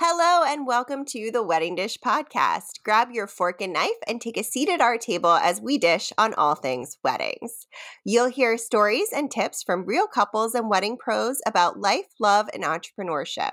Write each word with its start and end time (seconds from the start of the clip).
Hello, 0.00 0.44
and 0.44 0.66
welcome 0.66 1.04
to 1.04 1.30
the 1.30 1.44
Wedding 1.44 1.76
Dish 1.76 1.98
Podcast. 2.04 2.82
Grab 2.84 3.12
your 3.12 3.28
fork 3.28 3.60
and 3.60 3.72
knife 3.72 3.90
and 4.08 4.20
take 4.20 4.36
a 4.36 4.42
seat 4.42 4.68
at 4.68 4.80
our 4.80 4.98
table 4.98 5.30
as 5.30 5.60
we 5.60 5.78
dish 5.78 6.12
on 6.18 6.34
all 6.34 6.56
things 6.56 6.98
weddings. 7.04 7.68
You'll 8.04 8.28
hear 8.28 8.58
stories 8.58 9.10
and 9.14 9.30
tips 9.30 9.62
from 9.62 9.86
real 9.86 10.08
couples 10.08 10.52
and 10.56 10.68
wedding 10.68 10.96
pros 10.98 11.38
about 11.46 11.78
life, 11.78 12.08
love, 12.18 12.48
and 12.52 12.64
entrepreneurship. 12.64 13.52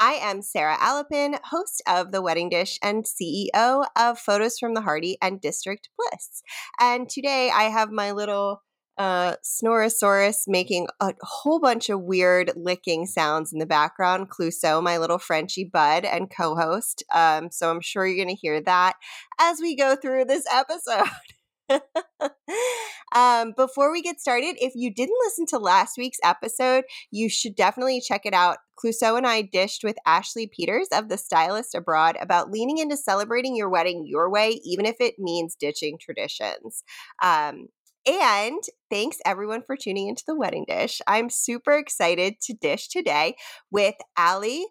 I 0.00 0.14
am 0.14 0.42
Sarah 0.42 0.76
Alapin, 0.78 1.38
host 1.44 1.80
of 1.86 2.10
The 2.10 2.22
Wedding 2.22 2.48
Dish 2.48 2.80
and 2.82 3.04
CEO 3.04 3.86
of 3.96 4.18
Photos 4.18 4.58
from 4.58 4.74
the 4.74 4.80
Harty 4.80 5.16
and 5.22 5.40
District 5.40 5.88
Bliss. 5.96 6.42
And 6.80 7.08
today 7.08 7.52
I 7.54 7.64
have 7.70 7.92
my 7.92 8.10
little 8.10 8.62
uh, 8.98 9.36
Snorosaurus 9.44 10.42
making 10.46 10.86
a 11.00 11.12
whole 11.22 11.60
bunch 11.60 11.88
of 11.88 12.02
weird 12.02 12.52
licking 12.56 13.06
sounds 13.06 13.52
in 13.52 13.58
the 13.58 13.66
background. 13.66 14.30
Clouseau, 14.30 14.82
my 14.82 14.98
little 14.98 15.18
Frenchy 15.18 15.64
bud 15.64 16.04
and 16.04 16.30
co 16.30 16.54
host. 16.54 17.02
Um, 17.14 17.50
so 17.50 17.70
I'm 17.70 17.80
sure 17.80 18.06
you're 18.06 18.22
going 18.22 18.34
to 18.34 18.40
hear 18.40 18.60
that 18.62 18.94
as 19.40 19.58
we 19.60 19.76
go 19.76 19.96
through 19.96 20.26
this 20.26 20.44
episode. 20.52 21.08
um, 23.14 23.52
before 23.56 23.92
we 23.92 24.02
get 24.02 24.20
started, 24.20 24.56
if 24.58 24.72
you 24.74 24.92
didn't 24.92 25.16
listen 25.24 25.46
to 25.46 25.58
last 25.58 25.96
week's 25.96 26.18
episode, 26.22 26.84
you 27.10 27.28
should 27.28 27.54
definitely 27.54 28.00
check 28.00 28.22
it 28.24 28.34
out. 28.34 28.58
Clouseau 28.82 29.16
and 29.16 29.26
I 29.26 29.42
dished 29.42 29.84
with 29.84 29.96
Ashley 30.06 30.46
Peters 30.46 30.88
of 30.92 31.08
The 31.08 31.18
Stylist 31.18 31.74
Abroad 31.74 32.16
about 32.20 32.50
leaning 32.50 32.78
into 32.78 32.96
celebrating 32.96 33.56
your 33.56 33.68
wedding 33.68 34.04
your 34.06 34.30
way, 34.30 34.60
even 34.64 34.86
if 34.86 34.96
it 35.00 35.14
means 35.18 35.56
ditching 35.58 35.98
traditions. 36.00 36.82
Um, 37.22 37.68
and 38.06 38.62
thanks 38.90 39.18
everyone 39.24 39.62
for 39.62 39.76
tuning 39.76 40.08
into 40.08 40.24
the 40.26 40.36
wedding 40.36 40.64
dish. 40.68 41.00
I'm 41.06 41.30
super 41.30 41.72
excited 41.72 42.34
to 42.42 42.54
dish 42.54 42.88
today 42.88 43.36
with 43.70 43.94
Allie 44.16 44.66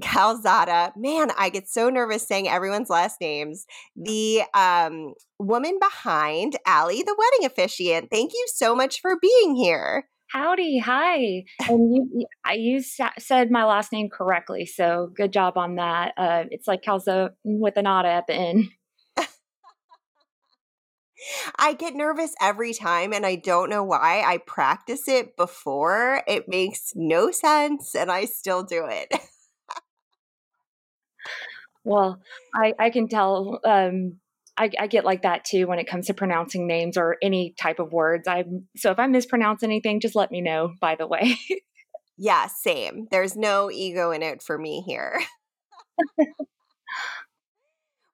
Calzada. 0.00 0.92
Man, 0.96 1.30
I 1.38 1.50
get 1.50 1.68
so 1.68 1.90
nervous 1.90 2.26
saying 2.26 2.48
everyone's 2.48 2.90
last 2.90 3.20
names. 3.20 3.66
The 3.96 4.42
um, 4.54 5.14
woman 5.38 5.78
behind 5.80 6.56
Allie, 6.66 7.02
the 7.02 7.16
wedding 7.16 7.46
officiant. 7.46 8.08
Thank 8.10 8.32
you 8.32 8.46
so 8.54 8.74
much 8.74 9.00
for 9.00 9.18
being 9.20 9.54
here. 9.54 10.08
Howdy, 10.32 10.78
hi. 10.78 11.44
And 11.68 11.94
you, 11.94 12.26
you 12.54 12.82
said 13.18 13.50
my 13.50 13.64
last 13.64 13.92
name 13.92 14.08
correctly, 14.08 14.64
so 14.64 15.10
good 15.14 15.30
job 15.30 15.58
on 15.58 15.76
that. 15.76 16.14
Uh, 16.16 16.44
it's 16.50 16.66
like 16.66 16.82
Calza 16.82 17.30
with 17.44 17.76
an 17.76 17.86
odd 17.86 18.06
at 18.06 18.26
the 18.26 18.34
end. 18.34 18.68
I 21.58 21.74
get 21.74 21.94
nervous 21.94 22.34
every 22.40 22.74
time 22.74 23.12
and 23.12 23.24
I 23.24 23.36
don't 23.36 23.70
know 23.70 23.84
why. 23.84 24.22
I 24.24 24.38
practice 24.38 25.08
it 25.08 25.36
before. 25.36 26.22
It 26.26 26.48
makes 26.48 26.92
no 26.94 27.30
sense 27.30 27.94
and 27.94 28.10
I 28.10 28.24
still 28.24 28.62
do 28.62 28.86
it. 28.88 29.12
well, 31.84 32.20
I, 32.54 32.74
I 32.78 32.90
can 32.90 33.08
tell 33.08 33.60
um, 33.64 34.18
I, 34.56 34.70
I, 34.78 34.86
get 34.86 35.04
like 35.04 35.22
that 35.22 35.44
too 35.44 35.66
when 35.66 35.78
it 35.78 35.86
comes 35.88 36.06
to 36.06 36.14
pronouncing 36.14 36.66
names 36.66 36.96
or 36.96 37.16
any 37.22 37.54
type 37.58 37.78
of 37.78 37.92
words. 37.92 38.28
I'm 38.28 38.68
so 38.76 38.90
if 38.90 38.98
I 38.98 39.06
mispronounce 39.06 39.62
anything, 39.62 40.00
just 40.00 40.16
let 40.16 40.30
me 40.30 40.40
know. 40.40 40.74
By 40.80 40.94
the 40.94 41.06
way. 41.06 41.38
yeah, 42.18 42.46
same. 42.48 43.08
There's 43.10 43.36
no 43.36 43.70
ego 43.70 44.10
in 44.10 44.22
it 44.22 44.42
for 44.42 44.58
me 44.58 44.82
here. 44.86 45.20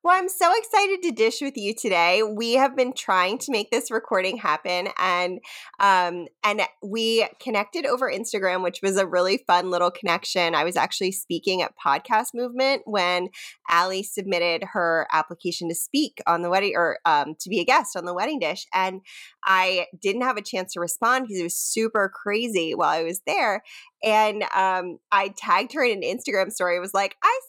Well, 0.04 0.16
I'm 0.16 0.28
so 0.28 0.48
excited 0.56 1.02
to 1.02 1.10
dish 1.10 1.40
with 1.40 1.56
you 1.56 1.74
today. 1.74 2.22
We 2.22 2.52
have 2.54 2.76
been 2.76 2.92
trying 2.92 3.36
to 3.38 3.50
make 3.50 3.72
this 3.72 3.90
recording 3.90 4.36
happen, 4.36 4.88
and 4.96 5.40
um, 5.80 6.28
and 6.44 6.62
we 6.84 7.26
connected 7.42 7.84
over 7.84 8.08
Instagram, 8.08 8.62
which 8.62 8.78
was 8.80 8.96
a 8.96 9.08
really 9.08 9.42
fun 9.48 9.70
little 9.72 9.90
connection. 9.90 10.54
I 10.54 10.62
was 10.62 10.76
actually 10.76 11.10
speaking 11.10 11.62
at 11.62 11.74
Podcast 11.84 12.28
Movement 12.32 12.82
when 12.84 13.30
Allie 13.68 14.04
submitted 14.04 14.62
her 14.72 15.08
application 15.12 15.68
to 15.68 15.74
speak 15.74 16.22
on 16.28 16.42
the 16.42 16.50
wedding 16.50 16.74
or 16.76 17.00
um, 17.04 17.34
to 17.40 17.50
be 17.50 17.58
a 17.58 17.64
guest 17.64 17.96
on 17.96 18.04
the 18.04 18.14
Wedding 18.14 18.38
Dish, 18.38 18.68
and 18.72 19.00
I 19.44 19.86
didn't 20.00 20.22
have 20.22 20.36
a 20.36 20.42
chance 20.42 20.74
to 20.74 20.80
respond 20.80 21.26
because 21.26 21.40
it 21.40 21.44
was 21.44 21.58
super 21.58 22.08
crazy 22.08 22.72
while 22.72 22.90
I 22.90 23.02
was 23.02 23.20
there. 23.26 23.64
And 24.04 24.44
um, 24.54 25.00
I 25.10 25.34
tagged 25.36 25.72
her 25.72 25.82
in 25.82 26.04
an 26.04 26.18
Instagram 26.18 26.52
story. 26.52 26.76
It 26.76 26.80
was 26.80 26.94
like, 26.94 27.16
I 27.20 27.40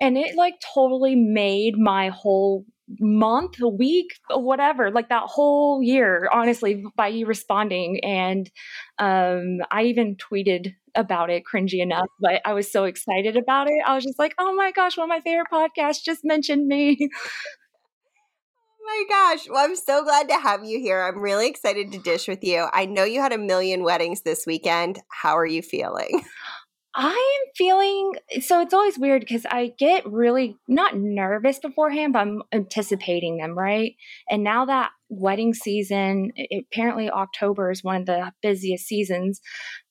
and 0.00 0.16
it 0.16 0.36
like 0.36 0.54
totally 0.74 1.16
made 1.16 1.76
my 1.76 2.08
whole 2.08 2.64
month, 3.00 3.60
a 3.60 3.68
week, 3.68 4.18
whatever, 4.30 4.90
like 4.90 5.08
that 5.10 5.24
whole 5.24 5.82
year, 5.82 6.28
honestly, 6.32 6.84
by 6.96 7.08
you 7.08 7.26
responding. 7.26 8.00
And 8.02 8.50
um, 8.98 9.58
I 9.70 9.84
even 9.84 10.16
tweeted 10.16 10.74
about 10.94 11.30
it, 11.30 11.44
cringy 11.52 11.80
enough, 11.80 12.08
but 12.20 12.40
I 12.44 12.54
was 12.54 12.70
so 12.70 12.84
excited 12.84 13.36
about 13.36 13.68
it. 13.68 13.76
I 13.86 13.94
was 13.94 14.04
just 14.04 14.18
like, 14.18 14.34
oh 14.38 14.54
my 14.54 14.72
gosh, 14.72 14.96
one 14.96 15.04
of 15.04 15.08
my 15.08 15.20
favorite 15.20 15.48
podcasts 15.52 16.02
just 16.04 16.24
mentioned 16.24 16.66
me. 16.66 17.10
Oh 18.90 19.06
my 19.10 19.34
gosh. 19.34 19.46
Well, 19.50 19.62
I'm 19.62 19.76
so 19.76 20.02
glad 20.02 20.28
to 20.30 20.34
have 20.36 20.64
you 20.64 20.80
here. 20.80 21.02
I'm 21.02 21.20
really 21.20 21.46
excited 21.46 21.92
to 21.92 21.98
dish 21.98 22.26
with 22.26 22.42
you. 22.42 22.68
I 22.72 22.86
know 22.86 23.04
you 23.04 23.20
had 23.20 23.34
a 23.34 23.38
million 23.38 23.82
weddings 23.82 24.22
this 24.22 24.46
weekend. 24.46 24.98
How 25.10 25.36
are 25.36 25.44
you 25.44 25.60
feeling? 25.60 26.24
I 27.00 27.10
am 27.10 27.52
feeling 27.54 28.14
so 28.40 28.60
it's 28.60 28.74
always 28.74 28.98
weird 28.98 29.20
because 29.20 29.46
I 29.46 29.72
get 29.78 30.04
really 30.04 30.56
not 30.66 30.96
nervous 30.96 31.60
beforehand, 31.60 32.12
but 32.12 32.18
I'm 32.18 32.42
anticipating 32.52 33.36
them, 33.36 33.56
right? 33.56 33.94
And 34.28 34.42
now 34.42 34.64
that 34.64 34.90
wedding 35.08 35.54
season, 35.54 36.32
it, 36.34 36.64
apparently 36.72 37.08
October 37.08 37.70
is 37.70 37.84
one 37.84 38.00
of 38.00 38.06
the 38.06 38.32
busiest 38.42 38.88
seasons. 38.88 39.40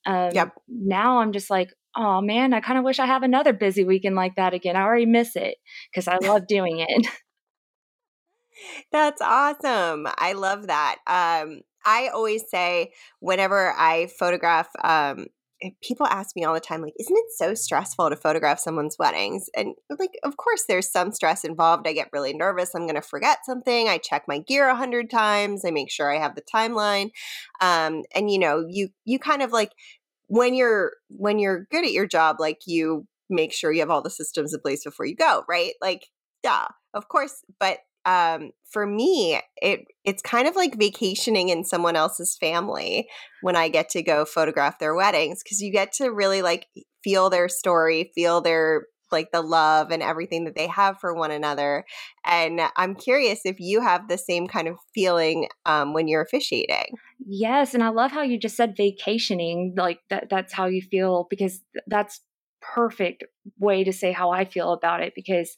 Um, 0.06 0.32
yep. 0.34 0.52
Now 0.68 1.20
I'm 1.20 1.32
just 1.32 1.50
like, 1.50 1.70
oh 1.96 2.20
man, 2.20 2.54
I 2.54 2.60
kind 2.60 2.78
of 2.78 2.84
wish 2.84 3.00
I 3.00 3.06
have 3.06 3.24
another 3.24 3.54
busy 3.54 3.86
weekend 3.86 4.18
like 4.18 4.36
that 4.36 4.54
again. 4.54 4.76
I 4.76 4.82
already 4.82 5.06
miss 5.06 5.38
it 5.38 5.56
because 5.90 6.10
I 6.10 6.18
love 6.18 6.46
doing 6.46 6.86
it. 6.86 7.08
That's 8.92 9.22
awesome. 9.22 10.08
I 10.18 10.34
love 10.34 10.68
that. 10.68 10.98
Um, 11.08 11.62
I 11.86 12.10
always 12.10 12.50
say 12.50 12.92
whenever 13.22 13.72
I 13.72 14.08
photograph 14.20 14.68
um, 14.84 15.28
people 15.82 16.06
ask 16.06 16.36
me 16.36 16.44
all 16.44 16.54
the 16.54 16.60
time 16.60 16.82
like 16.82 16.94
isn't 17.00 17.16
it 17.16 17.32
so 17.36 17.54
stressful 17.54 18.10
to 18.10 18.16
photograph 18.16 18.60
someone's 18.60 18.98
weddings? 19.00 19.50
And 19.56 19.76
like 19.98 20.18
of 20.24 20.38
course 20.38 20.66
there's 20.68 20.92
some 20.92 21.12
stress 21.12 21.44
involved. 21.44 21.88
I 21.88 21.94
get 21.94 22.10
really 22.14 22.34
nervous. 22.34 22.76
I'm 22.76 22.84
going 22.84 22.96
to 22.96 23.02
forget 23.02 23.40
something. 23.46 23.88
I 23.88 23.98
check 23.98 24.24
my 24.28 24.40
gear 24.40 24.68
a 24.68 24.76
hundred 24.76 25.10
times. 25.10 25.66
I 25.66 25.72
make 25.72 25.90
sure 25.90 26.14
i 26.14 26.20
have 26.20 26.36
the 26.36 26.42
timeline. 26.42 27.10
Um, 27.62 28.04
and 28.14 28.30
you 28.30 28.40
know 28.40 28.66
you 28.68 28.90
you 29.06 29.20
kind 29.20 29.42
of 29.42 29.52
like 29.52 29.72
when 30.28 30.54
you're 30.54 30.94
when 31.10 31.40
you're 31.40 31.66
good 31.72 31.86
at 31.86 31.92
your 31.92 32.08
job 32.08 32.38
like 32.40 32.60
you 32.66 33.08
make 33.30 33.52
sure 33.52 33.72
you 33.72 33.80
have 33.82 33.90
all 33.90 34.02
the 34.02 34.10
systems 34.10 34.54
in 34.54 34.60
place 34.62 34.84
before 34.84 35.06
you 35.06 35.16
go 35.16 35.44
right? 35.50 35.74
Like 35.82 36.08
yeah 36.44 36.68
of 36.94 37.08
course 37.08 37.44
but 37.60 37.80
um, 38.08 38.52
for 38.72 38.88
me, 38.88 39.40
it 39.58 39.82
it's 40.06 40.22
kind 40.22 40.48
of 40.48 40.56
like 40.56 40.80
vacationing 40.80 41.50
in 41.50 41.66
someone 41.66 41.98
else's 41.98 42.38
family 42.40 43.08
when 43.42 43.58
I 43.58 43.68
get 43.68 43.90
to 43.90 44.02
go 44.02 44.24
photograph 44.24 44.80
their 44.80 44.96
weddings 44.96 45.44
because 45.44 45.60
you 45.60 45.72
get 45.72 45.92
to 45.94 46.10
really 46.10 46.42
like 46.42 46.68
feel 47.04 47.30
their 47.30 47.50
story, 47.50 48.12
feel 48.16 48.40
their 48.40 48.86
like 49.12 49.32
the 49.32 49.42
love 49.42 49.92
and 49.92 50.02
everything 50.02 50.46
that 50.46 50.56
they 50.56 50.68
have 50.68 51.00
for 51.00 51.14
one 51.14 51.32
another. 51.32 51.86
And 52.26 52.62
I'm 52.76 52.96
curious 52.96 53.42
if 53.46 53.60
you 53.60 53.82
have 53.82 54.08
the 54.08 54.18
same 54.18 54.48
kind 54.48 54.68
of 54.68 54.78
feeling 54.94 55.48
um, 55.66 55.94
when 55.94 56.08
you're 56.08 56.22
officiating. 56.22 56.96
Yes, 57.26 57.74
and 57.74 57.84
I 57.84 57.90
love 57.90 58.12
how 58.12 58.22
you 58.22 58.40
just 58.40 58.56
said 58.56 58.76
vacationing. 58.78 59.74
Like 59.78 60.00
that 60.10 60.30
that's 60.30 60.54
how 60.54 60.68
you 60.68 60.82
feel 60.82 61.28
because 61.30 61.62
that's 61.88 62.22
perfect 62.62 63.26
way 63.60 63.84
to 63.84 63.92
say 63.92 64.14
how 64.14 64.32
I 64.32 64.46
feel 64.46 64.72
about 64.72 65.02
it 65.02 65.14
because 65.14 65.56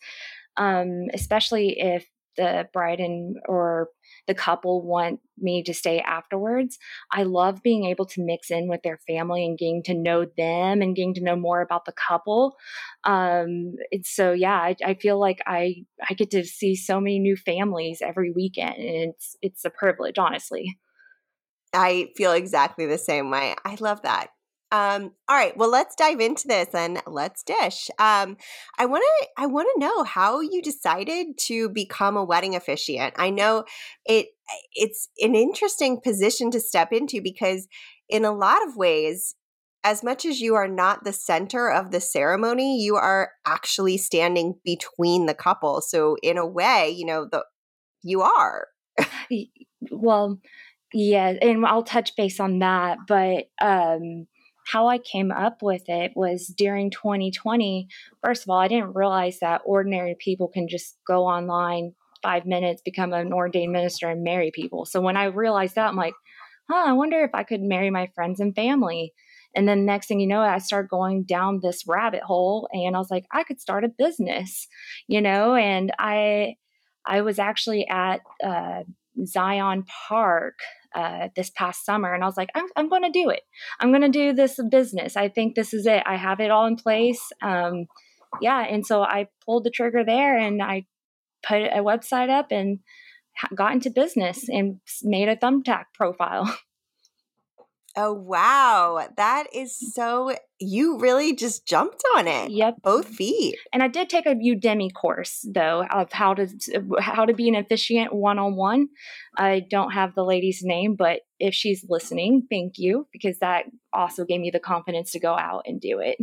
um, 0.58 1.08
especially 1.14 1.80
if 1.80 2.06
the 2.38 2.68
bride 2.74 3.00
and 3.00 3.38
or 3.48 3.90
the 4.28 4.34
couple 4.34 4.86
want 4.86 5.20
me 5.38 5.64
to 5.64 5.74
stay 5.74 6.00
afterwards. 6.00 6.78
I 7.12 7.24
love 7.24 7.64
being 7.64 7.86
able 7.86 8.06
to 8.08 8.24
mix 8.24 8.52
in 8.52 8.68
with 8.68 8.82
their 8.84 9.00
family 9.08 9.46
and 9.46 9.58
getting 9.58 9.84
to 9.84 9.94
know 9.94 10.26
them 10.38 10.82
and 10.82 10.96
getting 10.96 11.14
to 11.16 11.24
know 11.24 11.36
more 11.36 11.62
about 11.62 11.86
the 11.86 11.94
couple. 11.94 12.56
Um, 13.04 13.74
and 13.92 14.06
so, 14.06 14.32
yeah, 14.32 14.56
I, 14.56 14.76
I 14.86 14.94
feel 14.96 15.20
like 15.20 15.40
I 15.46 15.86
I 16.10 16.14
get 16.14 16.32
to 16.32 16.46
see 16.46 16.76
so 16.76 17.00
many 17.00 17.20
new 17.20 17.36
families 17.36 18.02
every 18.02 18.32
weekend, 18.32 18.76
and 18.76 19.14
it's 19.14 19.36
it's 19.42 19.66
a 19.66 19.70
privilege, 19.70 20.18
honestly. 20.18 20.80
I 21.74 22.10
feel 22.18 22.32
exactly 22.32 22.86
the 22.88 22.98
same 22.98 23.30
way. 23.30 23.56
I 23.64 23.78
love 23.80 24.02
that. 24.02 24.30
Um, 24.72 25.12
all 25.28 25.36
right, 25.36 25.58
well, 25.58 25.70
let's 25.70 25.96
dive 25.96 26.20
into 26.20 26.48
this 26.48 26.68
and 26.74 27.02
let's 27.08 27.44
dish. 27.44 27.90
Um, 27.98 28.38
I 28.78 28.86
want 28.86 29.04
to 29.04 29.28
I 29.38 29.48
want 29.48 29.68
to 29.74 29.80
know 29.80 30.04
how 30.04 30.42
you 30.42 30.62
decided 30.62 31.40
to 31.48 31.70
become 31.70 32.16
a 32.16 32.24
wedding 32.24 32.56
officiant. 32.56 33.16
I 33.18 33.32
know 33.32 33.64
it 34.06 34.28
it's 34.74 35.10
an 35.20 35.34
interesting 35.34 36.00
position 36.02 36.52
to 36.52 36.60
step 36.60 36.94
into 36.94 37.22
because 37.22 37.68
in 38.10 38.26
a 38.26 38.32
lot 38.32 38.66
of 38.68 38.76
ways 38.76 39.36
as 39.84 40.04
much 40.04 40.26
as 40.26 40.42
you 40.42 40.56
are 40.56 40.68
not 40.68 41.04
the 41.04 41.14
center 41.14 41.72
of 41.72 41.92
the 41.92 42.02
ceremony, 42.02 42.82
you 42.82 42.96
are 42.96 43.32
actually 43.48 43.98
standing 43.98 44.56
between 44.66 45.26
the 45.26 45.34
couple. 45.34 45.82
So 45.82 46.18
in 46.22 46.38
a 46.38 46.46
way, 46.46 46.90
you 46.90 47.06
know, 47.06 47.26
the 47.26 47.44
you 48.04 48.22
are. 48.22 48.68
well, 49.92 50.40
yeah, 50.94 51.34
and 51.42 51.66
I'll 51.66 51.84
touch 51.84 52.16
base 52.16 52.40
on 52.40 52.60
that, 52.60 53.00
but 53.08 53.46
um 53.62 54.28
how 54.72 54.88
I 54.88 55.00
came 55.00 55.32
up 55.32 55.62
with 55.62 55.84
it 55.88 56.12
was 56.16 56.48
during 56.48 56.92
2020. 56.92 57.88
First 58.24 58.44
of 58.44 58.50
all, 58.50 58.60
I 58.60 58.68
didn't 58.68 58.96
realize 58.96 59.40
that 59.40 59.62
ordinary 59.66 60.16
people 60.20 60.48
can 60.48 60.68
just 60.68 60.98
go 61.08 61.26
online 61.26 61.94
five 62.22 62.46
minutes, 62.46 62.82
become 62.84 63.14
an 63.14 63.34
ordained 63.34 63.72
minister, 63.72 64.10
and 64.10 64.24
marry 64.24 64.52
people. 64.54 64.86
So 64.86 65.02
when 65.02 65.18
I 65.18 65.26
realized 65.26 65.76
that, 65.76 65.88
I'm 65.88 65.96
like, 65.96 66.14
huh, 66.70 66.84
I 66.88 66.94
wonder 66.94 67.24
if 67.24 67.32
I 67.34 67.44
could 67.44 67.62
marry 67.62 67.90
my 67.90 68.12
friends 68.14 68.40
and 68.40 68.54
family. 68.54 69.14
And 69.56 69.68
then 69.68 69.86
next 69.86 70.08
thing 70.08 70.20
you 70.20 70.28
know, 70.28 70.42
I 70.42 70.60
started 70.60 70.90
going 70.90 71.24
down 71.24 71.62
this 71.64 71.88
rabbit 71.88 72.22
hole 72.22 72.70
and 72.72 72.96
I 72.96 73.00
was 73.00 73.10
like, 73.10 73.26
I 73.32 73.44
could 73.44 73.60
start 73.60 73.84
a 73.84 73.90
business, 73.90 74.68
you 75.08 75.22
know, 75.22 75.56
and 75.56 75.92
I 75.98 76.58
I 77.06 77.22
was 77.22 77.40
actually 77.40 77.88
at 77.88 78.22
uh, 78.44 78.84
Zion 79.26 79.86
Park 80.08 80.56
uh, 80.96 81.30
this 81.36 81.50
past 81.52 81.86
summer, 81.86 82.14
and 82.14 82.24
I 82.24 82.28
was 82.28 82.38
like, 82.38 82.50
I'm, 82.56 82.66
I'm 82.76 82.90
going 82.90 83.04
to 83.04 83.12
do 83.12 83.30
it. 83.30 83.42
I'm 83.80 83.92
going 83.92 84.02
to 84.02 84.10
do 84.10 84.34
this 84.34 84.60
business. 84.70 85.16
I 85.16 85.30
think 85.30 85.56
this 85.56 85.74
is 85.74 85.86
it. 85.86 86.04
I 86.06 86.16
have 86.16 86.40
it 86.40 86.52
all 86.52 86.66
in 86.66 86.76
place. 86.76 87.22
Um, 87.42 87.86
yeah, 88.42 88.66
and 88.66 88.86
so 88.86 89.02
I 89.02 89.28
pulled 89.46 89.64
the 89.64 89.72
trigger 89.72 90.04
there, 90.04 90.38
and 90.38 90.62
I 90.62 90.86
put 91.48 91.62
a 91.62 91.84
website 91.84 92.30
up 92.30 92.48
and 92.52 92.80
got 93.56 93.74
into 93.74 93.90
business 93.90 94.50
and 94.50 94.80
made 95.04 95.30
a 95.30 95.36
thumbtack 95.36 95.86
profile. 95.94 96.58
Oh 97.98 98.14
wow, 98.14 99.08
that 99.18 99.48
is 99.54 99.72
mm. 99.72 99.92
so 99.94 100.36
you 100.60 101.00
really 101.00 101.36
just 101.36 101.66
jumped 101.66 102.04
on 102.16 102.28
it. 102.28 102.52
Yep, 102.52 102.76
both 102.84 103.08
feet. 103.08 103.58
And 103.74 103.82
I 103.82 103.88
did 103.88 104.10
take 104.10 104.26
a 104.26 104.36
Udemy 104.36 104.94
course 104.94 105.46
though 105.54 105.86
of 105.86 106.12
how 106.12 106.36
to 106.36 106.48
how 107.00 107.26
to 107.26 107.34
be 107.34 107.50
an 107.50 107.56
officiant 107.56 108.14
one 108.14 108.38
on 108.38 108.56
one. 108.56 108.90
I 109.36 109.66
don't 109.70 109.92
have 109.92 110.14
the 110.16 110.24
lady's 110.24 110.62
name, 110.64 110.96
but 110.96 111.22
if 111.40 111.54
she's 111.54 111.86
listening, 111.90 112.48
thank 112.50 112.74
you 112.78 113.08
because 113.12 113.40
that 113.40 113.66
also 113.92 114.24
gave 114.24 114.40
me 114.40 114.52
the 114.52 114.60
confidence 114.60 115.12
to 115.12 115.20
go 115.20 115.36
out 115.36 115.64
and 115.66 115.82
do 115.82 116.00
it. 116.00 116.18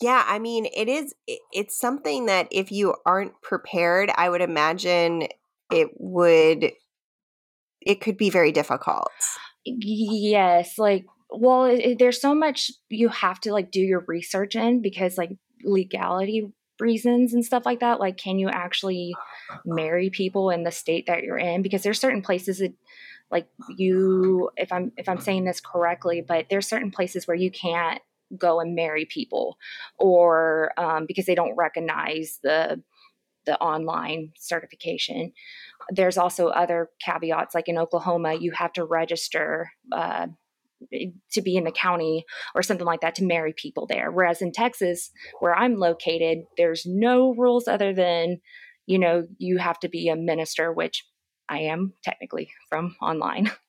Yeah, 0.00 0.24
I 0.26 0.38
mean, 0.38 0.66
it 0.66 0.88
is 0.88 1.14
it's 1.26 1.78
something 1.78 2.26
that 2.26 2.48
if 2.52 2.70
you 2.70 2.94
aren't 3.06 3.40
prepared, 3.42 4.10
I 4.14 4.28
would 4.28 4.42
imagine 4.42 5.28
it 5.72 5.88
would 5.96 6.72
it 7.80 8.00
could 8.00 8.16
be 8.16 8.30
very 8.30 8.52
difficult. 8.52 9.10
Yes, 9.64 10.78
like 10.78 11.06
well, 11.30 11.64
it, 11.64 11.98
there's 11.98 12.20
so 12.20 12.34
much 12.34 12.70
you 12.88 13.08
have 13.08 13.40
to 13.40 13.52
like 13.52 13.70
do 13.70 13.80
your 13.80 14.04
research 14.06 14.56
in 14.56 14.80
because 14.80 15.18
like 15.18 15.30
legality 15.62 16.50
reasons 16.80 17.34
and 17.34 17.44
stuff 17.44 17.66
like 17.66 17.80
that. 17.80 18.00
Like, 18.00 18.16
can 18.16 18.38
you 18.38 18.48
actually 18.48 19.14
marry 19.66 20.10
people 20.10 20.50
in 20.50 20.62
the 20.62 20.70
state 20.70 21.06
that 21.06 21.22
you're 21.22 21.38
in? 21.38 21.62
Because 21.62 21.82
there's 21.82 22.00
certain 22.00 22.22
places 22.22 22.58
that 22.58 22.72
like 23.30 23.46
you 23.76 24.50
if 24.56 24.72
i'm 24.72 24.92
if 24.96 25.08
i'm 25.08 25.20
saying 25.20 25.44
this 25.44 25.60
correctly 25.60 26.24
but 26.26 26.46
there's 26.48 26.66
certain 26.66 26.90
places 26.90 27.26
where 27.26 27.36
you 27.36 27.50
can't 27.50 28.00
go 28.36 28.60
and 28.60 28.74
marry 28.74 29.04
people 29.04 29.58
or 29.98 30.72
um, 30.76 31.06
because 31.06 31.26
they 31.26 31.34
don't 31.34 31.56
recognize 31.56 32.38
the 32.42 32.82
the 33.46 33.58
online 33.60 34.30
certification 34.36 35.32
there's 35.90 36.18
also 36.18 36.48
other 36.48 36.90
caveats, 37.04 37.54
like 37.54 37.68
in 37.68 37.78
Oklahoma, 37.78 38.34
you 38.34 38.52
have 38.52 38.72
to 38.74 38.84
register 38.84 39.70
uh, 39.92 40.26
to 41.32 41.42
be 41.42 41.56
in 41.56 41.64
the 41.64 41.72
county 41.72 42.24
or 42.54 42.62
something 42.62 42.86
like 42.86 43.00
that 43.00 43.14
to 43.16 43.24
marry 43.24 43.52
people 43.56 43.86
there. 43.86 44.10
Whereas 44.10 44.42
in 44.42 44.52
Texas, 44.52 45.10
where 45.40 45.54
I'm 45.54 45.76
located, 45.76 46.38
there's 46.56 46.84
no 46.86 47.34
rules 47.34 47.66
other 47.66 47.92
than, 47.92 48.40
you 48.86 48.98
know, 48.98 49.24
you 49.38 49.58
have 49.58 49.78
to 49.80 49.88
be 49.88 50.08
a 50.08 50.16
minister, 50.16 50.72
which 50.72 51.04
I 51.48 51.60
am 51.60 51.94
technically 52.04 52.50
from 52.68 52.96
online. 53.00 53.50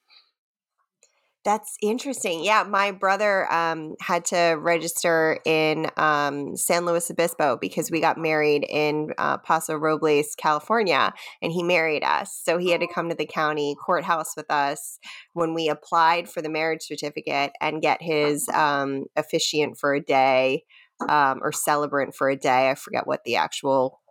That's 1.50 1.78
interesting. 1.82 2.44
Yeah, 2.44 2.62
my 2.62 2.92
brother 2.92 3.52
um, 3.52 3.96
had 4.00 4.24
to 4.26 4.56
register 4.60 5.40
in 5.46 5.88
um, 5.98 6.56
San 6.56 6.86
Luis 6.86 7.10
Obispo 7.10 7.58
because 7.60 7.90
we 7.90 8.00
got 8.00 8.20
married 8.20 8.68
in 8.70 9.14
uh, 9.18 9.40
Paso 9.40 9.74
Robles, 9.74 10.36
California, 10.38 11.12
and 11.42 11.52
he 11.52 11.64
married 11.64 12.04
us. 12.04 12.40
So 12.44 12.60
he 12.60 12.70
had 12.70 12.82
to 12.82 12.94
come 12.94 13.10
to 13.10 13.16
the 13.16 13.26
county 13.26 13.76
courthouse 13.84 14.36
with 14.38 14.46
us 14.52 15.00
when 15.34 15.56
we 15.56 15.70
applied 15.70 16.30
for 16.30 16.44
the 16.44 16.52
marriage 16.52 16.84
certificate 16.84 17.54
and 17.60 17.82
get 17.82 18.00
his 18.00 18.48
um, 18.50 19.06
officiant 19.16 19.80
for 19.80 19.96
a 19.96 20.04
day 20.04 20.66
um, 21.10 21.40
or 21.42 21.52
celebrant 21.52 22.14
for 22.14 22.30
a 22.30 22.36
day. 22.36 22.70
I 22.70 22.76
forget 22.76 23.08
what 23.08 23.24
the 23.24 23.38
actual 23.38 24.02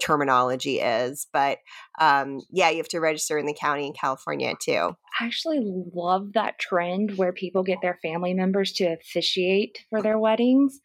terminology 0.00 0.80
is 0.80 1.26
but 1.32 1.58
um, 2.00 2.40
yeah 2.50 2.70
you 2.70 2.78
have 2.78 2.88
to 2.88 3.00
register 3.00 3.38
in 3.38 3.46
the 3.46 3.54
county 3.54 3.86
in 3.86 3.92
california 3.92 4.54
too. 4.60 4.96
I 5.20 5.26
actually 5.26 5.60
love 5.94 6.32
that 6.34 6.58
trend 6.58 7.16
where 7.16 7.32
people 7.32 7.62
get 7.62 7.78
their 7.82 7.98
family 8.02 8.34
members 8.34 8.72
to 8.74 8.84
officiate 8.84 9.78
for 9.90 10.02
their 10.02 10.18
weddings. 10.18 10.80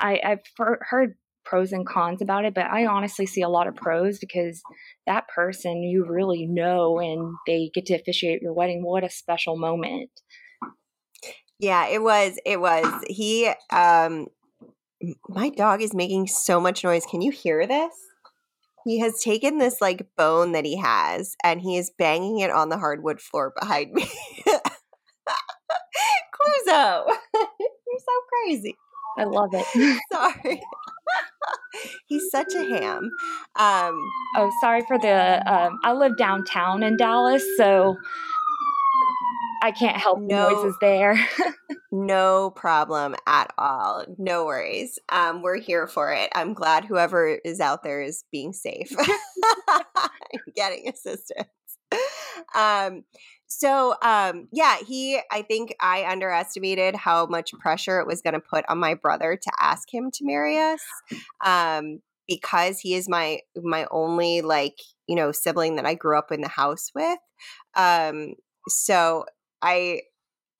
I, 0.00 0.20
i've 0.24 0.42
heard 0.56 1.14
pros 1.44 1.72
and 1.72 1.86
cons 1.86 2.20
about 2.20 2.44
it 2.44 2.52
but 2.52 2.66
i 2.66 2.84
honestly 2.84 3.24
see 3.24 3.40
a 3.40 3.48
lot 3.48 3.66
of 3.66 3.74
pros 3.74 4.18
because 4.18 4.62
that 5.08 5.26
person 5.28 5.82
you 5.82 6.04
really 6.06 6.46
know 6.46 7.00
and 7.00 7.34
they 7.46 7.70
get 7.74 7.86
to 7.86 7.94
officiate 7.94 8.42
your 8.42 8.52
wedding. 8.52 8.84
What 8.84 9.02
a 9.02 9.10
special 9.10 9.56
moment. 9.56 10.10
Yeah 11.58 11.88
it 11.88 12.02
was 12.02 12.38
it 12.44 12.60
was. 12.60 12.86
He 13.08 13.50
um 13.70 14.28
my 15.28 15.48
dog 15.48 15.80
is 15.80 15.94
making 15.94 16.26
so 16.26 16.60
much 16.60 16.84
noise. 16.84 17.06
Can 17.06 17.22
you 17.22 17.32
hear 17.32 17.66
this 17.66 17.94
he 18.84 19.00
has 19.00 19.20
taken 19.20 19.58
this 19.58 19.80
like 19.80 20.06
bone 20.16 20.52
that 20.52 20.64
he 20.64 20.76
has 20.76 21.36
and 21.42 21.60
he 21.60 21.76
is 21.76 21.90
banging 21.98 22.38
it 22.38 22.50
on 22.50 22.68
the 22.68 22.78
hardwood 22.78 23.20
floor 23.20 23.52
behind 23.58 23.92
me. 23.92 24.08
Clouseau, 26.38 27.04
you're 27.34 27.98
so 27.98 28.12
crazy. 28.28 28.76
I 29.18 29.24
love 29.24 29.50
it. 29.52 29.66
Sorry. 30.12 30.62
He's 32.06 32.30
such 32.30 32.54
a 32.54 32.62
ham. 32.62 33.10
Um, 33.56 34.10
oh, 34.36 34.50
sorry 34.60 34.82
for 34.86 34.98
the. 34.98 35.42
Um, 35.46 35.78
I 35.84 35.92
live 35.92 36.16
downtown 36.16 36.82
in 36.82 36.96
Dallas, 36.96 37.44
so 37.56 37.96
I 39.62 39.72
can't 39.72 39.96
help 39.96 40.20
no, 40.20 40.26
the 40.26 40.54
noises 40.54 40.76
there. 40.80 41.28
no 41.92 42.50
problem 42.50 43.16
at 43.26 43.52
all. 43.58 44.04
No 44.18 44.44
worries. 44.46 44.98
Um, 45.08 45.42
we're 45.42 45.58
here 45.58 45.86
for 45.86 46.12
it. 46.12 46.30
I'm 46.34 46.54
glad 46.54 46.84
whoever 46.84 47.38
is 47.44 47.60
out 47.60 47.82
there 47.82 48.00
is 48.00 48.24
being 48.30 48.52
safe, 48.52 48.90
getting 50.56 50.88
assistance. 50.88 51.48
Um, 52.54 53.04
so 53.46 53.94
um, 54.02 54.48
yeah, 54.52 54.76
he. 54.86 55.18
I 55.32 55.42
think 55.42 55.74
I 55.80 56.04
underestimated 56.04 56.94
how 56.94 57.26
much 57.26 57.52
pressure 57.58 57.98
it 58.00 58.06
was 58.06 58.20
going 58.20 58.34
to 58.34 58.40
put 58.40 58.64
on 58.68 58.78
my 58.78 58.94
brother 58.94 59.36
to 59.36 59.52
ask 59.58 59.92
him 59.92 60.10
to 60.12 60.24
marry 60.24 60.58
us. 60.58 60.82
Um, 61.44 62.00
because 62.28 62.78
he 62.78 62.94
is 62.94 63.08
my 63.08 63.40
my 63.56 63.86
only 63.90 64.42
like 64.42 64.78
you 65.06 65.16
know 65.16 65.32
sibling 65.32 65.76
that 65.76 65.86
I 65.86 65.94
grew 65.94 66.18
up 66.18 66.30
in 66.30 66.42
the 66.42 66.48
house 66.48 66.90
with. 66.94 67.18
Um, 67.74 68.34
so 68.68 69.24
I 69.62 70.02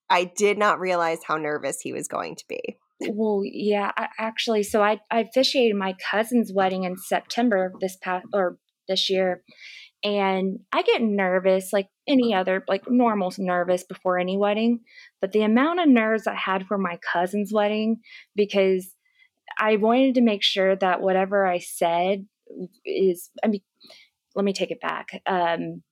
I 0.09 0.25
did 0.35 0.57
not 0.57 0.79
realize 0.79 1.19
how 1.25 1.37
nervous 1.37 1.81
he 1.81 1.93
was 1.93 2.07
going 2.07 2.35
to 2.35 2.45
be. 2.47 2.77
Well, 3.07 3.43
yeah, 3.45 3.91
I, 3.95 4.07
actually, 4.17 4.63
so 4.63 4.81
I 4.81 4.99
I 5.09 5.21
officiated 5.21 5.75
my 5.75 5.95
cousin's 6.11 6.51
wedding 6.53 6.83
in 6.83 6.97
September 6.97 7.73
this 7.79 7.97
past 8.01 8.25
or 8.33 8.57
this 8.87 9.09
year, 9.09 9.43
and 10.03 10.59
I 10.73 10.81
get 10.81 11.01
nervous 11.01 11.71
like 11.71 11.87
any 12.07 12.33
other 12.33 12.63
like 12.67 12.89
normal 12.89 13.31
nervous 13.37 13.83
before 13.83 14.19
any 14.19 14.37
wedding, 14.37 14.79
but 15.21 15.31
the 15.31 15.43
amount 15.43 15.79
of 15.79 15.87
nerves 15.87 16.27
I 16.27 16.35
had 16.35 16.67
for 16.67 16.77
my 16.77 16.97
cousin's 17.13 17.53
wedding 17.53 17.97
because 18.35 18.95
I 19.57 19.77
wanted 19.77 20.15
to 20.15 20.21
make 20.21 20.43
sure 20.43 20.75
that 20.75 21.01
whatever 21.01 21.45
I 21.45 21.59
said 21.59 22.25
is 22.85 23.29
I 23.43 23.47
mean 23.47 23.61
let 24.35 24.45
me 24.45 24.53
take 24.53 24.71
it 24.71 24.81
back. 24.81 25.21
Um, 25.25 25.83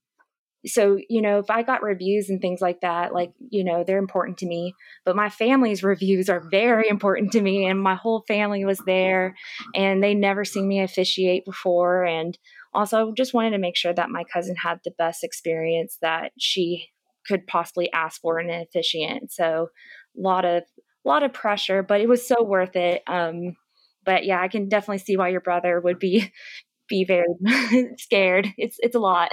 so 0.66 0.98
you 1.10 1.22
know 1.22 1.40
if 1.40 1.50
i 1.50 1.62
got 1.62 1.84
reviews 1.84 2.30
and 2.30 2.42
things 2.42 2.62
like 2.62 2.82
that 2.82 3.14
like 3.14 3.32
you 3.50 3.64
know 3.64 3.84
they're 3.86 3.98
important 3.98 4.38
to 4.38 4.46
me 4.46 4.74
but 5.06 5.16
my 5.16 5.30
family's 5.30 5.84
reviews 5.84 6.30
are 6.30 6.48
very 6.50 6.90
important 6.90 7.32
to 7.32 7.42
me 7.42 7.66
and 7.66 7.82
my 7.82 7.96
whole 7.96 8.24
family 8.28 8.66
was 8.66 8.80
there 8.86 9.36
and 9.76 10.04
they 10.04 10.14
never 10.14 10.44
seen 10.44 10.68
me 10.68 10.82
officiate 10.82 11.46
before 11.46 12.04
and 12.04 12.38
also 12.74 13.10
I 13.10 13.12
just 13.16 13.34
wanted 13.34 13.52
to 13.52 13.58
make 13.58 13.78
sure 13.78 13.94
that 13.94 14.10
my 14.10 14.24
cousin 14.32 14.56
had 14.56 14.80
the 14.84 14.92
best 14.98 15.24
experience 15.24 15.98
that 16.02 16.32
she 16.38 16.90
could 17.26 17.48
possibly 17.48 17.92
ask 17.92 18.22
for 18.22 18.40
in 18.40 18.50
an 18.50 18.62
officiant. 18.62 19.32
So 19.32 19.70
a 20.18 20.22
lot 20.22 20.46
of 20.46 20.64
a 20.64 21.08
lot 21.08 21.24
of 21.24 21.34
pressure 21.34 21.84
but 21.84 22.02
it 22.02 22.10
was 22.10 22.28
so 22.28 22.44
worth 22.44 22.76
it 22.76 23.02
um 23.08 23.56
but 24.04 24.26
yeah 24.26 24.42
i 24.42 24.50
can 24.50 24.68
definitely 24.68 24.98
see 24.98 25.16
why 25.16 25.30
your 25.30 25.40
brother 25.40 25.80
would 25.80 26.00
be 26.00 26.32
be 26.88 27.04
very 27.04 27.28
scared. 27.98 28.48
It's 28.58 28.78
it's 28.80 28.96
a 28.96 29.00
lot 29.00 29.32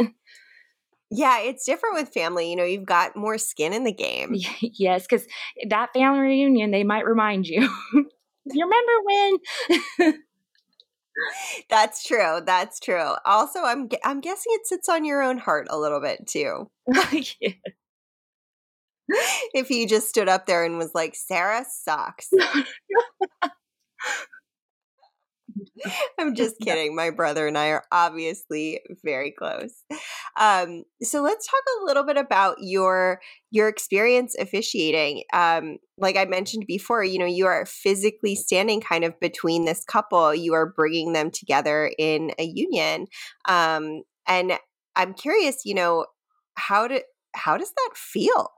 yeah, 1.10 1.40
it's 1.40 1.64
different 1.64 1.96
with 1.96 2.12
family. 2.12 2.50
You 2.50 2.56
know, 2.56 2.64
you've 2.64 2.86
got 2.86 3.16
more 3.16 3.38
skin 3.38 3.72
in 3.72 3.84
the 3.84 3.92
game. 4.06 4.34
yes, 4.60 5.06
because 5.08 5.26
that 5.68 5.92
family 5.92 6.20
reunion, 6.20 6.70
they 6.70 6.84
might 6.84 7.06
remind 7.06 7.46
you. 7.46 7.60
you 8.44 8.64
remember 8.64 8.92
when? 9.98 10.14
That's 11.70 12.04
true. 12.04 12.40
That's 12.44 12.80
true. 12.80 13.14
Also, 13.24 13.60
I'm 13.62 13.88
I'm 14.04 14.20
guessing 14.20 14.52
it 14.54 14.66
sits 14.66 14.88
on 14.88 15.04
your 15.04 15.22
own 15.22 15.38
heart 15.38 15.68
a 15.70 15.78
little 15.78 16.00
bit 16.00 16.26
too. 16.26 16.68
Oh, 16.92 17.20
yeah. 17.40 17.50
if 19.54 19.68
he 19.68 19.86
just 19.86 20.08
stood 20.08 20.28
up 20.28 20.46
there 20.46 20.64
and 20.64 20.76
was 20.76 20.90
like, 20.94 21.14
Sarah 21.14 21.64
sucks. 21.70 22.30
I'm 26.18 26.34
just 26.34 26.56
kidding. 26.60 26.94
My 26.94 27.10
brother 27.10 27.46
and 27.46 27.56
I 27.56 27.68
are 27.68 27.84
obviously 27.92 28.80
very 29.04 29.30
close. 29.30 29.84
Um, 30.36 30.84
so 31.02 31.22
let's 31.22 31.46
talk 31.46 31.62
a 31.80 31.84
little 31.84 32.04
bit 32.04 32.16
about 32.16 32.56
your 32.60 33.20
your 33.50 33.68
experience 33.68 34.34
officiating. 34.38 35.22
Um, 35.32 35.78
like 35.96 36.16
I 36.16 36.24
mentioned 36.24 36.66
before, 36.66 37.04
you 37.04 37.18
know, 37.18 37.26
you 37.26 37.46
are 37.46 37.66
physically 37.66 38.34
standing 38.34 38.80
kind 38.80 39.04
of 39.04 39.18
between 39.20 39.64
this 39.64 39.84
couple. 39.84 40.34
You 40.34 40.54
are 40.54 40.66
bringing 40.66 41.12
them 41.12 41.30
together 41.30 41.92
in 41.98 42.32
a 42.38 42.44
union, 42.44 43.06
um, 43.46 44.02
and 44.26 44.58
I'm 44.96 45.14
curious, 45.14 45.64
you 45.64 45.74
know, 45.74 46.06
how 46.56 46.88
do 46.88 47.00
how 47.34 47.56
does 47.56 47.70
that 47.70 47.90
feel? 47.94 48.52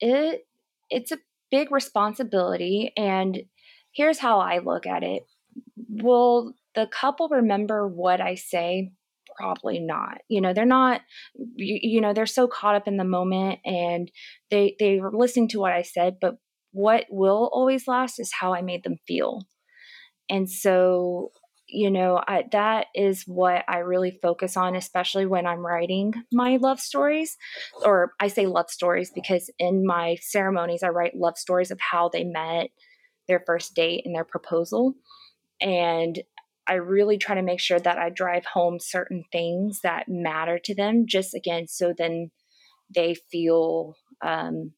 It 0.00 0.46
it's 0.90 1.12
a 1.12 1.18
big 1.50 1.72
responsibility, 1.72 2.92
and 2.96 3.42
here's 3.92 4.18
how 4.18 4.40
I 4.40 4.58
look 4.58 4.86
at 4.86 5.02
it 5.02 5.26
will 5.88 6.54
the 6.74 6.86
couple 6.86 7.28
remember 7.28 7.86
what 7.88 8.20
I 8.20 8.34
say? 8.34 8.92
Probably 9.36 9.78
not. 9.80 10.18
You 10.28 10.40
know, 10.40 10.52
they're 10.54 10.64
not, 10.64 11.02
you, 11.34 11.78
you 11.82 12.00
know, 12.00 12.12
they're 12.12 12.26
so 12.26 12.48
caught 12.48 12.74
up 12.74 12.88
in 12.88 12.96
the 12.96 13.04
moment 13.04 13.60
and 13.64 14.10
they, 14.50 14.76
they 14.78 14.98
were 14.98 15.12
listening 15.12 15.48
to 15.48 15.60
what 15.60 15.72
I 15.72 15.82
said, 15.82 16.16
but 16.20 16.36
what 16.72 17.06
will 17.10 17.50
always 17.52 17.86
last 17.86 18.18
is 18.18 18.32
how 18.32 18.54
I 18.54 18.62
made 18.62 18.82
them 18.84 18.96
feel. 19.06 19.42
And 20.28 20.50
so, 20.50 21.32
you 21.68 21.90
know, 21.90 22.22
I, 22.26 22.44
that 22.52 22.86
is 22.94 23.24
what 23.26 23.64
I 23.68 23.78
really 23.78 24.18
focus 24.22 24.56
on, 24.56 24.76
especially 24.76 25.26
when 25.26 25.46
I'm 25.46 25.64
writing 25.66 26.14
my 26.32 26.56
love 26.56 26.80
stories. 26.80 27.36
Or 27.84 28.12
I 28.20 28.28
say 28.28 28.46
love 28.46 28.70
stories 28.70 29.10
because 29.14 29.50
in 29.58 29.84
my 29.86 30.16
ceremonies, 30.20 30.82
I 30.82 30.88
write 30.88 31.16
love 31.16 31.36
stories 31.36 31.70
of 31.70 31.80
how 31.80 32.08
they 32.08 32.24
met, 32.24 32.68
their 33.28 33.42
first 33.46 33.74
date, 33.74 34.02
and 34.04 34.14
their 34.14 34.24
proposal. 34.24 34.94
And 35.60 36.20
I 36.66 36.74
really 36.74 37.18
try 37.18 37.34
to 37.34 37.42
make 37.42 37.60
sure 37.60 37.78
that 37.78 37.98
I 37.98 38.10
drive 38.10 38.44
home 38.46 38.78
certain 38.80 39.24
things 39.30 39.80
that 39.82 40.08
matter 40.08 40.58
to 40.64 40.74
them, 40.74 41.04
just 41.06 41.34
again, 41.34 41.66
so 41.68 41.92
then 41.96 42.30
they 42.94 43.16
feel, 43.30 43.94
um, 44.24 44.72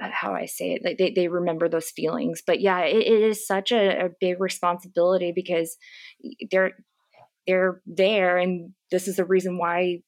uh, 0.00 0.10
how 0.12 0.34
I 0.34 0.46
say 0.46 0.72
it, 0.72 0.82
like 0.84 0.98
they, 0.98 1.10
they 1.10 1.28
remember 1.28 1.68
those 1.68 1.90
feelings. 1.90 2.42
But 2.46 2.60
yeah, 2.60 2.80
it, 2.80 2.96
it 2.96 3.22
is 3.22 3.46
such 3.46 3.72
a, 3.72 4.06
a 4.06 4.10
big 4.20 4.40
responsibility 4.40 5.32
because 5.34 5.76
they're, 6.50 6.72
they're 7.46 7.80
there 7.86 8.38
and 8.38 8.72
this 8.90 9.08
is 9.08 9.16
the 9.16 9.24
reason 9.24 9.56
why 9.56 10.00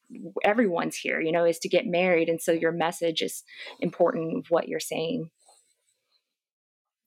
everyone's 0.44 0.96
here 0.96 1.20
you 1.20 1.30
know 1.30 1.44
is 1.44 1.58
to 1.58 1.68
get 1.68 1.86
married 1.86 2.28
and 2.28 2.40
so 2.40 2.52
your 2.52 2.72
message 2.72 3.22
is 3.22 3.44
important 3.80 4.46
what 4.48 4.68
you're 4.68 4.80
saying 4.80 5.30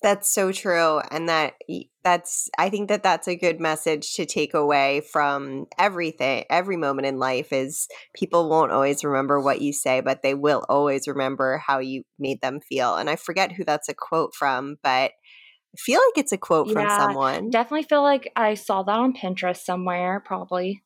that's 0.02 0.34
so 0.34 0.52
true. 0.52 1.00
And 1.12 1.30
that 1.30 1.54
that's, 2.04 2.50
I 2.58 2.70
think 2.70 2.90
that 2.90 3.04
that's 3.04 3.28
a 3.28 3.36
good 3.36 3.60
message 3.60 4.14
to 4.16 4.26
take 4.26 4.54
away 4.54 5.02
from 5.02 5.68
everything, 5.78 6.46
every 6.50 6.78
moment 6.78 7.06
in 7.06 7.20
life 7.20 7.54
is 7.54 7.88
people 8.16 8.50
won't 8.50 8.72
always 8.72 9.04
remember 9.04 9.40
what 9.40 9.62
you 9.62 9.72
say, 9.74 10.02
but 10.02 10.24
they 10.24 10.34
will 10.34 10.66
always 10.68 11.08
remember 11.08 11.60
how 11.66 11.80
you 11.80 12.04
made 12.18 12.42
them 12.42 12.60
feel. 12.60 12.96
And 12.96 13.10
I 13.10 13.16
forget 13.16 13.52
who 13.52 13.64
that's 13.64 13.90
a 13.90 13.94
quote 13.94 14.34
from, 14.34 14.78
but 14.82 15.12
I 15.74 15.78
feel 15.78 16.00
like 16.00 16.18
it's 16.18 16.32
a 16.32 16.38
quote 16.38 16.68
yeah, 16.68 16.74
from 16.74 16.90
someone. 16.90 17.50
Definitely 17.52 17.84
feel 17.84 18.02
like 18.02 18.32
I 18.36 18.56
saw 18.56 18.84
that 18.84 19.00
on 19.00 19.14
Pinterest 19.14 19.58
somewhere, 19.58 20.20
probably. 20.26 20.84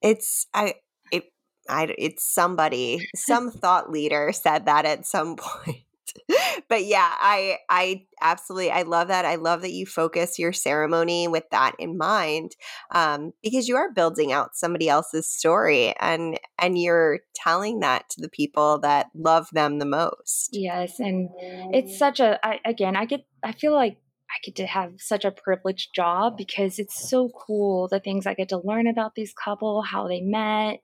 It's, 0.00 0.46
I, 0.54 0.74
it, 1.10 1.24
I, 1.68 1.92
it's 1.98 2.24
somebody, 2.24 3.08
some 3.16 3.50
thought 3.50 3.90
leader 3.90 4.30
said 4.32 4.66
that 4.66 4.84
at 4.84 5.06
some 5.06 5.36
point. 5.36 5.84
but 6.68 6.84
yeah, 6.84 7.14
I 7.20 7.58
I 7.68 8.06
absolutely 8.20 8.70
I 8.70 8.82
love 8.82 9.08
that. 9.08 9.24
I 9.24 9.36
love 9.36 9.62
that 9.62 9.72
you 9.72 9.86
focus 9.86 10.38
your 10.38 10.52
ceremony 10.52 11.28
with 11.28 11.44
that 11.50 11.74
in 11.78 11.96
mind, 11.96 12.56
um, 12.92 13.32
because 13.42 13.68
you 13.68 13.76
are 13.76 13.92
building 13.92 14.32
out 14.32 14.56
somebody 14.56 14.88
else's 14.88 15.28
story, 15.28 15.94
and 16.00 16.38
and 16.58 16.78
you're 16.78 17.20
telling 17.34 17.80
that 17.80 18.08
to 18.10 18.20
the 18.20 18.28
people 18.28 18.78
that 18.80 19.06
love 19.14 19.48
them 19.52 19.78
the 19.78 19.86
most. 19.86 20.50
Yes, 20.52 20.98
and 20.98 21.30
it's 21.72 21.96
such 21.96 22.20
a 22.20 22.38
I, 22.44 22.60
again 22.64 22.96
I 22.96 23.04
get 23.04 23.24
I 23.42 23.52
feel 23.52 23.72
like 23.72 23.98
I 24.32 24.38
get 24.42 24.56
to 24.56 24.66
have 24.66 24.94
such 24.98 25.26
a 25.26 25.30
privileged 25.30 25.94
job 25.94 26.38
because 26.38 26.78
it's 26.78 27.08
so 27.08 27.28
cool 27.28 27.88
the 27.88 28.00
things 28.00 28.26
I 28.26 28.32
get 28.32 28.48
to 28.48 28.62
learn 28.64 28.86
about 28.86 29.14
these 29.14 29.34
couple, 29.34 29.82
how 29.82 30.08
they 30.08 30.22
met, 30.22 30.80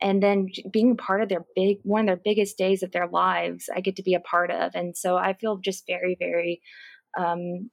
and 0.00 0.20
then 0.20 0.48
being 0.70 0.92
a 0.92 0.96
part 0.96 1.22
of 1.22 1.28
their 1.28 1.44
big 1.54 1.78
one 1.84 2.02
of 2.02 2.06
their 2.06 2.22
biggest 2.24 2.58
days 2.58 2.82
of 2.82 2.90
their 2.90 3.06
lives. 3.06 3.68
I 3.74 3.80
get 3.80 3.96
to 3.96 4.02
be 4.02 4.14
a 4.14 4.20
part 4.20 4.50
of, 4.50 4.72
and 4.74 4.96
so 4.96 5.16
I 5.16 5.34
feel 5.34 5.58
just 5.58 5.86
very, 5.86 6.16
very, 6.18 6.60
um, 7.16 7.70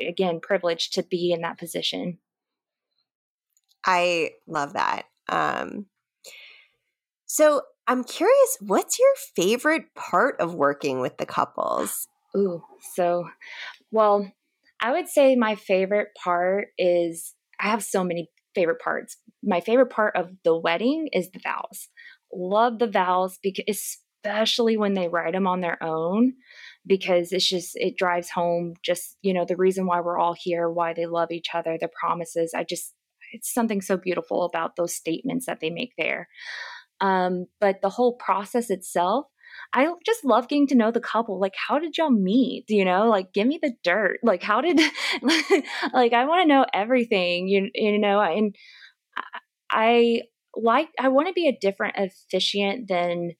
again, 0.00 0.40
privileged 0.42 0.94
to 0.94 1.04
be 1.04 1.32
in 1.32 1.42
that 1.42 1.58
position. 1.58 2.18
I 3.86 4.32
love 4.48 4.72
that. 4.72 5.04
Um, 5.28 5.86
so 7.26 7.62
I'm 7.86 8.02
curious, 8.02 8.56
what's 8.60 8.98
your 8.98 9.14
favorite 9.36 9.94
part 9.94 10.40
of 10.40 10.54
working 10.54 11.00
with 11.00 11.18
the 11.18 11.26
couples? 11.26 12.08
Ooh, 12.36 12.62
so 12.94 13.28
well, 13.90 14.30
I 14.80 14.92
would 14.92 15.08
say 15.08 15.36
my 15.36 15.54
favorite 15.54 16.08
part 16.22 16.68
is 16.78 17.34
I 17.60 17.68
have 17.68 17.82
so 17.82 18.02
many 18.02 18.30
favorite 18.54 18.80
parts. 18.80 19.16
My 19.42 19.60
favorite 19.60 19.90
part 19.90 20.16
of 20.16 20.30
the 20.44 20.56
wedding 20.56 21.08
is 21.12 21.30
the 21.30 21.40
vows. 21.42 21.88
Love 22.32 22.78
the 22.78 22.86
vows 22.86 23.38
because 23.42 23.64
especially 23.68 24.76
when 24.76 24.94
they 24.94 25.08
write 25.08 25.32
them 25.32 25.46
on 25.46 25.60
their 25.60 25.82
own 25.82 26.34
because 26.86 27.32
it's 27.32 27.48
just 27.48 27.72
it 27.74 27.96
drives 27.96 28.30
home 28.30 28.74
just, 28.82 29.16
you 29.22 29.34
know, 29.34 29.44
the 29.46 29.56
reason 29.56 29.86
why 29.86 30.00
we're 30.00 30.18
all 30.18 30.34
here, 30.38 30.68
why 30.70 30.92
they 30.92 31.06
love 31.06 31.30
each 31.30 31.48
other, 31.54 31.76
the 31.78 31.88
promises. 31.88 32.52
I 32.54 32.64
just 32.64 32.94
it's 33.32 33.52
something 33.52 33.80
so 33.80 33.96
beautiful 33.96 34.44
about 34.44 34.76
those 34.76 34.94
statements 34.94 35.46
that 35.46 35.60
they 35.60 35.70
make 35.70 35.92
there. 35.96 36.28
Um, 37.00 37.46
but 37.60 37.80
the 37.80 37.88
whole 37.88 38.14
process 38.14 38.70
itself, 38.70 39.26
I 39.72 39.92
just 40.04 40.24
love 40.24 40.48
getting 40.48 40.66
to 40.68 40.74
know 40.74 40.90
the 40.90 41.00
couple. 41.00 41.38
Like, 41.40 41.54
how 41.68 41.78
did 41.78 41.96
y'all 41.96 42.10
meet? 42.10 42.64
You 42.68 42.84
know, 42.84 43.08
like, 43.08 43.32
give 43.32 43.46
me 43.46 43.58
the 43.62 43.72
dirt. 43.84 44.18
Like, 44.22 44.42
how 44.42 44.60
did, 44.60 44.78
like, 45.92 46.12
I 46.12 46.24
want 46.24 46.42
to 46.42 46.48
know 46.48 46.66
everything, 46.74 47.46
you, 47.48 47.70
you 47.74 47.98
know, 47.98 48.20
and 48.20 48.54
I 49.70 50.22
like, 50.56 50.88
I 50.98 51.08
want 51.08 51.28
to 51.28 51.32
be 51.32 51.48
a 51.48 51.56
different 51.60 51.94
officiant 51.96 52.88
than 52.88 53.32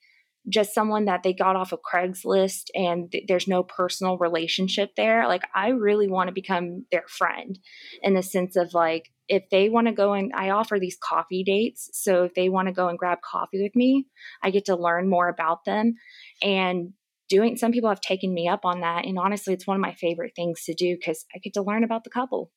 just 0.48 0.74
someone 0.74 1.04
that 1.04 1.22
they 1.22 1.32
got 1.32 1.56
off 1.56 1.72
of 1.72 1.80
Craigslist 1.82 2.64
and 2.74 3.10
th- 3.12 3.24
there's 3.28 3.46
no 3.46 3.62
personal 3.62 4.18
relationship 4.18 4.90
there. 4.96 5.28
Like, 5.28 5.42
I 5.54 5.68
really 5.68 6.08
want 6.08 6.28
to 6.28 6.34
become 6.34 6.86
their 6.90 7.04
friend 7.08 7.58
in 8.02 8.14
the 8.14 8.22
sense 8.22 8.56
of 8.56 8.72
like, 8.72 9.10
if 9.28 9.44
they 9.50 9.68
want 9.68 9.86
to 9.86 9.92
go 9.92 10.12
and 10.12 10.32
I 10.34 10.50
offer 10.50 10.78
these 10.78 10.98
coffee 11.00 11.44
dates. 11.44 11.90
So 11.92 12.24
if 12.24 12.34
they 12.34 12.48
want 12.48 12.68
to 12.68 12.74
go 12.74 12.88
and 12.88 12.98
grab 12.98 13.18
coffee 13.22 13.62
with 13.62 13.76
me, 13.76 14.06
I 14.42 14.50
get 14.50 14.64
to 14.64 14.76
learn 14.76 15.08
more 15.08 15.28
about 15.28 15.64
them. 15.64 15.94
And 16.42 16.94
doing 17.28 17.56
some 17.56 17.70
people 17.70 17.88
have 17.88 18.00
taken 18.00 18.34
me 18.34 18.48
up 18.48 18.64
on 18.64 18.80
that. 18.80 19.06
And 19.06 19.18
honestly, 19.18 19.54
it's 19.54 19.66
one 19.66 19.76
of 19.76 19.80
my 19.80 19.94
favorite 19.94 20.32
things 20.34 20.64
to 20.64 20.74
do 20.74 20.96
because 20.96 21.24
I 21.34 21.38
get 21.38 21.54
to 21.54 21.62
learn 21.62 21.84
about 21.84 22.02
the 22.04 22.10
couple. 22.10 22.50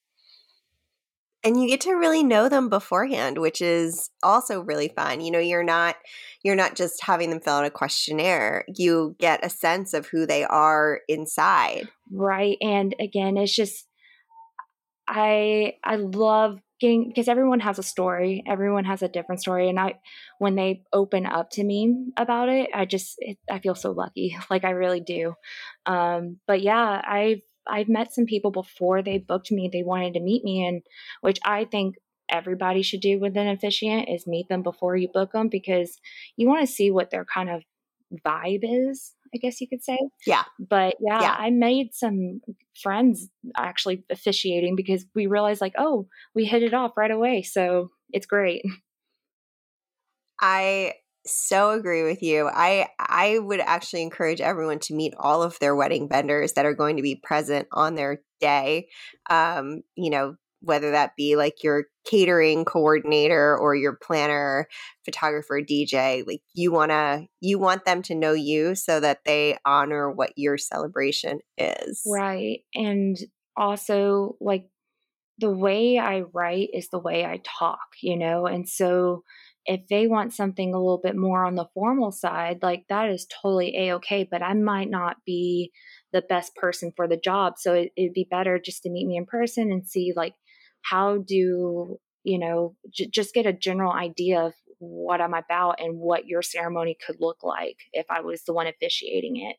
And 1.43 1.61
you 1.61 1.67
get 1.67 1.81
to 1.81 1.93
really 1.93 2.23
know 2.23 2.47
them 2.47 2.69
beforehand, 2.69 3.37
which 3.37 3.61
is 3.61 4.09
also 4.21 4.61
really 4.61 4.87
fun. 4.87 5.19
You 5.19 5.31
know, 5.31 5.39
you're 5.39 5.63
not 5.63 5.95
you're 6.43 6.55
not 6.55 6.75
just 6.75 7.03
having 7.03 7.29
them 7.29 7.41
fill 7.41 7.55
out 7.55 7.65
a 7.65 7.69
questionnaire. 7.69 8.65
You 8.75 9.15
get 9.19 9.45
a 9.45 9.49
sense 9.49 9.93
of 9.93 10.07
who 10.07 10.25
they 10.25 10.43
are 10.45 11.01
inside. 11.07 11.89
Right. 12.11 12.57
And 12.61 12.95
again, 12.99 13.37
it's 13.37 13.55
just 13.55 13.87
I 15.07 15.73
I 15.83 15.97
love 15.97 16.59
getting 16.79 17.07
because 17.07 17.27
everyone 17.27 17.59
has 17.61 17.79
a 17.79 17.83
story. 17.83 18.43
Everyone 18.47 18.85
has 18.85 19.01
a 19.01 19.07
different 19.07 19.41
story, 19.41 19.69
and 19.69 19.79
I 19.79 19.99
when 20.39 20.55
they 20.55 20.83
open 20.91 21.25
up 21.25 21.49
to 21.51 21.63
me 21.63 22.11
about 22.17 22.49
it, 22.49 22.69
I 22.73 22.85
just 22.85 23.15
it, 23.19 23.37
I 23.49 23.59
feel 23.59 23.75
so 23.75 23.91
lucky. 23.91 24.37
Like 24.49 24.63
I 24.63 24.71
really 24.71 25.01
do. 25.01 25.33
Um, 25.85 26.37
but 26.47 26.61
yeah, 26.61 27.01
I've 27.05 27.41
I've 27.67 27.89
met 27.89 28.13
some 28.13 28.25
people 28.25 28.51
before 28.51 29.01
they 29.01 29.17
booked 29.17 29.51
me. 29.51 29.69
They 29.71 29.83
wanted 29.83 30.13
to 30.13 30.19
meet 30.19 30.43
me, 30.43 30.65
and 30.65 30.81
which 31.21 31.39
I 31.45 31.65
think 31.65 31.95
everybody 32.29 32.81
should 32.81 33.01
do 33.01 33.19
with 33.19 33.35
an 33.37 33.47
officiant 33.47 34.09
is 34.09 34.25
meet 34.25 34.47
them 34.49 34.63
before 34.63 34.95
you 34.95 35.09
book 35.13 35.33
them 35.33 35.49
because 35.49 35.97
you 36.37 36.47
want 36.47 36.61
to 36.61 36.73
see 36.73 36.89
what 36.89 37.11
their 37.11 37.25
kind 37.25 37.49
of 37.49 37.63
vibe 38.25 38.61
is 38.63 39.13
I 39.33 39.37
guess 39.37 39.59
you 39.59 39.67
could 39.67 39.83
say. 39.83 39.97
Yeah. 40.25 40.43
But 40.59 40.95
yeah, 40.99 41.21
yeah, 41.21 41.35
I 41.37 41.49
made 41.49 41.93
some 41.93 42.41
friends 42.81 43.27
actually 43.57 44.03
officiating 44.09 44.75
because 44.75 45.05
we 45.15 45.27
realized 45.27 45.61
like, 45.61 45.73
oh, 45.77 46.07
we 46.35 46.45
hit 46.45 46.63
it 46.63 46.73
off 46.73 46.95
right 46.95 47.11
away. 47.11 47.41
So 47.41 47.89
it's 48.11 48.25
great. 48.25 48.63
I 50.41 50.93
so 51.25 51.71
agree 51.71 52.03
with 52.03 52.21
you. 52.21 52.49
I 52.51 52.89
I 52.99 53.39
would 53.39 53.59
actually 53.59 54.01
encourage 54.01 54.41
everyone 54.41 54.79
to 54.79 54.93
meet 54.93 55.13
all 55.17 55.41
of 55.41 55.57
their 55.59 55.75
wedding 55.75 56.09
vendors 56.09 56.53
that 56.53 56.65
are 56.65 56.73
going 56.73 56.97
to 56.97 57.03
be 57.03 57.15
present 57.15 57.67
on 57.71 57.95
their 57.95 58.21
day. 58.39 58.87
Um, 59.29 59.81
you 59.95 60.09
know, 60.09 60.35
whether 60.63 60.91
that 60.91 61.15
be 61.15 61.35
like 61.35 61.63
your 61.63 61.85
catering 62.05 62.65
coordinator 62.65 63.57
or 63.57 63.75
your 63.75 63.97
planner, 64.01 64.67
photographer, 65.05 65.61
DJ. 65.61 66.25
Like 66.25 66.41
you 66.53 66.71
wanna 66.71 67.27
you 67.41 67.59
want 67.59 67.85
them 67.85 68.01
to 68.03 68.15
know 68.15 68.33
you 68.33 68.75
so 68.75 68.99
that 68.99 69.19
they 69.25 69.57
honor 69.65 70.11
what 70.11 70.31
your 70.35 70.57
celebration 70.57 71.39
is. 71.57 72.01
Right. 72.05 72.61
And 72.73 73.17
also 73.55 74.35
like 74.39 74.67
the 75.39 75.51
way 75.51 75.97
I 75.97 76.21
write 76.33 76.69
is 76.73 76.89
the 76.89 76.99
way 76.99 77.25
I 77.25 77.41
talk, 77.43 77.79
you 78.01 78.17
know? 78.17 78.45
And 78.45 78.67
so 78.67 79.23
if 79.65 79.87
they 79.87 80.07
want 80.07 80.33
something 80.33 80.73
a 80.73 80.77
little 80.77 80.99
bit 81.01 81.15
more 81.15 81.45
on 81.45 81.55
the 81.55 81.67
formal 81.73 82.11
side, 82.11 82.59
like 82.61 82.85
that 82.89 83.09
is 83.09 83.25
totally 83.41 83.75
a 83.77 83.95
okay, 83.95 84.27
but 84.29 84.41
I 84.41 84.53
might 84.53 84.89
not 84.89 85.17
be 85.25 85.71
the 86.11 86.21
best 86.21 86.55
person 86.55 86.91
for 86.95 87.07
the 87.07 87.17
job. 87.17 87.53
So 87.57 87.73
it, 87.73 87.91
would 87.97 88.13
be 88.13 88.27
better 88.29 88.59
just 88.59 88.83
to 88.83 88.89
meet 88.89 89.07
me 89.07 89.17
in 89.17 89.25
person 89.25 89.71
and 89.71 89.87
see 89.87 90.13
like 90.15 90.33
how 90.81 91.17
do 91.25 91.97
you 92.23 92.39
know 92.39 92.75
j- 92.93 93.09
just 93.09 93.33
get 93.33 93.45
a 93.45 93.53
general 93.53 93.93
idea 93.93 94.41
of 94.41 94.53
what 94.79 95.21
I'm 95.21 95.33
about 95.33 95.79
and 95.79 95.97
what 95.97 96.27
your 96.27 96.41
ceremony 96.41 96.97
could 97.05 97.17
look 97.19 97.43
like 97.43 97.77
if 97.93 98.05
I 98.09 98.21
was 98.21 98.43
the 98.43 98.53
one 98.53 98.67
officiating 98.67 99.37
it. 99.37 99.55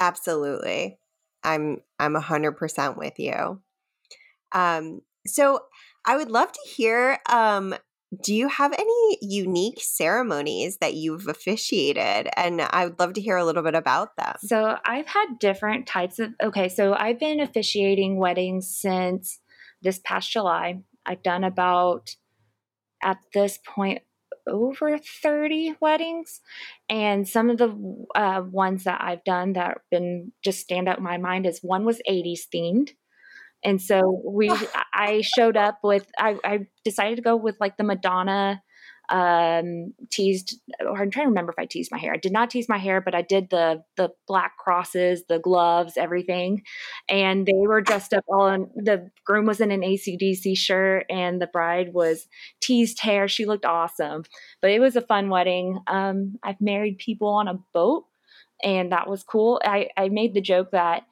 Absolutely. 0.00 0.98
I'm 1.44 1.78
I'm 1.98 2.16
a 2.16 2.20
hundred 2.20 2.52
percent 2.52 2.96
with 2.96 3.18
you. 3.18 3.60
Um, 4.52 5.02
so 5.26 5.60
I 6.06 6.16
would 6.16 6.30
love 6.30 6.50
to 6.50 6.60
hear 6.68 7.18
um, 7.28 7.74
do 8.22 8.34
you 8.34 8.48
have 8.48 8.72
any 8.72 9.18
unique 9.20 9.80
ceremonies 9.80 10.78
that 10.78 10.94
you've 10.94 11.26
officiated? 11.28 12.28
And 12.36 12.62
I 12.62 12.86
would 12.86 12.98
love 12.98 13.12
to 13.14 13.20
hear 13.20 13.36
a 13.36 13.44
little 13.44 13.62
bit 13.62 13.74
about 13.74 14.16
them. 14.16 14.34
So 14.40 14.76
I've 14.84 15.06
had 15.06 15.38
different 15.38 15.86
types 15.86 16.18
of, 16.18 16.32
okay, 16.42 16.68
so 16.68 16.94
I've 16.94 17.20
been 17.20 17.40
officiating 17.40 18.16
weddings 18.16 18.66
since 18.74 19.40
this 19.82 20.00
past 20.02 20.30
July. 20.30 20.80
I've 21.04 21.22
done 21.22 21.44
about, 21.44 22.16
at 23.02 23.18
this 23.34 23.58
point, 23.66 24.02
over 24.46 24.98
30 24.98 25.74
weddings. 25.80 26.40
And 26.88 27.28
some 27.28 27.50
of 27.50 27.58
the 27.58 28.06
uh, 28.14 28.42
ones 28.50 28.84
that 28.84 29.02
I've 29.02 29.24
done 29.24 29.52
that 29.52 29.66
have 29.66 29.90
been 29.90 30.32
just 30.42 30.60
stand 30.60 30.88
out 30.88 30.98
in 30.98 31.04
my 31.04 31.18
mind 31.18 31.46
is 31.46 31.60
one 31.62 31.84
was 31.84 32.00
80s 32.08 32.40
themed. 32.52 32.90
And 33.64 33.80
so 33.80 34.22
we, 34.24 34.50
I 34.94 35.22
showed 35.36 35.56
up 35.56 35.78
with, 35.82 36.06
I, 36.18 36.36
I 36.44 36.66
decided 36.84 37.16
to 37.16 37.22
go 37.22 37.36
with 37.36 37.56
like 37.60 37.76
the 37.76 37.84
Madonna 37.84 38.62
um 39.10 39.94
teased 40.10 40.60
or 40.80 41.00
i'm 41.00 41.10
trying 41.10 41.24
to 41.24 41.30
remember 41.30 41.50
if 41.50 41.58
i 41.58 41.64
teased 41.64 41.90
my 41.90 41.98
hair. 41.98 42.12
I 42.12 42.18
did 42.18 42.32
not 42.32 42.50
tease 42.50 42.68
my 42.68 42.76
hair 42.76 43.00
but 43.00 43.14
i 43.14 43.22
did 43.22 43.48
the 43.48 43.82
the 43.96 44.10
black 44.26 44.58
crosses 44.58 45.24
the 45.28 45.38
gloves 45.38 45.94
everything. 45.96 46.62
And 47.08 47.46
they 47.46 47.54
were 47.54 47.80
dressed 47.80 48.12
up 48.12 48.24
all 48.28 48.48
in 48.48 48.68
the 48.76 49.10
groom 49.24 49.46
was 49.46 49.60
in 49.60 49.70
an 49.70 49.80
acdc 49.80 50.56
shirt 50.58 51.06
and 51.08 51.40
the 51.40 51.46
bride 51.46 51.94
was 51.94 52.28
teased 52.60 53.00
hair. 53.00 53.28
She 53.28 53.46
looked 53.46 53.64
awesome. 53.64 54.24
But 54.60 54.72
it 54.72 54.80
was 54.80 54.94
a 54.96 55.00
fun 55.00 55.30
wedding. 55.30 55.80
Um 55.86 56.38
i've 56.42 56.60
married 56.60 56.98
people 56.98 57.28
on 57.28 57.48
a 57.48 57.58
boat 57.72 58.04
and 58.62 58.92
that 58.92 59.08
was 59.08 59.22
cool. 59.22 59.60
I 59.64 59.88
i 59.96 60.08
made 60.10 60.34
the 60.34 60.42
joke 60.42 60.72
that 60.72 61.04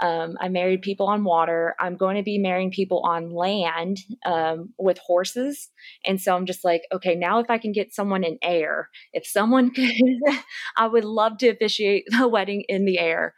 um, 0.00 0.36
I 0.40 0.48
married 0.48 0.82
people 0.82 1.06
on 1.06 1.24
water. 1.24 1.74
I'm 1.80 1.96
going 1.96 2.16
to 2.16 2.22
be 2.22 2.38
marrying 2.38 2.70
people 2.70 3.00
on 3.04 3.30
land 3.30 3.98
um, 4.24 4.72
with 4.78 4.98
horses. 4.98 5.70
And 6.04 6.20
so 6.20 6.36
I'm 6.36 6.46
just 6.46 6.64
like, 6.64 6.82
okay, 6.92 7.14
now 7.14 7.40
if 7.40 7.50
I 7.50 7.58
can 7.58 7.72
get 7.72 7.94
someone 7.94 8.24
in 8.24 8.38
air, 8.42 8.90
if 9.12 9.26
someone 9.26 9.70
could, 9.74 9.92
I 10.76 10.86
would 10.86 11.04
love 11.04 11.38
to 11.38 11.48
officiate 11.48 12.04
the 12.10 12.28
wedding 12.28 12.64
in 12.68 12.84
the 12.84 12.98
air. 12.98 13.34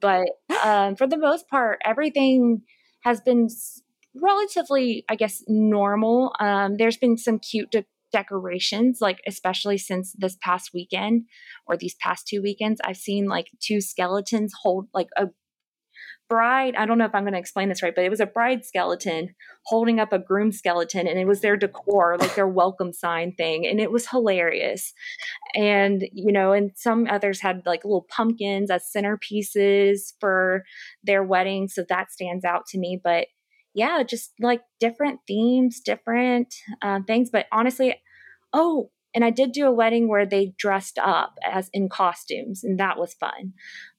But 0.00 0.28
um, 0.64 0.96
for 0.96 1.06
the 1.06 1.18
most 1.18 1.48
part, 1.48 1.80
everything 1.84 2.62
has 3.04 3.20
been 3.20 3.48
relatively, 4.14 5.04
I 5.08 5.16
guess, 5.16 5.42
normal. 5.46 6.34
Um, 6.40 6.76
there's 6.76 6.96
been 6.96 7.16
some 7.16 7.38
cute 7.38 7.70
de- 7.70 7.84
decorations, 8.12 9.00
like 9.00 9.20
especially 9.26 9.78
since 9.78 10.12
this 10.16 10.36
past 10.40 10.70
weekend 10.72 11.24
or 11.66 11.76
these 11.76 11.94
past 11.96 12.26
two 12.26 12.42
weekends, 12.42 12.80
I've 12.84 12.96
seen 12.96 13.26
like 13.26 13.48
two 13.60 13.80
skeletons 13.80 14.52
hold 14.62 14.88
like 14.94 15.08
a 15.16 15.26
bride 16.28 16.74
i 16.76 16.84
don't 16.84 16.98
know 16.98 17.04
if 17.04 17.14
i'm 17.14 17.22
going 17.22 17.32
to 17.32 17.38
explain 17.38 17.68
this 17.68 17.82
right 17.82 17.94
but 17.94 18.04
it 18.04 18.10
was 18.10 18.20
a 18.20 18.26
bride 18.26 18.64
skeleton 18.64 19.34
holding 19.66 19.98
up 19.98 20.12
a 20.12 20.18
groom 20.18 20.52
skeleton 20.52 21.06
and 21.08 21.18
it 21.18 21.26
was 21.26 21.40
their 21.40 21.56
decor 21.56 22.16
like 22.18 22.34
their 22.34 22.46
welcome 22.46 22.92
sign 22.92 23.32
thing 23.32 23.66
and 23.66 23.80
it 23.80 23.90
was 23.90 24.08
hilarious. 24.08 24.92
And 25.54 26.08
you 26.12 26.32
know 26.32 26.52
and 26.52 26.70
some 26.76 27.06
others 27.10 27.40
had 27.40 27.62
like 27.66 27.84
little 27.84 28.06
pumpkins 28.08 28.70
as 28.70 28.90
centerpieces 28.96 30.12
for 30.20 30.64
their 31.02 31.22
wedding 31.22 31.68
so 31.68 31.84
that 31.88 32.12
stands 32.12 32.44
out 32.44 32.66
to 32.68 32.78
me. 32.78 33.00
But 33.02 33.26
yeah 33.74 34.02
just 34.02 34.32
like 34.40 34.62
different 34.80 35.20
themes 35.26 35.80
different 35.80 36.54
um, 36.82 37.04
things. 37.04 37.30
But 37.30 37.46
honestly 37.52 38.00
oh 38.52 38.90
and 39.14 39.24
I 39.24 39.30
did 39.30 39.52
do 39.52 39.66
a 39.66 39.72
wedding 39.72 40.08
where 40.08 40.26
they 40.26 40.52
dressed 40.58 40.98
up 40.98 41.38
as 41.42 41.70
in 41.72 41.88
costumes, 41.88 42.62
and 42.62 42.78
that 42.78 42.98
was 42.98 43.14
fun. 43.14 43.54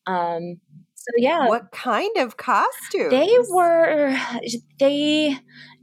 Um, 0.06 0.60
so 1.08 1.13
yeah. 1.17 1.48
What 1.48 1.72
kind 1.72 2.17
of 2.17 2.38
costumes? 2.38 3.12
They 3.12 3.38
were 3.50 4.17
they 4.80 5.38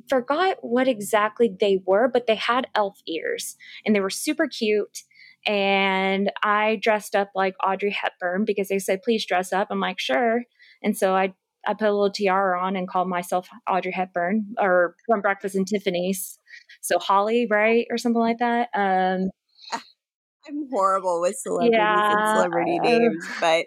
forgot 0.09 0.59
what 0.61 0.89
exactly 0.89 1.51
they 1.61 1.81
were, 1.87 2.09
but 2.09 2.27
they 2.27 2.35
had 2.35 2.67
elf 2.75 3.01
ears 3.07 3.57
and 3.85 3.95
they 3.95 4.01
were 4.01 4.11
super 4.11 4.47
cute. 4.47 5.03
And 5.47 6.31
I 6.43 6.79
dressed 6.83 7.15
up 7.15 7.31
like 7.35 7.55
Audrey 7.65 7.91
Hepburn 7.91 8.45
because 8.45 8.69
they 8.69 8.79
said, 8.79 9.03
please 9.03 9.27
dress 9.27 9.53
up. 9.53 9.69
I'm 9.71 9.81
like, 9.81 10.01
sure. 10.01 10.45
And 10.83 10.97
so 10.97 11.15
I 11.15 11.35
I 11.67 11.73
put 11.73 11.89
a 11.89 11.93
little 11.93 12.11
tiara 12.11 12.63
on 12.63 12.77
and 12.77 12.87
called 12.87 13.09
myself 13.09 13.49
Audrey 13.69 13.93
Hepburn 13.93 14.55
or 14.59 14.97
from 15.07 15.23
Breakfast 15.23 15.55
and 15.55 15.67
Tiffany's. 15.67 16.39
So 16.83 16.99
Holly, 16.99 17.47
right? 17.49 17.87
Or 17.91 17.97
something 17.97 18.21
like 18.21 18.39
that. 18.39 18.69
Um, 18.75 19.31
I'm 20.47 20.69
horrible 20.71 21.23
with 21.23 21.37
celebrities 21.37 21.73
yeah, 21.79 22.13
and 22.13 22.37
celebrity 22.37 22.79
names, 22.81 23.27
but 23.41 23.65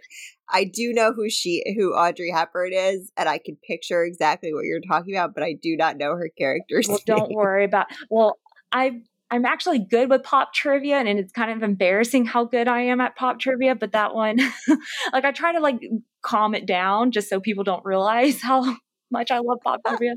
I 0.49 0.63
do 0.63 0.93
know 0.93 1.13
who 1.13 1.29
she 1.29 1.63
who 1.77 1.93
Audrey 1.93 2.31
Hepburn 2.31 2.73
is, 2.73 3.11
and 3.17 3.27
I 3.27 3.37
can 3.37 3.57
picture 3.67 4.03
exactly 4.03 4.53
what 4.53 4.65
you're 4.65 4.81
talking 4.81 5.15
about, 5.15 5.33
but 5.33 5.43
I 5.43 5.53
do 5.53 5.75
not 5.75 5.97
know 5.97 6.15
her 6.15 6.29
character's 6.37 6.87
well, 6.87 6.99
name. 7.07 7.17
Don't 7.17 7.31
worry 7.33 7.65
about 7.65 7.87
well, 8.09 8.37
I 8.71 9.01
I'm 9.29 9.45
actually 9.45 9.79
good 9.79 10.09
with 10.09 10.23
pop 10.23 10.53
trivia 10.53 10.97
and 10.97 11.19
it's 11.19 11.33
kind 11.33 11.51
of 11.51 11.61
embarrassing 11.61 12.25
how 12.25 12.45
good 12.45 12.67
I 12.67 12.81
am 12.81 13.01
at 13.01 13.15
pop 13.15 13.39
trivia, 13.39 13.75
but 13.75 13.91
that 13.91 14.15
one 14.15 14.37
like 15.13 15.25
I 15.25 15.31
try 15.31 15.53
to 15.53 15.59
like 15.59 15.81
calm 16.21 16.55
it 16.55 16.65
down 16.65 17.11
just 17.11 17.29
so 17.29 17.39
people 17.39 17.63
don't 17.63 17.83
realize 17.85 18.41
how 18.41 18.77
much 19.11 19.31
I 19.31 19.39
love 19.39 19.59
pop 19.63 19.81
trivia. 19.85 20.15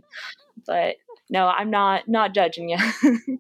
But 0.67 0.97
no, 1.29 1.49
I'm 1.49 1.71
not 1.71 2.09
not 2.09 2.35
judging 2.35 2.71
you. 2.71 3.39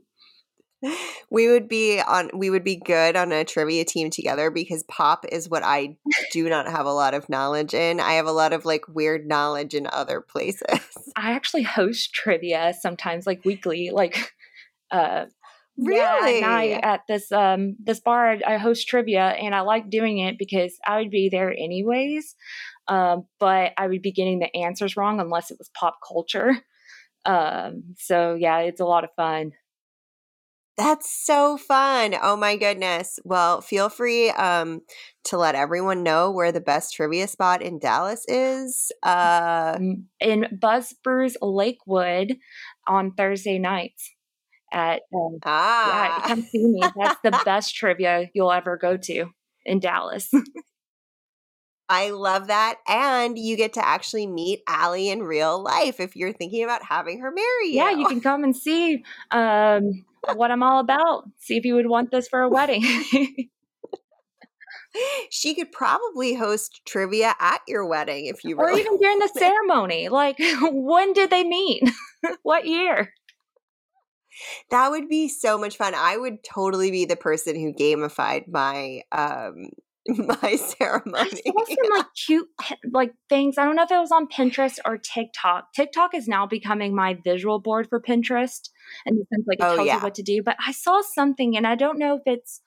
We 1.30 1.48
would 1.48 1.68
be 1.68 2.00
on 2.00 2.30
we 2.34 2.50
would 2.50 2.64
be 2.64 2.76
good 2.76 3.16
on 3.16 3.32
a 3.32 3.44
trivia 3.44 3.84
team 3.84 4.10
together 4.10 4.50
because 4.50 4.82
pop 4.84 5.24
is 5.30 5.48
what 5.48 5.62
I 5.62 5.96
do 6.32 6.48
not 6.48 6.66
have 6.68 6.86
a 6.86 6.92
lot 6.92 7.14
of 7.14 7.28
knowledge 7.28 7.74
in. 7.74 8.00
I 8.00 8.14
have 8.14 8.26
a 8.26 8.32
lot 8.32 8.52
of 8.52 8.64
like 8.64 8.88
weird 8.88 9.26
knowledge 9.26 9.74
in 9.74 9.86
other 9.92 10.20
places. 10.20 10.62
I 11.16 11.32
actually 11.32 11.62
host 11.62 12.12
trivia 12.14 12.74
sometimes 12.80 13.26
like 13.26 13.44
weekly 13.44 13.90
like 13.92 14.32
uh 14.90 15.26
Really? 15.82 16.40
Yeah, 16.40 16.80
at 16.82 17.00
this 17.08 17.32
um 17.32 17.76
this 17.82 18.00
bar 18.00 18.36
I 18.46 18.58
host 18.58 18.86
trivia 18.88 19.28
and 19.28 19.54
I 19.54 19.60
like 19.60 19.88
doing 19.88 20.18
it 20.18 20.36
because 20.38 20.76
I 20.86 20.98
would 20.98 21.10
be 21.10 21.28
there 21.30 21.50
anyways. 21.50 22.34
Um, 22.88 23.26
but 23.38 23.72
I 23.78 23.86
would 23.86 24.02
be 24.02 24.12
getting 24.12 24.40
the 24.40 24.54
answers 24.54 24.96
wrong 24.96 25.20
unless 25.20 25.50
it 25.50 25.58
was 25.58 25.70
pop 25.74 25.98
culture. 26.06 26.58
Um, 27.24 27.94
so 27.98 28.34
yeah, 28.34 28.58
it's 28.60 28.80
a 28.80 28.84
lot 28.84 29.04
of 29.04 29.10
fun. 29.16 29.52
That's 30.80 31.12
so 31.12 31.58
fun. 31.58 32.14
Oh 32.22 32.36
my 32.36 32.56
goodness. 32.56 33.18
Well, 33.22 33.60
feel 33.60 33.90
free 33.90 34.30
um, 34.30 34.80
to 35.24 35.36
let 35.36 35.54
everyone 35.54 36.02
know 36.02 36.30
where 36.30 36.52
the 36.52 36.60
best 36.62 36.94
trivia 36.94 37.28
spot 37.28 37.60
in 37.60 37.78
Dallas 37.78 38.24
is. 38.26 38.90
Uh, 39.02 39.78
in 40.20 40.46
Buzz 40.58 40.94
Brews 41.04 41.36
Lakewood 41.42 42.38
on 42.88 43.12
Thursday 43.12 43.58
nights 43.58 44.10
at 44.72 45.02
um, 45.14 45.36
ah. 45.44 46.22
yeah, 46.22 46.28
come 46.28 46.42
see 46.44 46.66
me. 46.66 46.80
That's 46.80 47.20
the 47.22 47.38
best 47.44 47.76
trivia 47.76 48.30
you'll 48.32 48.50
ever 48.50 48.78
go 48.78 48.96
to 48.96 49.26
in 49.66 49.80
Dallas. 49.80 50.30
I 51.90 52.10
love 52.10 52.46
that. 52.46 52.76
And 52.86 53.36
you 53.36 53.56
get 53.56 53.72
to 53.72 53.84
actually 53.84 54.28
meet 54.28 54.62
Allie 54.68 55.08
in 55.10 55.24
real 55.24 55.60
life 55.60 55.98
if 55.98 56.14
you're 56.14 56.32
thinking 56.32 56.62
about 56.62 56.84
having 56.84 57.18
her 57.18 57.32
marry 57.32 57.66
you. 57.66 57.74
Yeah, 57.74 57.90
you 57.90 58.06
can 58.06 58.20
come 58.20 58.44
and 58.44 58.56
see 58.56 59.02
um, 59.32 60.04
what 60.34 60.52
I'm 60.52 60.62
all 60.62 60.78
about. 60.78 61.24
See 61.40 61.56
if 61.56 61.64
you 61.64 61.74
would 61.74 61.88
want 61.88 62.12
this 62.12 62.28
for 62.28 62.42
a 62.42 62.48
wedding. 62.48 62.84
she 65.30 65.52
could 65.56 65.72
probably 65.72 66.34
host 66.34 66.80
trivia 66.86 67.34
at 67.40 67.60
your 67.66 67.84
wedding 67.84 68.26
if 68.26 68.44
you 68.44 68.56
really 68.56 68.72
or 68.72 68.78
even 68.78 68.96
during 68.98 69.18
the 69.18 69.28
ceremony. 69.36 70.08
Like, 70.08 70.36
when 70.62 71.12
did 71.12 71.30
they 71.30 71.42
meet? 71.42 71.82
what 72.44 72.66
year? 72.66 73.12
That 74.70 74.90
would 74.90 75.08
be 75.08 75.26
so 75.28 75.58
much 75.58 75.76
fun. 75.76 75.96
I 75.96 76.16
would 76.16 76.44
totally 76.44 76.92
be 76.92 77.04
the 77.04 77.16
person 77.16 77.56
who 77.56 77.72
gamified 77.72 78.46
my 78.46 79.02
um 79.10 79.70
my 80.08 80.56
ceremony. 80.56 81.30
I 81.46 81.50
saw 81.52 81.64
some 81.66 81.96
like 81.96 82.06
cute 82.26 82.48
like 82.92 83.12
things. 83.28 83.58
I 83.58 83.64
don't 83.64 83.76
know 83.76 83.82
if 83.82 83.90
it 83.90 83.98
was 83.98 84.12
on 84.12 84.28
Pinterest 84.28 84.78
or 84.84 84.98
TikTok. 84.98 85.72
TikTok 85.74 86.14
is 86.14 86.26
now 86.26 86.46
becoming 86.46 86.94
my 86.94 87.18
visual 87.22 87.60
board 87.60 87.88
for 87.88 88.00
Pinterest, 88.00 88.70
and 89.04 89.16
sense 89.16 89.44
like 89.46 89.58
it 89.60 89.64
Oh, 89.64 89.76
tells 89.76 89.86
yeah. 89.86 89.96
you 89.96 90.02
what 90.02 90.14
to 90.16 90.22
do. 90.22 90.42
But 90.42 90.56
I 90.64 90.72
saw 90.72 91.02
something, 91.02 91.56
and 91.56 91.66
I 91.66 91.74
don't 91.74 91.98
know 91.98 92.16
if 92.16 92.22
it's 92.26 92.60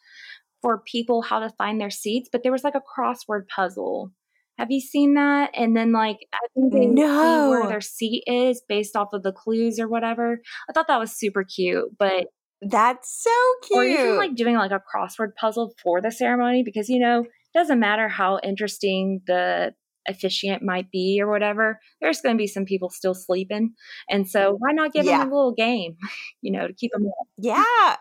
for 0.61 0.79
people 0.79 1.21
how 1.21 1.39
to 1.39 1.49
find 1.57 1.81
their 1.81 1.89
seats. 1.89 2.29
But 2.31 2.43
there 2.43 2.51
was 2.51 2.63
like 2.63 2.75
a 2.75 2.81
crossword 2.81 3.47
puzzle. 3.53 4.11
Have 4.59 4.69
you 4.69 4.79
seen 4.81 5.15
that? 5.15 5.49
And 5.55 5.75
then 5.75 5.91
like 5.91 6.19
I 6.33 6.37
think 6.53 6.71
they 6.71 6.85
see 6.85 7.01
where 7.49 7.67
their 7.67 7.81
seat 7.81 8.23
is 8.27 8.61
based 8.69 8.95
off 8.95 9.11
of 9.11 9.23
the 9.23 9.31
clues 9.31 9.79
or 9.79 9.87
whatever. 9.87 10.39
I 10.69 10.73
thought 10.73 10.87
that 10.87 10.99
was 10.99 11.11
super 11.11 11.43
cute, 11.43 11.97
but 11.97 12.27
That's 12.69 13.23
so 13.23 13.31
cute. 13.67 13.77
or 13.79 13.83
even 13.85 14.17
like 14.17 14.35
doing 14.35 14.55
like 14.55 14.71
a 14.71 14.81
crossword 14.81 15.35
puzzle 15.35 15.73
for 15.81 16.01
the 16.01 16.11
ceremony 16.11 16.63
because 16.63 16.89
you 16.89 16.99
know 16.99 17.21
it 17.21 17.29
doesn't 17.53 17.79
matter 17.79 18.07
how 18.09 18.39
interesting 18.43 19.21
the 19.27 19.73
officiant 20.07 20.61
might 20.61 20.91
be 20.91 21.19
or 21.21 21.29
whatever 21.29 21.79
there's 22.01 22.19
going 22.21 22.35
to 22.35 22.37
be 22.37 22.47
some 22.47 22.65
people 22.65 22.89
still 22.89 23.13
sleeping 23.13 23.73
and 24.09 24.29
so 24.29 24.55
why 24.59 24.71
not 24.73 24.91
give 24.91 25.05
Yeah. 25.05 25.19
them 25.19 25.31
a 25.31 25.35
little 25.35 25.53
game 25.53 25.95
you 26.41 26.51
know 26.51 26.67
to 26.67 26.73
keep 26.73 26.91
them 26.91 27.05
yeah. 27.37 27.95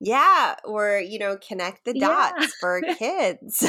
Yeah. 0.00 0.54
Or, 0.64 0.98
you 1.00 1.18
know, 1.18 1.36
connect 1.38 1.84
the 1.84 1.92
Yeah. 1.96 2.06
dots 2.38 2.54
for 2.60 2.80
kids. 2.98 3.68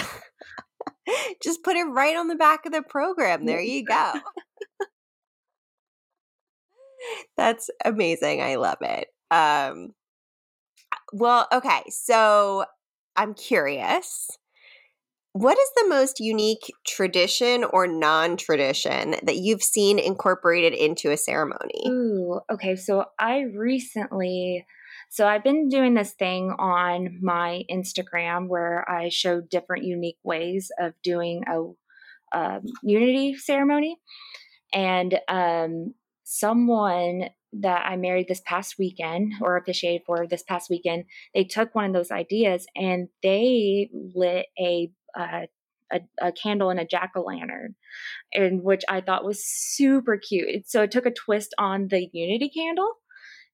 Just 1.43 1.63
put 1.63 1.75
it 1.75 1.85
right 1.85 2.15
on 2.15 2.27
the 2.27 2.35
back 2.35 2.67
of 2.67 2.71
the 2.71 2.83
program. 2.83 3.47
There 3.47 3.59
you 3.59 3.83
go. 3.83 4.13
That's 7.37 7.69
amazing. 7.85 8.41
I 8.41 8.55
love 8.55 8.77
it. 8.81 9.07
Um, 9.31 9.93
well, 11.13 11.47
okay. 11.51 11.83
So 11.89 12.65
I'm 13.15 13.33
curious. 13.33 14.29
What 15.33 15.57
is 15.57 15.69
the 15.75 15.89
most 15.89 16.19
unique 16.19 16.71
tradition 16.87 17.63
or 17.63 17.85
non 17.85 18.35
tradition 18.35 19.15
that 19.23 19.37
you've 19.37 19.63
seen 19.63 19.99
incorporated 19.99 20.73
into 20.73 21.11
a 21.11 21.17
ceremony? 21.17 21.83
Ooh, 21.87 22.39
okay. 22.51 22.75
So 22.75 23.05
I 23.19 23.41
recently, 23.41 24.65
so 25.09 25.27
I've 25.27 25.43
been 25.43 25.69
doing 25.69 25.93
this 25.93 26.13
thing 26.13 26.55
on 26.57 27.19
my 27.21 27.63
Instagram 27.71 28.47
where 28.47 28.89
I 28.89 29.09
show 29.09 29.41
different 29.41 29.83
unique 29.83 30.17
ways 30.23 30.71
of 30.79 30.93
doing 31.03 31.43
a 31.47 32.37
um, 32.37 32.61
unity 32.83 33.35
ceremony, 33.35 33.97
and 34.73 35.19
um, 35.27 35.93
someone 36.29 37.29
that 37.53 37.85
I 37.85 37.95
married 37.95 38.27
this 38.27 38.41
past 38.45 38.75
weekend 38.77 39.33
or 39.41 39.57
officiated 39.57 40.03
for 40.05 40.27
this 40.27 40.43
past 40.43 40.69
weekend, 40.69 41.05
they 41.33 41.43
took 41.43 41.73
one 41.73 41.85
of 41.85 41.93
those 41.93 42.11
ideas 42.11 42.67
and 42.75 43.09
they 43.23 43.89
lit 43.93 44.45
a 44.59 44.91
uh, 45.17 45.47
a, 45.91 46.01
a 46.21 46.31
candle 46.31 46.69
and 46.69 46.79
a 46.79 46.85
jack 46.85 47.13
o' 47.15 47.21
lantern 47.21 47.73
and 48.33 48.63
which 48.63 48.83
I 48.87 49.01
thought 49.01 49.25
was 49.25 49.43
super 49.43 50.17
cute. 50.17 50.69
So 50.69 50.83
it 50.83 50.91
took 50.91 51.05
a 51.05 51.11
twist 51.11 51.53
on 51.57 51.87
the 51.87 52.07
Unity 52.13 52.49
candle, 52.49 52.93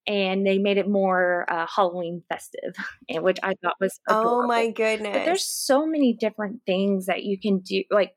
and 0.07 0.45
they 0.45 0.57
made 0.57 0.77
it 0.77 0.89
more 0.89 1.45
uh, 1.49 1.65
Halloween 1.73 2.23
festive, 2.29 2.75
and 3.09 3.23
which 3.23 3.37
I 3.43 3.53
thought 3.63 3.75
was 3.79 3.99
adorable. 4.09 4.43
Oh 4.43 4.47
my 4.47 4.69
goodness. 4.69 5.13
But 5.13 5.25
there's 5.25 5.45
so 5.45 5.85
many 5.85 6.13
different 6.13 6.61
things 6.65 7.05
that 7.07 7.23
you 7.23 7.39
can 7.39 7.59
do. 7.59 7.83
Like 7.89 8.13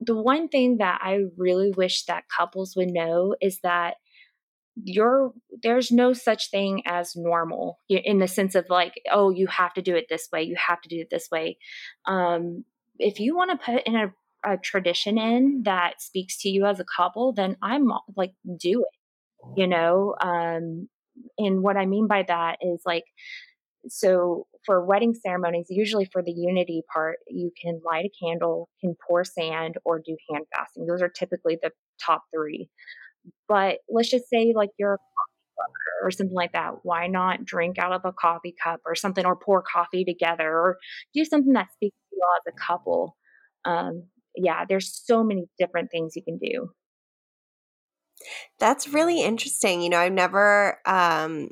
the 0.00 0.16
one 0.16 0.48
thing 0.48 0.78
that 0.78 1.00
I 1.02 1.20
really 1.36 1.70
wish 1.70 2.04
that 2.04 2.24
couples 2.34 2.74
would 2.76 2.88
know 2.88 3.36
is 3.40 3.60
that 3.62 3.96
you're 4.82 5.32
there's 5.62 5.90
no 5.90 6.12
such 6.12 6.50
thing 6.50 6.82
as 6.86 7.14
normal 7.16 7.78
in 7.88 8.18
the 8.18 8.28
sense 8.28 8.54
of 8.54 8.64
like 8.70 8.94
oh 9.10 9.30
you 9.30 9.46
have 9.46 9.74
to 9.74 9.82
do 9.82 9.94
it 9.94 10.06
this 10.08 10.28
way 10.32 10.42
you 10.42 10.56
have 10.56 10.80
to 10.80 10.88
do 10.88 11.00
it 11.00 11.08
this 11.10 11.28
way. 11.30 11.58
Um 12.06 12.64
if 12.98 13.18
you 13.18 13.34
want 13.36 13.50
to 13.50 13.72
put 13.72 13.82
in 13.86 13.96
a, 13.96 14.12
a 14.44 14.56
tradition 14.58 15.18
in 15.18 15.62
that 15.64 16.00
speaks 16.00 16.38
to 16.38 16.48
you 16.48 16.64
as 16.66 16.80
a 16.80 16.84
couple 16.84 17.32
then 17.32 17.56
i'm 17.62 17.90
like 18.16 18.32
do 18.58 18.82
it 18.82 19.58
you 19.60 19.66
know? 19.66 20.14
Um 20.20 20.88
and 21.38 21.62
what 21.62 21.76
i 21.76 21.84
mean 21.84 22.06
by 22.06 22.22
that 22.22 22.58
is 22.62 22.80
like 22.86 23.04
so 23.88 24.46
for 24.66 24.84
wedding 24.84 25.14
ceremonies 25.14 25.66
usually 25.70 26.04
for 26.12 26.22
the 26.22 26.32
unity 26.32 26.82
part 26.92 27.16
you 27.28 27.50
can 27.60 27.80
light 27.84 28.04
a 28.04 28.24
candle 28.24 28.68
can 28.80 28.94
pour 29.06 29.24
sand 29.24 29.76
or 29.84 29.98
do 29.98 30.16
hand 30.30 30.44
fasting 30.54 30.86
those 30.86 31.02
are 31.02 31.08
typically 31.08 31.58
the 31.62 31.70
top 32.04 32.22
three. 32.34 32.68
But 33.48 33.78
let's 33.88 34.10
just 34.10 34.28
say 34.28 34.52
like 34.54 34.70
you're 34.78 34.94
a 34.94 34.98
coffee 34.98 35.52
lover 35.58 36.06
or 36.06 36.10
something 36.10 36.34
like 36.34 36.52
that 36.52 36.76
why 36.82 37.06
not 37.06 37.44
drink 37.44 37.78
out 37.78 37.92
of 37.92 38.02
a 38.04 38.12
coffee 38.12 38.54
cup 38.62 38.80
or 38.86 38.94
something 38.94 39.24
or 39.24 39.36
pour 39.36 39.62
coffee 39.62 40.04
together 40.04 40.48
or 40.48 40.78
do 41.14 41.24
something 41.24 41.52
that 41.52 41.72
speaks 41.72 41.96
to 41.96 42.16
you 42.16 42.22
all 42.22 42.36
as 42.46 42.52
a 42.54 42.66
couple. 42.66 43.16
Um 43.64 44.04
yeah 44.36 44.64
there's 44.68 45.00
so 45.04 45.22
many 45.22 45.46
different 45.58 45.90
things 45.90 46.16
you 46.16 46.22
can 46.22 46.38
do. 46.38 46.70
That's 48.58 48.88
really 48.88 49.22
interesting. 49.22 49.80
You 49.80 49.88
know, 49.90 49.98
I've 49.98 50.12
never 50.12 50.78
um 50.86 51.50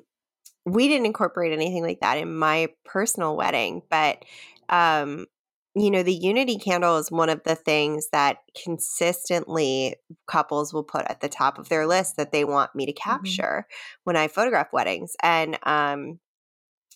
we 0.72 0.88
didn't 0.88 1.06
incorporate 1.06 1.52
anything 1.52 1.82
like 1.82 2.00
that 2.00 2.18
in 2.18 2.36
my 2.36 2.68
personal 2.84 3.36
wedding, 3.36 3.82
but 3.90 4.24
um 4.68 5.26
you 5.74 5.92
know, 5.92 6.02
the 6.02 6.14
unity 6.14 6.58
candle 6.58 6.96
is 6.96 7.10
one 7.10 7.28
of 7.28 7.44
the 7.44 7.54
things 7.54 8.08
that 8.10 8.38
consistently 8.64 9.94
couples 10.26 10.72
will 10.74 10.82
put 10.82 11.04
at 11.08 11.20
the 11.20 11.28
top 11.28 11.56
of 11.56 11.68
their 11.68 11.86
list 11.86 12.16
that 12.16 12.32
they 12.32 12.44
want 12.44 12.74
me 12.74 12.84
to 12.86 12.92
capture 12.92 13.66
when 14.02 14.16
I 14.16 14.26
photograph 14.26 14.72
weddings. 14.72 15.14
And 15.22 15.58
um 15.62 16.18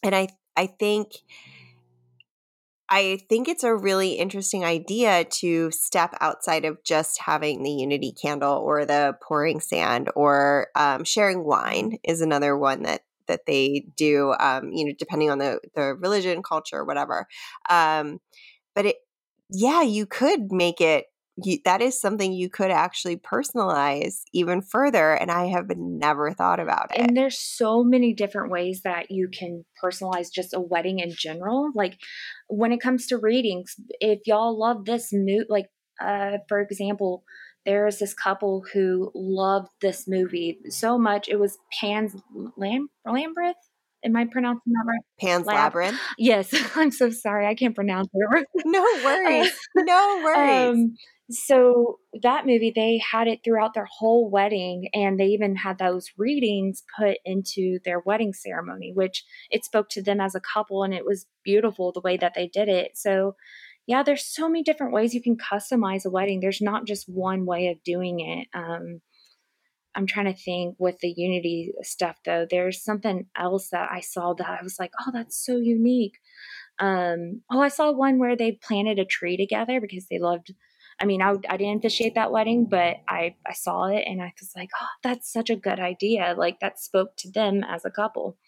and 0.03 0.15
I 0.15 0.29
I 0.57 0.67
think 0.67 1.13
I 2.89 3.21
think 3.29 3.49
it's 3.49 3.65
a 3.65 3.75
really 3.75 4.13
interesting 4.15 4.67
idea 4.67 5.25
to 5.25 5.71
step 5.71 6.15
outside 6.21 6.67
of 6.67 6.85
just 6.85 7.21
having 7.21 7.63
the 7.63 7.71
unity 7.71 8.13
candle 8.13 8.59
or 8.59 8.85
the 8.85 9.17
pouring 9.23 9.61
sand 9.61 10.11
or 10.15 10.69
um, 10.75 11.05
sharing 11.05 11.43
wine 11.43 11.99
is 12.05 12.21
another 12.21 12.55
one 12.55 12.83
that 12.83 13.01
that 13.27 13.47
they 13.47 13.87
do. 13.97 14.35
Um, 14.39 14.73
you 14.73 14.87
know, 14.87 14.93
depending 14.99 15.31
on 15.31 15.39
the 15.39 15.61
the 15.75 15.95
religion, 15.95 16.43
culture, 16.43 16.85
whatever. 16.85 17.27
Um, 17.69 18.21
but 18.75 18.87
it, 18.87 18.97
yeah, 19.51 19.83
you 19.83 20.07
could 20.07 20.53
make 20.53 20.81
it. 20.81 21.07
You, 21.43 21.59
that 21.65 21.81
is 21.81 21.99
something 21.99 22.35
you 22.35 22.51
could 22.51 22.71
actually 22.71 23.17
personalize 23.17 24.21
even 24.35 24.61
further, 24.61 25.15
and 25.15 25.31
I 25.31 25.47
have 25.47 25.71
never 25.77 26.33
thought 26.33 26.61
about 26.61 26.91
it. 26.95 27.01
and 27.01 27.17
there's 27.17 27.39
so 27.39 27.83
many 27.83 28.13
different 28.13 28.51
ways 28.51 28.83
that 28.85 29.11
you 29.11 29.29
can 29.29 29.65
personalize 29.83 30.31
just 30.31 30.53
a 30.53 30.61
wedding 30.61 30.99
in 30.99 31.11
general 31.17 31.71
like 31.75 31.99
when 32.49 32.71
it 32.71 32.81
comes 32.81 33.07
to 33.07 33.17
readings 33.17 33.77
if 34.01 34.21
y'all 34.27 34.59
love 34.59 34.85
this 34.85 35.11
mood 35.13 35.47
like 35.49 35.67
uh 36.01 36.39
for 36.49 36.61
example 36.61 37.25
there's 37.65 37.99
this 37.99 38.15
couple 38.15 38.65
who 38.73 39.11
loved 39.15 39.69
this 39.81 40.07
movie 40.09 40.59
so 40.69 40.99
much 40.99 41.29
it 41.29 41.37
was 41.39 41.59
pan's 41.81 42.15
Lam- 42.57 42.89
lambreth 43.07 43.55
am 44.05 44.17
i 44.17 44.25
pronouncing 44.25 44.73
that 44.73 44.85
right 44.87 45.01
Pan's 45.21 45.47
Lab- 45.47 45.57
Labyrinth. 45.75 45.99
yes 46.19 46.53
i'm 46.77 46.91
so 46.91 47.11
sorry 47.11 47.47
i 47.47 47.55
can't 47.55 47.75
pronounce 47.75 48.09
it 48.13 48.47
No 48.65 48.83
worries. 49.05 49.53
no 49.77 50.21
worries. 50.25 50.71
um, 50.75 50.95
so 51.31 51.99
that 52.23 52.45
movie, 52.45 52.73
they 52.75 53.01
had 53.11 53.27
it 53.27 53.41
throughout 53.43 53.73
their 53.75 53.87
whole 53.91 54.29
wedding, 54.31 54.89
and 54.93 55.19
they 55.19 55.27
even 55.29 55.57
had 55.57 55.79
those 55.79 56.09
readings 56.19 56.83
put 56.99 57.17
into 57.25 57.79
their 57.87 58.01
wedding 58.01 58.35
ceremony, 58.35 58.93
which 58.95 59.25
it 59.51 59.65
spoke 59.65 59.89
to 59.91 60.03
them 60.03 60.21
as 60.21 60.35
a 60.35 60.41
couple, 60.41 60.83
and 60.83 60.93
it 60.93 61.07
was 61.07 61.27
beautiful 61.43 61.91
the 61.93 62.03
way 62.03 62.19
that 62.19 62.35
they 62.35 62.49
did 62.49 62.69
it. 62.69 62.93
So, 62.97 63.37
yeah, 63.87 64.03
there's 64.03 64.25
so 64.25 64.49
many 64.49 64.63
different 64.63 64.93
ways 64.93 65.15
you 65.15 65.23
can 65.23 65.37
customize 65.37 66.05
a 66.05 66.11
wedding. 66.11 66.41
There's 66.41 66.61
not 66.61 66.87
just 66.87 67.09
one 67.09 67.47
way 67.47 67.69
of 67.69 67.83
doing 67.83 68.21
it. 68.21 68.49
Um, 68.55 69.01
I'm 69.95 70.07
trying 70.07 70.33
to 70.33 70.41
think 70.41 70.77
with 70.79 70.99
the 71.01 71.13
Unity 71.17 71.73
stuff 71.83 72.17
though. 72.25 72.47
There's 72.49 72.83
something 72.83 73.27
else 73.37 73.69
that 73.71 73.89
I 73.93 74.01
saw 74.01 74.35
that 74.35 74.49
I 74.49 74.63
was 74.63 74.77
like, 74.79 74.93
oh, 75.01 75.11
that's 75.13 75.45
so 75.45 75.59
unique. 75.59 76.19
Um, 76.79 77.43
oh, 77.51 77.61
I 77.61 77.69
saw 77.69 77.93
one 77.93 78.19
where 78.19 78.37
they 78.37 78.53
planted 78.53 78.99
a 78.99 79.05
tree 79.05 79.37
together 79.37 79.81
because 79.81 80.07
they 80.11 80.19
loved. 80.19 80.55
I 81.01 81.05
mean, 81.05 81.21
I, 81.21 81.35
I 81.49 81.57
didn't 81.57 81.79
officiate 81.79 82.15
that 82.15 82.33
wedding, 82.33 82.67
but 82.71 82.97
I 83.09 83.35
I 83.47 83.53
saw 83.55 83.87
it 83.87 84.05
and 84.07 84.23
I 84.23 84.33
was 84.41 84.53
like, 84.57 84.71
oh, 84.81 84.87
that's 85.03 85.33
such 85.33 85.51
a 85.51 85.57
good 85.57 85.81
idea. 85.81 86.35
Like 86.37 86.61
that 86.61 86.79
spoke 86.79 87.17
to 87.19 87.31
them 87.31 87.63
as 87.65 87.85
a 87.85 87.91
couple. 87.91 88.39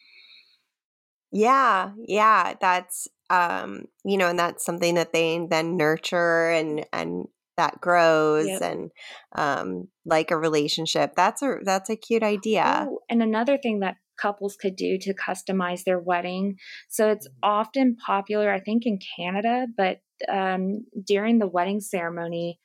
Yeah, 1.34 1.90
yeah, 2.06 2.54
that's 2.60 3.08
um, 3.28 3.86
you 4.04 4.16
know, 4.16 4.28
and 4.28 4.38
that's 4.38 4.64
something 4.64 4.94
that 4.94 5.12
they 5.12 5.44
then 5.50 5.76
nurture 5.76 6.50
and 6.50 6.86
and 6.92 7.26
that 7.56 7.80
grows 7.80 8.46
Yep. 8.46 8.62
and 8.62 8.90
um 9.34 9.88
like 10.04 10.30
a 10.30 10.38
relationship. 10.38 11.14
That's 11.16 11.42
a 11.42 11.56
that's 11.64 11.90
a 11.90 11.96
cute 11.96 12.22
idea. 12.22 12.86
Oh, 12.88 13.00
and 13.10 13.20
another 13.20 13.58
thing 13.58 13.80
that 13.80 13.96
couples 14.16 14.56
could 14.56 14.76
do 14.76 14.96
to 15.00 15.12
customize 15.12 15.82
their 15.82 15.98
wedding. 15.98 16.56
So 16.88 17.10
it's 17.10 17.26
often 17.42 17.96
popular, 17.96 18.52
I 18.52 18.60
think, 18.60 18.86
in 18.86 19.00
Canada, 19.16 19.66
but 19.76 19.98
um, 20.28 20.84
during 21.04 21.40
the 21.40 21.48
wedding 21.48 21.80
ceremony, 21.80 22.60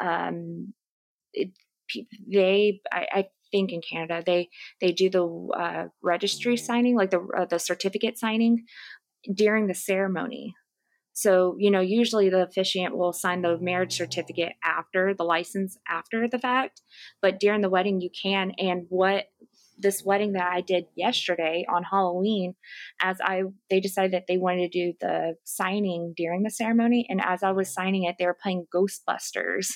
um, 0.00 0.72
it, 1.34 1.50
they, 2.26 2.80
I, 2.90 3.06
I 3.12 3.24
think 3.54 3.72
in 3.72 3.80
Canada, 3.88 4.22
they 4.26 4.48
they 4.80 4.92
do 4.92 5.08
the 5.08 5.26
uh, 5.56 5.84
registry 6.02 6.56
signing, 6.56 6.96
like 6.96 7.10
the 7.10 7.20
uh, 7.38 7.46
the 7.46 7.58
certificate 7.58 8.18
signing 8.18 8.64
during 9.32 9.68
the 9.68 9.74
ceremony. 9.74 10.54
So, 11.16 11.54
you 11.60 11.70
know, 11.70 11.80
usually 11.80 12.28
the 12.28 12.42
officiant 12.42 12.96
will 12.96 13.12
sign 13.12 13.42
the 13.42 13.56
marriage 13.60 13.96
certificate 13.96 14.54
after 14.64 15.14
the 15.14 15.22
license 15.22 15.78
after 15.88 16.26
the 16.26 16.40
fact, 16.40 16.82
but 17.22 17.38
during 17.38 17.60
the 17.60 17.70
wedding 17.70 18.00
you 18.00 18.10
can. 18.10 18.50
And 18.58 18.86
what 18.88 19.26
this 19.78 20.02
wedding 20.04 20.32
that 20.32 20.52
I 20.52 20.60
did 20.60 20.86
yesterday 20.96 21.64
on 21.72 21.84
Halloween, 21.84 22.54
as 23.00 23.18
I 23.22 23.42
they 23.70 23.80
decided 23.80 24.12
that 24.12 24.24
they 24.26 24.38
wanted 24.38 24.72
to 24.72 24.78
do 24.80 24.92
the 25.00 25.36
signing 25.44 26.14
during 26.16 26.42
the 26.42 26.50
ceremony, 26.50 27.06
and 27.08 27.20
as 27.24 27.44
I 27.44 27.52
was 27.52 27.72
signing 27.72 28.04
it, 28.04 28.16
they 28.18 28.26
were 28.26 28.38
playing 28.42 28.66
Ghostbusters. 28.74 29.68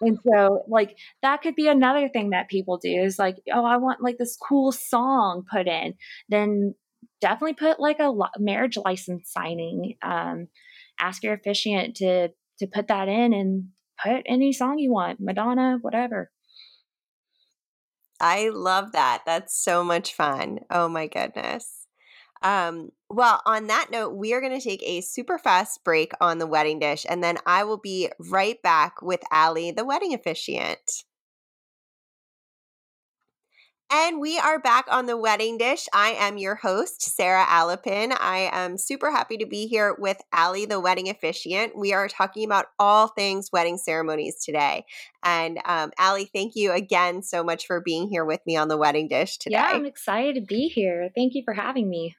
And 0.00 0.18
so, 0.26 0.64
like, 0.68 0.96
that 1.22 1.42
could 1.42 1.54
be 1.54 1.68
another 1.68 2.08
thing 2.08 2.30
that 2.30 2.48
people 2.48 2.78
do 2.78 2.90
is 2.90 3.18
like, 3.18 3.36
oh, 3.52 3.64
I 3.64 3.76
want 3.76 4.02
like 4.02 4.18
this 4.18 4.36
cool 4.36 4.72
song 4.72 5.44
put 5.50 5.66
in. 5.66 5.94
Then 6.28 6.74
definitely 7.20 7.54
put 7.54 7.80
like 7.80 8.00
a 8.00 8.12
marriage 8.38 8.76
license 8.76 9.30
signing. 9.32 9.96
Um, 10.02 10.48
ask 11.00 11.22
your 11.22 11.34
officiant 11.34 11.96
to 11.96 12.28
to 12.58 12.66
put 12.66 12.88
that 12.88 13.08
in 13.08 13.32
and 13.32 13.68
put 14.02 14.22
any 14.26 14.52
song 14.52 14.78
you 14.78 14.92
want, 14.92 15.20
Madonna, 15.20 15.78
whatever. 15.80 16.30
I 18.20 18.50
love 18.50 18.92
that. 18.92 19.22
That's 19.26 19.56
so 19.56 19.82
much 19.82 20.14
fun. 20.14 20.60
Oh 20.70 20.88
my 20.88 21.08
goodness. 21.08 21.83
Um, 22.44 22.90
well, 23.08 23.40
on 23.46 23.68
that 23.68 23.88
note, 23.90 24.10
we 24.10 24.34
are 24.34 24.40
going 24.40 24.58
to 24.58 24.62
take 24.62 24.82
a 24.84 25.00
super 25.00 25.38
fast 25.38 25.82
break 25.82 26.12
on 26.20 26.38
the 26.38 26.46
wedding 26.46 26.78
dish, 26.78 27.06
and 27.08 27.24
then 27.24 27.38
I 27.46 27.64
will 27.64 27.78
be 27.78 28.10
right 28.30 28.60
back 28.62 29.00
with 29.00 29.20
Allie, 29.32 29.70
the 29.70 29.84
wedding 29.84 30.12
officiant. 30.12 31.04
And 33.92 34.18
we 34.18 34.38
are 34.38 34.58
back 34.58 34.86
on 34.90 35.06
the 35.06 35.16
wedding 35.16 35.56
dish. 35.56 35.86
I 35.92 36.10
am 36.18 36.36
your 36.36 36.56
host, 36.56 37.00
Sarah 37.02 37.44
Alapin. 37.44 38.16
I 38.18 38.50
am 38.52 38.76
super 38.76 39.10
happy 39.10 39.36
to 39.36 39.46
be 39.46 39.66
here 39.66 39.94
with 39.98 40.20
Allie, 40.32 40.66
the 40.66 40.80
wedding 40.80 41.08
officiant. 41.08 41.78
We 41.78 41.92
are 41.92 42.08
talking 42.08 42.44
about 42.44 42.66
all 42.78 43.08
things 43.08 43.50
wedding 43.52 43.78
ceremonies 43.78 44.42
today. 44.44 44.84
And 45.22 45.60
um, 45.64 45.92
Allie, 45.98 46.28
thank 46.34 46.56
you 46.56 46.72
again 46.72 47.22
so 47.22 47.44
much 47.44 47.66
for 47.66 47.80
being 47.80 48.08
here 48.08 48.24
with 48.24 48.40
me 48.46 48.56
on 48.56 48.68
the 48.68 48.78
wedding 48.78 49.06
dish 49.06 49.38
today. 49.38 49.56
Yeah, 49.56 49.70
I'm 49.72 49.86
excited 49.86 50.34
to 50.34 50.40
be 50.40 50.68
here. 50.68 51.10
Thank 51.14 51.34
you 51.34 51.42
for 51.44 51.54
having 51.54 51.88
me. 51.88 52.16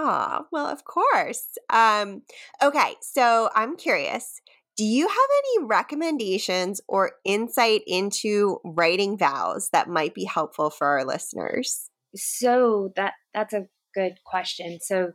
Ah, 0.00 0.44
well, 0.52 0.66
of 0.66 0.84
course. 0.84 1.58
Um, 1.70 2.22
okay, 2.62 2.94
so 3.00 3.50
I'm 3.52 3.76
curious. 3.76 4.40
Do 4.76 4.84
you 4.84 5.08
have 5.08 5.16
any 5.16 5.66
recommendations 5.66 6.80
or 6.86 7.12
insight 7.24 7.80
into 7.84 8.60
writing 8.64 9.18
vows 9.18 9.70
that 9.72 9.88
might 9.88 10.14
be 10.14 10.24
helpful 10.24 10.70
for 10.70 10.86
our 10.86 11.04
listeners? 11.04 11.90
So 12.14 12.92
that 12.94 13.14
that's 13.34 13.52
a 13.52 13.66
good 13.92 14.18
question. 14.24 14.78
So 14.80 15.14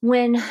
when 0.00 0.42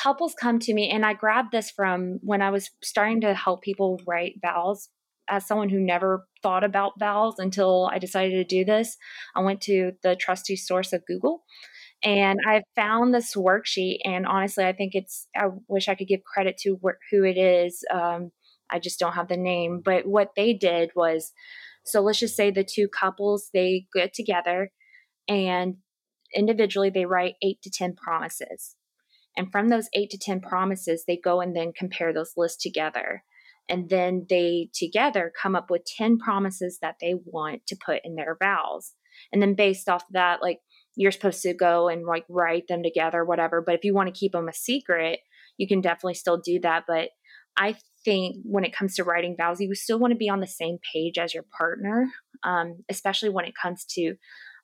couples 0.00 0.36
come 0.40 0.60
to 0.60 0.72
me 0.72 0.88
and 0.88 1.04
I 1.04 1.14
grabbed 1.14 1.50
this 1.50 1.72
from 1.72 2.20
when 2.22 2.40
I 2.40 2.50
was 2.50 2.70
starting 2.84 3.20
to 3.22 3.34
help 3.34 3.62
people 3.62 4.00
write 4.06 4.34
vows 4.40 4.90
as 5.28 5.44
someone 5.44 5.70
who 5.70 5.80
never 5.80 6.24
thought 6.40 6.62
about 6.62 7.00
vows 7.00 7.34
until 7.38 7.90
I 7.92 7.98
decided 7.98 8.30
to 8.30 8.44
do 8.44 8.64
this, 8.64 8.96
I 9.34 9.40
went 9.40 9.60
to 9.62 9.90
the 10.04 10.14
trusty 10.14 10.54
source 10.54 10.92
of 10.92 11.04
Google 11.04 11.42
and 12.02 12.40
I 12.46 12.62
found 12.74 13.14
this 13.14 13.34
worksheet, 13.34 13.98
and 14.04 14.26
honestly, 14.26 14.64
I 14.64 14.72
think 14.72 14.94
it's. 14.94 15.28
I 15.34 15.46
wish 15.68 15.88
I 15.88 15.94
could 15.94 16.08
give 16.08 16.24
credit 16.24 16.58
to 16.58 16.78
wh- 16.84 17.00
who 17.10 17.24
it 17.24 17.38
is. 17.38 17.84
Um, 17.92 18.30
I 18.70 18.78
just 18.78 18.98
don't 18.98 19.14
have 19.14 19.28
the 19.28 19.36
name. 19.36 19.80
But 19.84 20.06
what 20.06 20.30
they 20.36 20.52
did 20.52 20.90
was, 20.94 21.32
so 21.84 22.00
let's 22.02 22.18
just 22.18 22.36
say 22.36 22.50
the 22.50 22.64
two 22.64 22.88
couples 22.88 23.48
they 23.52 23.86
get 23.94 24.12
together, 24.14 24.70
and 25.28 25.76
individually 26.34 26.90
they 26.90 27.06
write 27.06 27.34
eight 27.42 27.62
to 27.62 27.70
ten 27.70 27.94
promises, 27.94 28.76
and 29.36 29.50
from 29.50 29.68
those 29.68 29.88
eight 29.94 30.10
to 30.10 30.18
ten 30.18 30.40
promises, 30.40 31.04
they 31.06 31.16
go 31.16 31.40
and 31.40 31.56
then 31.56 31.72
compare 31.76 32.12
those 32.12 32.32
lists 32.36 32.62
together. 32.62 33.22
And 33.68 33.88
then 33.88 34.26
they 34.28 34.68
together 34.72 35.32
come 35.42 35.56
up 35.56 35.70
with 35.70 35.84
10 35.96 36.18
promises 36.18 36.78
that 36.82 36.96
they 37.00 37.14
want 37.24 37.66
to 37.66 37.76
put 37.84 38.00
in 38.04 38.14
their 38.14 38.36
vows. 38.40 38.94
And 39.32 39.42
then 39.42 39.54
based 39.54 39.88
off 39.88 40.04
that, 40.12 40.40
like 40.40 40.60
you're 40.96 41.12
supposed 41.12 41.42
to 41.42 41.54
go 41.54 41.88
and 41.88 42.04
like 42.04 42.24
write 42.28 42.68
them 42.68 42.82
together, 42.82 43.24
whatever. 43.24 43.62
But 43.64 43.74
if 43.74 43.84
you 43.84 43.94
want 43.94 44.12
to 44.12 44.18
keep 44.18 44.32
them 44.32 44.48
a 44.48 44.52
secret, 44.52 45.20
you 45.58 45.68
can 45.68 45.80
definitely 45.80 46.14
still 46.14 46.38
do 46.38 46.58
that. 46.62 46.84
But 46.88 47.10
I 47.56 47.76
think 48.04 48.36
when 48.44 48.64
it 48.64 48.74
comes 48.74 48.96
to 48.96 49.04
writing 49.04 49.36
vows, 49.38 49.60
you 49.60 49.74
still 49.74 49.98
want 49.98 50.12
to 50.12 50.18
be 50.18 50.28
on 50.28 50.40
the 50.40 50.46
same 50.46 50.78
page 50.92 51.18
as 51.18 51.34
your 51.34 51.44
partner, 51.56 52.06
um, 52.44 52.84
especially 52.90 53.28
when 53.28 53.44
it 53.44 53.54
comes 53.60 53.84
to. 53.90 54.14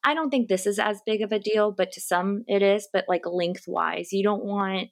I 0.04 0.14
don't 0.14 0.30
think 0.30 0.48
this 0.48 0.66
is 0.66 0.78
as 0.78 1.00
big 1.06 1.22
of 1.22 1.30
a 1.30 1.38
deal, 1.38 1.72
but 1.76 1.92
to 1.92 2.00
some 2.00 2.44
it 2.48 2.62
is. 2.62 2.88
But 2.92 3.04
like 3.08 3.22
lengthwise, 3.24 4.12
you 4.12 4.24
don't 4.24 4.44
want 4.44 4.88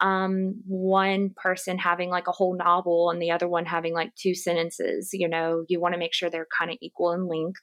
um, 0.00 0.60
one 0.66 1.30
person 1.36 1.78
having 1.78 2.10
like 2.10 2.26
a 2.26 2.32
whole 2.32 2.56
novel 2.56 3.10
and 3.10 3.22
the 3.22 3.30
other 3.30 3.48
one 3.48 3.64
having 3.66 3.94
like 3.94 4.14
two 4.16 4.34
sentences. 4.34 5.10
You 5.12 5.28
know, 5.28 5.64
you 5.68 5.80
want 5.80 5.94
to 5.94 5.98
make 5.98 6.14
sure 6.14 6.30
they're 6.30 6.46
kind 6.56 6.70
of 6.70 6.78
equal 6.80 7.12
in 7.12 7.28
length 7.28 7.60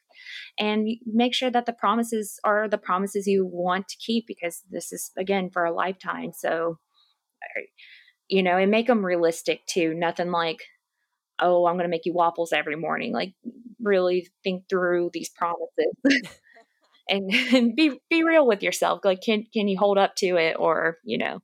and 0.57 0.87
make 1.05 1.33
sure 1.33 1.51
that 1.51 1.65
the 1.65 1.73
promises 1.73 2.39
are 2.43 2.67
the 2.67 2.77
promises 2.77 3.27
you 3.27 3.45
want 3.45 3.87
to 3.89 3.97
keep 3.97 4.27
because 4.27 4.61
this 4.69 4.91
is, 4.91 5.11
again, 5.17 5.49
for 5.51 5.65
a 5.65 5.73
lifetime. 5.73 6.31
So, 6.33 6.77
you 8.27 8.43
know, 8.43 8.57
and 8.57 8.71
make 8.71 8.87
them 8.87 9.05
realistic 9.05 9.65
too. 9.67 9.93
Nothing 9.93 10.31
like, 10.31 10.59
oh, 11.39 11.65
I'm 11.65 11.75
going 11.75 11.85
to 11.85 11.89
make 11.89 12.05
you 12.05 12.13
waffles 12.13 12.53
every 12.53 12.75
morning. 12.75 13.13
Like, 13.13 13.33
really 13.81 14.27
think 14.43 14.69
through 14.69 15.09
these 15.13 15.29
promises. 15.29 15.93
and, 17.09 17.29
and 17.53 17.75
be 17.75 17.99
be 18.09 18.23
real 18.23 18.47
with 18.47 18.63
yourself 18.63 19.01
like 19.03 19.21
can 19.21 19.45
can 19.53 19.67
you 19.67 19.77
hold 19.77 19.97
up 19.97 20.15
to 20.15 20.37
it 20.37 20.55
or 20.57 20.97
you 21.03 21.17
know 21.17 21.41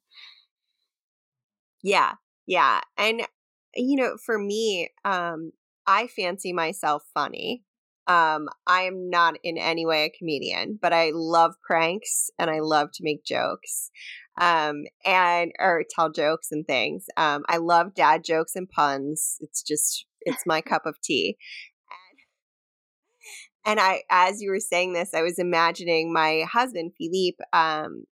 yeah. 1.84 2.13
Yeah. 2.46 2.82
And 2.98 3.22
you 3.76 3.96
know, 3.96 4.18
for 4.26 4.38
me, 4.40 4.90
um 5.06 5.52
I 5.86 6.08
fancy 6.08 6.54
myself 6.54 7.04
funny. 7.13 7.63
Um 8.08 8.48
I 8.66 8.82
am 8.84 9.10
not 9.10 9.36
in 9.44 9.58
any 9.58 9.86
way 9.86 10.06
a 10.06 10.18
comedian, 10.18 10.80
but 10.82 10.94
I 10.94 11.12
love 11.13 11.56
pranks 11.66 12.30
and 12.40 12.50
I 12.50 12.60
love 12.60 12.90
to 12.94 13.04
make 13.04 13.24
jokes. 13.24 13.92
Um 14.40 14.84
and 15.06 15.52
or 15.60 15.84
tell 15.96 16.12
jokes 16.12 16.50
and 16.52 16.66
things. 16.66 17.06
Um 17.18 17.44
I 17.50 17.58
love 17.58 17.94
dad 17.96 18.24
jokes 18.24 18.56
and 18.56 18.70
puns. 18.70 19.38
It's 19.42 19.62
just 19.62 20.06
it's 20.22 20.46
my 20.46 20.62
cup 20.62 20.86
of 20.86 21.00
tea. 21.02 21.38
And, 23.66 23.80
I 23.80 24.04
as 24.10 24.42
you 24.42 24.50
were 24.52 24.60
saying 24.60 24.94
this, 24.94 25.13
I 25.13 25.22
was 25.22 25.40
imagining 25.40 26.13
my 26.13 26.46
husband 26.52 26.94
Philippe 26.98 27.38
um 27.54 28.04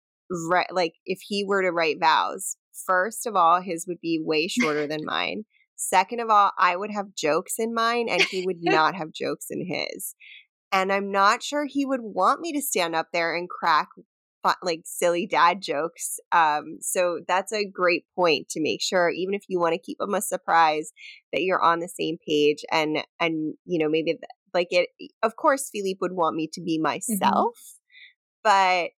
right 0.50 0.68
like 0.74 0.96
if 1.06 1.20
he 1.22 1.44
were 1.46 1.62
to 1.62 1.72
write 1.72 2.00
vows 2.00 2.58
First 2.86 3.26
of 3.26 3.36
all, 3.36 3.62
his 3.62 3.86
would 3.88 4.02
be 4.02 4.22
way 4.24 4.48
shorter 4.48 4.88
than 4.88 5.06
mine. 5.06 5.46
Second 5.76 6.22
of 6.22 6.30
all, 6.30 6.52
I 6.58 6.76
would 6.76 6.92
have 6.92 7.16
jokes 7.16 7.56
in 7.60 7.74
mine 7.74 8.08
and 8.10 8.22
he 8.22 8.46
would 8.46 8.58
not 8.62 8.96
have 8.96 9.12
jokes 9.12 9.48
in 9.50 9.66
his. 9.66 10.16
And 10.72 10.92
I'm 10.92 11.12
not 11.12 11.44
sure 11.44 11.66
he 11.66 11.86
would 11.86 12.02
want 12.02 12.42
me 12.42 12.52
to 12.54 12.62
stand 12.62 12.96
up 12.96 13.08
there 13.14 13.36
and 13.36 13.50
crack 13.50 13.90
like 14.62 14.82
silly 14.86 15.26
dad 15.26 15.62
jokes. 15.62 16.20
Um, 16.32 16.78
so 16.82 17.20
that's 17.28 17.52
a 17.52 17.66
great 17.66 18.04
point 18.16 18.50
to 18.50 18.62
make 18.62 18.82
sure, 18.82 19.10
even 19.10 19.34
if 19.34 19.44
you 19.48 19.60
want 19.60 19.74
to 19.74 19.80
keep 19.80 19.98
them 19.98 20.14
a 20.14 20.22
surprise, 20.22 20.92
that 21.34 21.42
you're 21.42 21.62
on 21.62 21.80
the 21.80 21.88
same 21.88 22.18
page. 22.26 22.64
And 22.72 23.00
and 23.20 23.56
you 23.66 23.80
know 23.80 23.90
maybe 23.90 24.18
like 24.54 24.68
it. 24.72 24.90
Of 25.24 25.36
course, 25.36 25.70
Philippe 25.72 26.00
would 26.02 26.14
want 26.14 26.36
me 26.36 26.50
to 26.54 26.62
be 26.62 26.78
mm-hmm. 26.78 26.84
myself, 26.84 27.58
mm-hmm. 28.46 28.88
but 28.88 28.90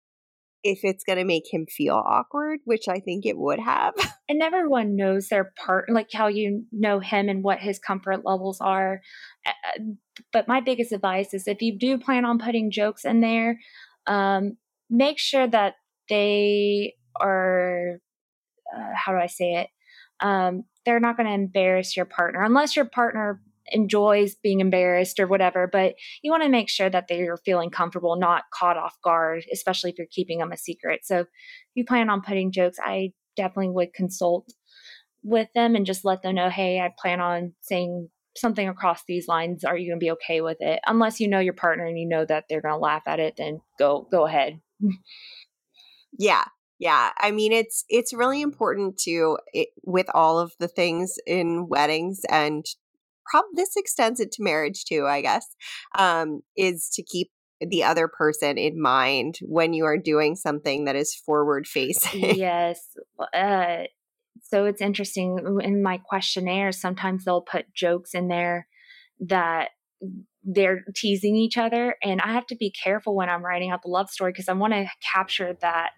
if 0.68 0.80
it's 0.84 1.04
going 1.04 1.18
to 1.18 1.26
make 1.26 1.52
him 1.52 1.66
feel 1.66 1.96
awkward, 1.96 2.60
which 2.66 2.88
I 2.88 3.00
think 3.00 3.26
it 3.26 3.38
would 3.38 3.60
have. 3.60 3.94
And 4.30 4.42
everyone 4.42 4.98
knows 4.98 5.30
their 5.30 5.54
part, 5.56 5.90
like 5.90 6.10
how 6.14 6.28
you 6.28 6.66
know 6.74 7.00
him 7.00 7.30
and 7.30 7.46
what 7.46 7.60
his 7.60 7.80
comfort 7.80 8.26
levels 8.26 8.60
are. 8.60 9.00
But 10.34 10.50
my 10.50 10.60
biggest 10.60 10.92
advice 10.92 11.34
is 11.34 11.48
if 11.48 11.62
you 11.62 11.80
do 11.80 11.98
plan 11.98 12.26
on 12.26 12.38
putting 12.38 12.70
jokes 12.70 13.06
in 13.06 13.22
there, 13.22 13.58
um, 14.06 14.58
make 14.90 15.18
sure 15.18 15.48
that 15.48 15.76
they 16.10 16.96
are, 17.18 18.02
uh, 18.76 18.90
how 18.98 19.14
do 19.14 19.18
I 19.18 19.28
say 19.28 19.54
it? 19.54 19.70
Um, 20.20 20.66
they're 20.86 21.00
not 21.00 21.16
going 21.16 21.28
to 21.28 21.34
embarrass 21.34 21.96
your 21.96 22.06
partner 22.06 22.44
unless 22.44 22.76
your 22.76 22.84
partner 22.84 23.42
enjoys 23.70 24.36
being 24.36 24.60
embarrassed 24.60 25.20
or 25.20 25.28
whatever, 25.28 25.68
but 25.72 25.96
you 26.22 26.32
want 26.32 26.44
to 26.44 26.50
make 26.50 26.70
sure 26.70 26.90
that 26.90 27.08
they're 27.08 27.38
feeling 27.38 27.70
comfortable, 27.70 28.16
not 28.16 28.44
caught 28.54 28.78
off 28.78 28.96
guard, 29.04 29.44
especially 29.52 29.92
if 29.92 29.98
you're 29.98 30.08
keeping 30.10 30.40
them 30.40 30.52
a 30.52 30.58
secret. 30.58 31.02
So 31.04 31.20
if 31.22 31.28
you 31.76 31.86
plan 31.86 32.10
on 32.10 32.22
putting 32.22 32.52
jokes, 32.52 32.78
I 32.84 33.12
definitely 33.36 33.70
would 33.70 33.94
consult 33.94 34.52
with 35.24 35.50
them 35.54 35.76
and 35.76 35.86
just 35.86 36.06
let 36.06 36.22
them 36.22 36.36
know, 36.36 36.50
hey, 36.50 36.80
I 36.80 36.94
plan 36.98 37.20
on 37.20 37.54
saying 37.62 38.10
something 38.38 38.68
across 38.68 39.04
these 39.08 39.28
lines. 39.28 39.64
Are 39.64 39.78
you 39.78 39.90
going 39.92 40.00
to 40.00 40.04
be 40.04 40.12
okay 40.12 40.42
with 40.42 40.58
it? 40.62 40.80
Unless 40.86 41.20
you 41.20 41.28
know 41.28 41.40
your 41.40 41.54
partner 41.54 41.86
and 41.86 41.98
you 41.98 42.08
know 42.08 42.26
that 42.26 42.46
they're 42.50 42.62
going 42.62 42.76
to 42.76 42.80
laugh 42.80 43.04
at 43.08 43.20
it, 43.20 43.36
then 43.38 43.62
go 43.80 44.08
go 44.10 44.26
ahead. 44.26 44.60
yeah, 46.18 46.46
yeah, 46.80 47.12
I 47.18 47.32
mean 47.32 47.52
it's 47.52 47.84
it's 47.90 48.14
really 48.14 48.42
important 48.42 48.98
to 49.00 49.38
it, 49.54 49.70
with 49.84 50.08
all 50.14 50.40
of 50.40 50.54
the 50.60 50.68
things 50.68 51.16
in 51.26 51.68
weddings 51.68 52.22
and 52.30 52.66
this 53.54 53.76
extends 53.76 54.20
it 54.20 54.32
to 54.34 54.44
marriage 54.44 54.86
too, 54.86 55.06
I 55.06 55.22
guess, 55.22 55.46
um, 55.98 56.42
is 56.56 56.90
to 56.94 57.04
keep 57.04 57.30
the 57.60 57.84
other 57.84 58.08
person 58.08 58.58
in 58.58 58.82
mind 58.82 59.40
when 59.42 59.74
you 59.74 59.86
are 59.86 59.98
doing 59.98 60.36
something 60.36 60.86
that 60.86 60.96
is 60.96 61.16
forward 61.16 61.68
facing. 61.68 62.36
yes. 62.36 62.80
Uh, 63.34 63.84
so 64.44 64.66
it's 64.66 64.82
interesting 64.82 65.60
in 65.62 65.82
my 65.82 65.98
questionnaire, 65.98 66.72
sometimes 66.72 67.26
they'll 67.26 67.42
put 67.42 67.74
jokes 67.74 68.14
in 68.14 68.28
there 68.28 68.68
that 69.20 69.70
they're 70.44 70.84
teasing 70.96 71.36
each 71.36 71.58
other. 71.58 71.96
And 72.04 72.22
I 72.22 72.34
have 72.34 72.46
to 72.48 72.56
be 72.56 72.72
careful 72.72 73.16
when 73.16 73.30
I'm 73.30 73.44
writing 73.44 73.72
out 73.72 73.82
the 73.82 73.90
love 73.90 74.10
story 74.10 74.32
because 74.32 74.48
I 74.48 74.54
want 74.54 74.74
to 74.74 74.88
capture 75.14 75.58
that 75.62 75.90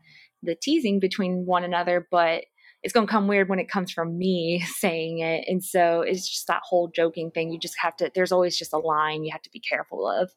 the 0.42 0.56
teasing 0.56 1.00
between 1.00 1.46
one 1.46 1.64
another, 1.64 2.08
but 2.10 2.46
it's 2.84 2.94
going 2.94 3.06
to 3.06 3.12
come 3.12 3.28
weird 3.28 3.50
when 3.50 3.60
it 3.60 3.70
comes 3.70 3.92
from 3.92 4.18
me 4.18 4.64
saying 4.78 5.20
it. 5.20 5.46
And 5.48 5.64
so 5.64 6.02
it's 6.02 6.28
just 6.28 6.48
that 6.48 6.62
whole 6.64 6.90
joking 6.94 7.32
thing. 7.32 7.52
You 7.52 7.60
just 7.60 7.78
have 7.82 7.96
to, 7.98 8.12
there's 8.14 8.32
always 8.32 8.58
just 8.58 8.74
a 8.74 8.78
line 8.78 9.24
you 9.24 9.32
have 9.32 9.42
to 9.44 9.52
be 9.52 9.60
careful 9.60 10.10
of. 10.10 10.32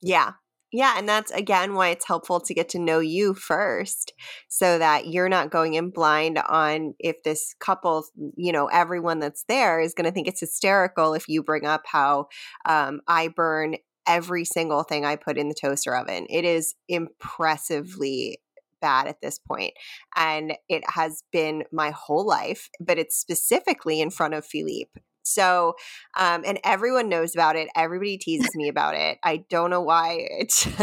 Yeah. 0.00 0.32
Yeah. 0.70 0.96
And 0.98 1.08
that's 1.08 1.30
again 1.30 1.72
why 1.74 1.88
it's 1.88 2.06
helpful 2.06 2.40
to 2.40 2.52
get 2.52 2.68
to 2.70 2.78
know 2.78 3.00
you 3.00 3.32
first 3.32 4.12
so 4.48 4.78
that 4.78 5.06
you're 5.06 5.30
not 5.30 5.50
going 5.50 5.74
in 5.74 5.88
blind 5.88 6.38
on 6.46 6.94
if 6.98 7.22
this 7.22 7.54
couple, 7.58 8.04
you 8.36 8.52
know, 8.52 8.66
everyone 8.66 9.18
that's 9.18 9.44
there 9.48 9.80
is 9.80 9.94
going 9.94 10.04
to 10.04 10.10
think 10.10 10.28
it's 10.28 10.40
hysterical 10.40 11.14
if 11.14 11.26
you 11.26 11.42
bring 11.42 11.64
up 11.64 11.84
how 11.86 12.28
um, 12.66 13.00
I 13.08 13.28
burn 13.28 13.76
every 14.06 14.44
single 14.44 14.82
thing 14.82 15.06
I 15.06 15.16
put 15.16 15.38
in 15.38 15.48
the 15.48 15.54
toaster 15.54 15.96
oven. 15.96 16.26
It 16.28 16.44
is 16.44 16.74
impressively 16.88 18.38
bad 18.80 19.06
at 19.06 19.20
this 19.20 19.38
point 19.38 19.72
and 20.16 20.54
it 20.68 20.82
has 20.88 21.22
been 21.32 21.64
my 21.72 21.90
whole 21.90 22.26
life 22.26 22.68
but 22.80 22.98
it's 22.98 23.16
specifically 23.16 24.00
in 24.00 24.10
front 24.10 24.34
of 24.34 24.44
philippe 24.44 25.00
so, 25.28 25.74
um, 26.16 26.42
and 26.46 26.58
everyone 26.64 27.08
knows 27.08 27.34
about 27.34 27.56
it. 27.56 27.68
Everybody 27.76 28.18
teases 28.18 28.50
me 28.54 28.68
about 28.68 28.94
it. 28.94 29.18
I 29.22 29.44
don't 29.50 29.70
know 29.70 29.82
why. 29.82 30.26
It's 30.30 30.66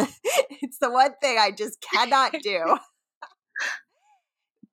it's 0.61 0.77
the 0.79 0.91
one 0.91 1.13
thing 1.21 1.37
I 1.39 1.51
just 1.51 1.83
cannot 1.93 2.35
do. 2.43 2.77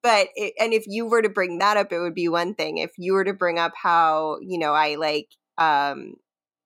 but 0.02 0.28
it, 0.34 0.54
and 0.60 0.72
if 0.72 0.84
you 0.86 1.06
were 1.06 1.22
to 1.22 1.28
bring 1.28 1.58
that 1.58 1.76
up, 1.76 1.92
it 1.92 2.00
would 2.00 2.14
be 2.14 2.28
one 2.28 2.54
thing. 2.54 2.78
If 2.78 2.92
you 2.98 3.14
were 3.14 3.24
to 3.24 3.32
bring 3.32 3.58
up 3.58 3.72
how 3.74 4.38
you 4.42 4.58
know 4.58 4.72
I 4.72 4.96
like 4.96 5.28
um, 5.58 6.14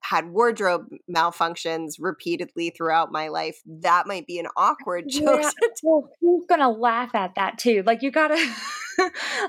had 0.09 0.31
wardrobe 0.31 0.87
malfunctions 1.11 1.95
repeatedly 1.99 2.71
throughout 2.71 3.11
my 3.11 3.29
life, 3.29 3.61
that 3.67 4.07
might 4.07 4.27
be 4.27 4.39
an 4.39 4.47
awkward 4.57 5.05
joke. 5.09 5.41
Yeah. 5.43 5.51
well, 5.83 6.09
who's 6.21 6.45
gonna 6.49 6.71
laugh 6.71 7.15
at 7.15 7.35
that 7.37 7.59
too? 7.59 7.83
Like 7.85 8.03
you 8.03 8.11
gotta 8.11 8.35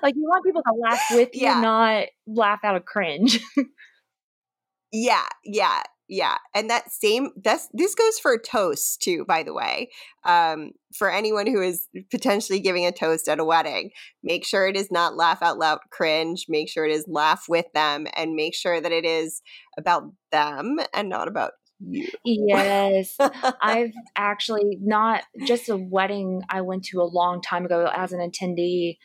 like 0.04 0.15
you 0.15 0.24
want 0.24 0.46
people 0.46 0.63
to 0.63 0.74
laugh 0.80 1.02
with 1.12 1.30
you, 1.34 1.43
yeah. 1.43 1.62
not 1.62 2.06
laugh 2.26 2.60
out 2.63 2.76
of 2.76 2.86
cringe. 2.86 3.39
yeah, 4.91 5.28
yeah, 5.43 5.84
yeah. 6.08 6.38
And 6.54 6.70
that 6.70 6.91
same 6.91 7.32
that's 7.43 7.67
this 7.74 7.96
goes 7.96 8.20
for 8.20 8.34
a 8.34 8.41
toast 8.41 9.02
too, 9.02 9.26
by 9.26 9.43
the 9.43 9.54
way. 9.54 9.89
Um, 10.24 10.72
for 10.98 11.12
anyone 11.12 11.48
who 11.48 11.62
is 11.62 11.88
potentially 12.12 12.60
giving 12.60 12.86
a 12.86 12.91
toast 12.91 13.28
at 13.28 13.39
a 13.39 13.46
wedding, 13.46 13.91
make 14.24 14.46
sure 14.46 14.67
it 14.67 14.78
is 14.78 14.91
not 14.91 15.15
laugh 15.15 15.41
out 15.41 15.58
loud 15.58 15.80
cringe. 15.91 16.46
Make 16.48 16.70
sure 16.70 16.86
it 16.86 16.91
is 16.91 17.06
laugh 17.08 17.46
with 17.50 17.65
them 17.74 18.08
and 18.15 18.36
make 18.36 18.56
sure 18.56 18.80
that 18.80 18.91
it 18.91 19.06
is 19.06 19.41
about 19.78 20.04
them 20.32 20.80
and 20.93 21.10
not 21.10 21.28
about 21.28 21.52
you. 21.80 22.08
Yes. 22.26 23.15
I've 23.62 23.93
actually 24.15 24.78
not 24.82 25.24
just 25.46 25.70
a 25.70 25.78
wedding 25.78 26.41
I 26.50 26.62
went 26.62 26.86
to 26.86 27.02
a 27.02 27.04
long 27.04 27.41
time 27.41 27.65
ago 27.65 27.89
as 27.93 28.13
an 28.13 28.20
attendee 28.20 28.98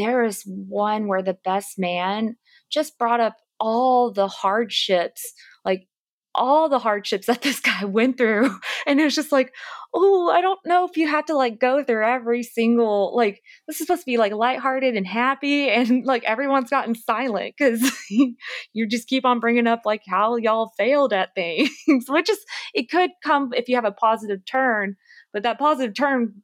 there 0.00 0.24
is 0.24 0.44
one 0.46 1.08
where 1.08 1.22
the 1.22 1.36
best 1.44 1.78
man 1.78 2.36
just 2.70 2.98
brought 2.98 3.20
up 3.20 3.36
all 3.58 4.10
the 4.10 4.28
hardships, 4.28 5.34
like 5.64 5.86
all 6.34 6.68
the 6.68 6.78
hardships 6.78 7.26
that 7.26 7.42
this 7.42 7.60
guy 7.60 7.84
went 7.84 8.16
through. 8.16 8.54
And 8.86 9.00
it 9.00 9.04
was 9.04 9.14
just 9.14 9.32
like, 9.32 9.52
oh, 9.92 10.30
I 10.30 10.40
don't 10.40 10.60
know 10.64 10.86
if 10.86 10.96
you 10.96 11.08
have 11.08 11.26
to 11.26 11.34
like 11.34 11.58
go 11.58 11.82
through 11.82 12.04
every 12.04 12.42
single, 12.42 13.14
like, 13.16 13.42
this 13.66 13.80
is 13.80 13.86
supposed 13.86 14.02
to 14.02 14.06
be 14.06 14.16
like 14.16 14.32
lighthearted 14.32 14.96
and 14.96 15.06
happy. 15.06 15.68
And 15.80 16.04
like 16.04 16.24
everyone's 16.24 16.70
gotten 16.70 16.94
silent 16.94 17.54
because 17.56 17.90
you 18.10 18.86
just 18.86 19.08
keep 19.08 19.24
on 19.24 19.40
bringing 19.40 19.66
up 19.66 19.82
like 19.84 20.02
how 20.06 20.36
y'all 20.36 20.72
failed 20.76 21.12
at 21.12 21.34
things, 21.34 21.70
which 22.08 22.28
is, 22.28 22.38
it 22.74 22.90
could 22.90 23.10
come 23.24 23.52
if 23.54 23.68
you 23.68 23.76
have 23.76 23.84
a 23.84 23.92
positive 23.92 24.44
turn, 24.44 24.96
but 25.32 25.42
that 25.44 25.58
positive 25.58 25.94
turn 25.94 26.42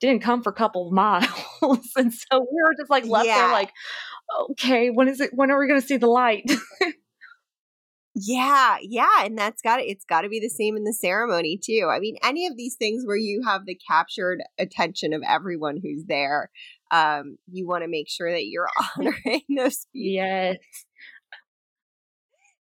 didn't 0.00 0.22
come 0.22 0.42
for 0.42 0.50
a 0.50 0.54
couple 0.54 0.86
of 0.86 0.92
miles. 0.92 1.90
and 1.96 2.12
so 2.14 2.38
we 2.40 2.62
were 2.62 2.74
just 2.78 2.90
like 2.90 3.04
left 3.04 3.26
yeah. 3.26 3.38
there 3.38 3.52
like, 3.52 3.72
okay, 4.50 4.88
when 4.88 5.08
is 5.08 5.20
it 5.20 5.30
when 5.34 5.50
are 5.50 5.58
we 5.58 5.68
gonna 5.68 5.80
see 5.80 5.96
the 5.96 6.06
light? 6.06 6.50
Yeah, 8.20 8.76
yeah. 8.82 9.24
And 9.24 9.38
that's 9.38 9.62
got 9.62 9.80
it's 9.80 10.04
gotta 10.04 10.28
be 10.28 10.40
the 10.40 10.48
same 10.48 10.76
in 10.76 10.84
the 10.84 10.92
ceremony 10.92 11.58
too. 11.62 11.88
I 11.90 12.00
mean, 12.00 12.16
any 12.22 12.46
of 12.46 12.56
these 12.56 12.74
things 12.76 13.04
where 13.06 13.16
you 13.16 13.42
have 13.46 13.66
the 13.66 13.78
captured 13.88 14.42
attention 14.58 15.12
of 15.12 15.22
everyone 15.26 15.78
who's 15.82 16.04
there, 16.06 16.50
um, 16.90 17.36
you 17.50 17.66
want 17.66 17.82
to 17.82 17.88
make 17.88 18.08
sure 18.08 18.30
that 18.30 18.46
you're 18.46 18.68
honoring 18.96 19.42
those 19.56 19.86
people. 19.92 20.12
Yes 20.12 20.56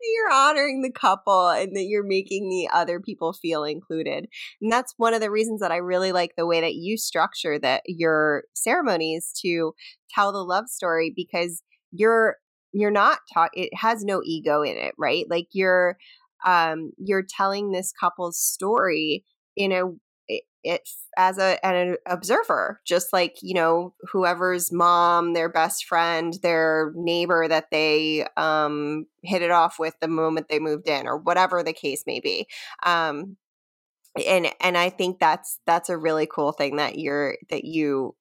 you're 0.02 0.32
honoring 0.32 0.82
the 0.82 0.90
couple 0.90 1.48
and 1.48 1.76
that 1.76 1.84
you're 1.84 2.04
making 2.04 2.48
the 2.48 2.68
other 2.72 3.00
people 3.00 3.32
feel 3.32 3.64
included. 3.64 4.26
And 4.60 4.72
that's 4.72 4.94
one 4.96 5.14
of 5.14 5.20
the 5.20 5.30
reasons 5.30 5.60
that 5.60 5.72
I 5.72 5.76
really 5.76 6.12
like 6.12 6.34
the 6.36 6.46
way 6.46 6.60
that 6.60 6.74
you 6.74 6.96
structure 6.96 7.58
that 7.58 7.82
your 7.86 8.44
ceremonies 8.54 9.32
to 9.42 9.74
tell 10.10 10.32
the 10.32 10.38
love 10.38 10.68
story 10.68 11.12
because 11.14 11.62
you're 11.92 12.36
you're 12.72 12.90
not 12.90 13.20
taught 13.32 13.50
it 13.54 13.74
has 13.74 14.04
no 14.04 14.22
ego 14.24 14.62
in 14.62 14.76
it, 14.76 14.94
right? 14.98 15.26
Like 15.28 15.48
you're 15.52 15.98
um 16.44 16.92
you're 16.98 17.24
telling 17.28 17.70
this 17.70 17.92
couple's 17.92 18.38
story 18.38 19.24
in 19.56 19.72
a 19.72 19.84
it 20.62 20.88
as 21.16 21.38
a 21.38 21.64
an 21.64 21.96
observer 22.06 22.80
just 22.86 23.12
like 23.12 23.36
you 23.42 23.54
know 23.54 23.94
whoever's 24.12 24.70
mom 24.70 25.32
their 25.32 25.48
best 25.48 25.84
friend 25.86 26.34
their 26.42 26.92
neighbor 26.94 27.48
that 27.48 27.70
they 27.70 28.26
um 28.36 29.06
hit 29.22 29.42
it 29.42 29.50
off 29.50 29.78
with 29.78 29.94
the 30.00 30.08
moment 30.08 30.48
they 30.48 30.58
moved 30.58 30.88
in 30.88 31.06
or 31.06 31.16
whatever 31.16 31.62
the 31.62 31.72
case 31.72 32.04
may 32.06 32.20
be 32.20 32.46
um 32.84 33.36
and 34.26 34.48
and 34.60 34.76
i 34.76 34.90
think 34.90 35.18
that's 35.18 35.60
that's 35.66 35.88
a 35.88 35.96
really 35.98 36.26
cool 36.26 36.52
thing 36.52 36.76
that 36.76 36.98
you're 36.98 37.36
that 37.48 37.64
you 37.64 38.14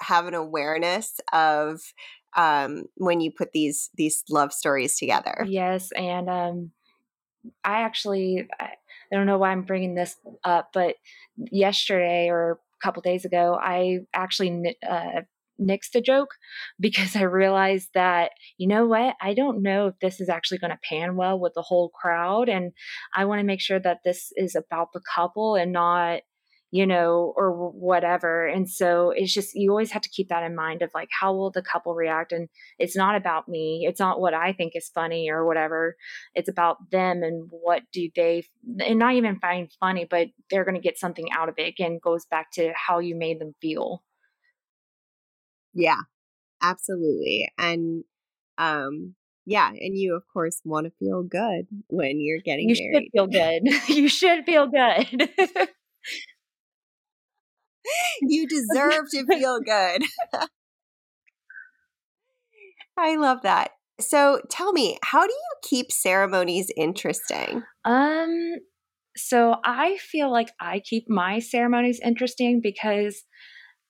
have 0.00 0.26
an 0.26 0.34
awareness 0.34 1.20
of 1.32 1.80
um 2.36 2.84
when 2.96 3.20
you 3.20 3.30
put 3.30 3.52
these 3.52 3.90
these 3.96 4.24
love 4.28 4.52
stories 4.52 4.98
together 4.98 5.44
yes 5.48 5.90
and 5.92 6.28
um 6.28 6.70
i 7.64 7.82
actually 7.82 8.46
I, 8.60 8.70
don't 9.12 9.26
know 9.26 9.38
why 9.38 9.50
I'm 9.50 9.62
bringing 9.62 9.94
this 9.94 10.16
up, 10.44 10.70
but 10.72 10.96
yesterday 11.36 12.28
or 12.28 12.52
a 12.52 12.84
couple 12.84 13.02
days 13.02 13.24
ago, 13.24 13.58
I 13.60 14.00
actually 14.14 14.76
uh, 14.88 15.22
nixed 15.60 15.94
a 15.94 16.00
joke 16.00 16.34
because 16.80 17.16
I 17.16 17.22
realized 17.22 17.88
that, 17.94 18.32
you 18.58 18.68
know 18.68 18.86
what, 18.86 19.16
I 19.20 19.34
don't 19.34 19.62
know 19.62 19.88
if 19.88 19.94
this 20.00 20.20
is 20.20 20.28
actually 20.28 20.58
going 20.58 20.70
to 20.72 20.78
pan 20.88 21.16
well 21.16 21.38
with 21.38 21.54
the 21.54 21.62
whole 21.62 21.88
crowd. 21.90 22.48
And 22.48 22.72
I 23.14 23.24
want 23.24 23.40
to 23.40 23.46
make 23.46 23.60
sure 23.60 23.80
that 23.80 24.00
this 24.04 24.32
is 24.36 24.54
about 24.54 24.92
the 24.92 25.00
couple 25.14 25.54
and 25.56 25.72
not 25.72 26.20
you 26.70 26.86
know, 26.86 27.32
or 27.36 27.70
whatever. 27.70 28.46
And 28.46 28.68
so 28.68 29.10
it's 29.16 29.32
just, 29.32 29.54
you 29.54 29.70
always 29.70 29.90
have 29.92 30.02
to 30.02 30.10
keep 30.10 30.28
that 30.28 30.42
in 30.42 30.54
mind 30.54 30.82
of 30.82 30.90
like, 30.94 31.08
how 31.18 31.32
will 31.32 31.50
the 31.50 31.62
couple 31.62 31.94
react? 31.94 32.30
And 32.30 32.48
it's 32.78 32.96
not 32.96 33.14
about 33.16 33.48
me. 33.48 33.86
It's 33.88 34.00
not 34.00 34.20
what 34.20 34.34
I 34.34 34.52
think 34.52 34.72
is 34.74 34.90
funny 34.94 35.30
or 35.30 35.46
whatever. 35.46 35.96
It's 36.34 36.48
about 36.48 36.90
them 36.90 37.22
and 37.22 37.48
what 37.50 37.82
do 37.92 38.10
they, 38.14 38.44
and 38.80 38.98
not 38.98 39.14
even 39.14 39.38
find 39.38 39.70
funny, 39.80 40.06
but 40.08 40.28
they're 40.50 40.64
going 40.64 40.74
to 40.74 40.80
get 40.80 40.98
something 40.98 41.30
out 41.32 41.48
of 41.48 41.54
it. 41.56 41.68
Again, 41.68 42.00
goes 42.02 42.26
back 42.26 42.50
to 42.52 42.72
how 42.74 42.98
you 42.98 43.16
made 43.16 43.40
them 43.40 43.54
feel. 43.62 44.02
Yeah, 45.72 46.00
absolutely. 46.60 47.50
And, 47.56 48.04
um, 48.58 49.14
yeah, 49.46 49.70
and 49.70 49.96
you 49.96 50.14
of 50.14 50.24
course 50.30 50.60
want 50.62 50.84
to 50.84 50.92
feel 50.98 51.22
good 51.22 51.66
when 51.88 52.20
you're 52.20 52.40
getting 52.40 52.68
you 52.68 52.76
married. 52.92 53.08
You 53.14 53.14
should 53.14 53.14
feel 53.14 53.26
good. 53.26 53.88
you 53.88 54.08
should 54.08 54.44
feel 54.44 54.66
good. 54.66 55.30
You 58.22 58.46
deserve 58.46 59.08
to 59.10 59.26
feel 59.26 59.60
good. 59.60 60.02
I 62.96 63.16
love 63.16 63.42
that. 63.42 63.70
So 64.00 64.40
tell 64.50 64.72
me, 64.72 64.98
how 65.02 65.26
do 65.26 65.32
you 65.32 65.54
keep 65.62 65.92
ceremonies 65.92 66.70
interesting? 66.76 67.62
Um 67.84 68.56
so 69.16 69.56
I 69.64 69.96
feel 69.98 70.30
like 70.30 70.50
I 70.60 70.80
keep 70.80 71.08
my 71.08 71.40
ceremonies 71.40 72.00
interesting 72.02 72.60
because 72.60 73.24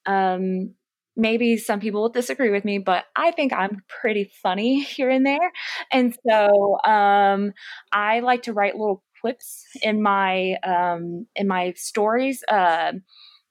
um 0.06 0.74
maybe 1.16 1.56
some 1.56 1.80
people 1.80 2.00
will 2.02 2.08
disagree 2.08 2.50
with 2.50 2.64
me, 2.64 2.78
but 2.78 3.04
I 3.16 3.32
think 3.32 3.52
I'm 3.52 3.82
pretty 3.88 4.30
funny 4.42 4.80
here 4.84 5.10
and 5.10 5.26
there. 5.26 5.52
And 5.92 6.16
so 6.28 6.78
um 6.84 7.52
I 7.92 8.20
like 8.20 8.42
to 8.42 8.52
write 8.52 8.76
little 8.76 9.02
clips 9.20 9.64
in 9.82 10.02
my 10.02 10.56
um 10.64 11.26
in 11.36 11.46
my 11.46 11.74
stories. 11.76 12.42
Uh, 12.48 12.92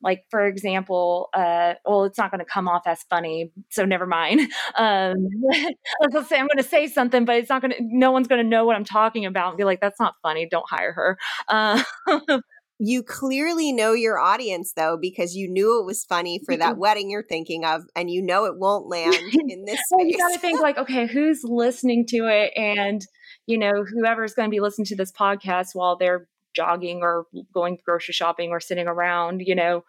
like 0.02 0.24
for 0.30 0.46
example 0.46 1.30
uh 1.34 1.74
well 1.86 2.04
it's 2.04 2.18
not 2.18 2.32
going 2.32 2.40
to 2.40 2.46
come 2.46 2.68
off 2.68 2.84
as 2.86 3.04
funny 3.10 3.52
so 3.70 3.86
never 3.86 4.06
mind. 4.06 4.42
Um 4.76 5.16
let's 6.12 6.30
say 6.30 6.38
i'm 6.38 6.48
going 6.48 6.58
to 6.58 6.64
say 6.64 6.88
something 6.88 7.26
but 7.26 7.38
it's 7.38 7.50
not 7.50 7.62
going 7.62 7.72
to 7.72 7.78
no 7.80 8.12
one's 8.12 8.28
going 8.28 8.44
to 8.44 8.48
know 8.48 8.66
what 8.66 8.76
i'm 8.76 8.84
talking 8.84 9.26
about 9.26 9.50
and 9.50 9.58
be 9.58 9.64
like 9.64 9.80
that's 9.80 10.00
not 10.00 10.14
funny 10.22 10.48
don't 10.50 10.66
hire 10.70 10.94
her. 10.94 11.18
Uh, 11.48 11.84
you 12.80 13.02
clearly 13.02 13.72
know 13.72 13.94
your 13.94 14.20
audience 14.20 14.74
though 14.76 14.98
because 15.02 15.36
you 15.36 15.50
knew 15.50 15.80
it 15.80 15.86
was 15.86 16.06
funny 16.06 16.40
for 16.46 16.56
that 16.56 16.78
wedding 16.78 17.10
you're 17.10 17.24
thinking 17.24 17.66
of 17.66 17.84
and 17.96 18.12
you 18.12 18.22
know 18.22 18.46
it 18.46 18.58
won't 18.58 18.88
land 18.88 19.16
in 19.16 19.66
this 19.66 19.80
well, 19.90 20.06
you 20.06 20.18
got 20.18 20.34
to 20.34 20.40
think 20.40 20.60
like 20.62 20.78
okay 20.78 21.08
who's 21.08 21.42
listening 21.44 22.06
to 22.08 22.28
it? 22.28 22.52
And 22.56 23.02
you 23.46 23.58
know 23.58 23.84
whoever's 23.84 24.34
going 24.34 24.50
to 24.50 24.52
be 24.54 24.60
listening 24.60 24.86
to 24.86 24.96
this 24.96 25.12
podcast 25.12 25.70
while 25.74 25.98
they're 25.98 26.28
jogging 26.58 27.02
or 27.02 27.26
going 27.54 27.78
grocery 27.86 28.14
shopping 28.14 28.50
or 28.50 28.60
sitting 28.60 28.88
around 28.88 29.42
you 29.46 29.56
know 29.56 29.84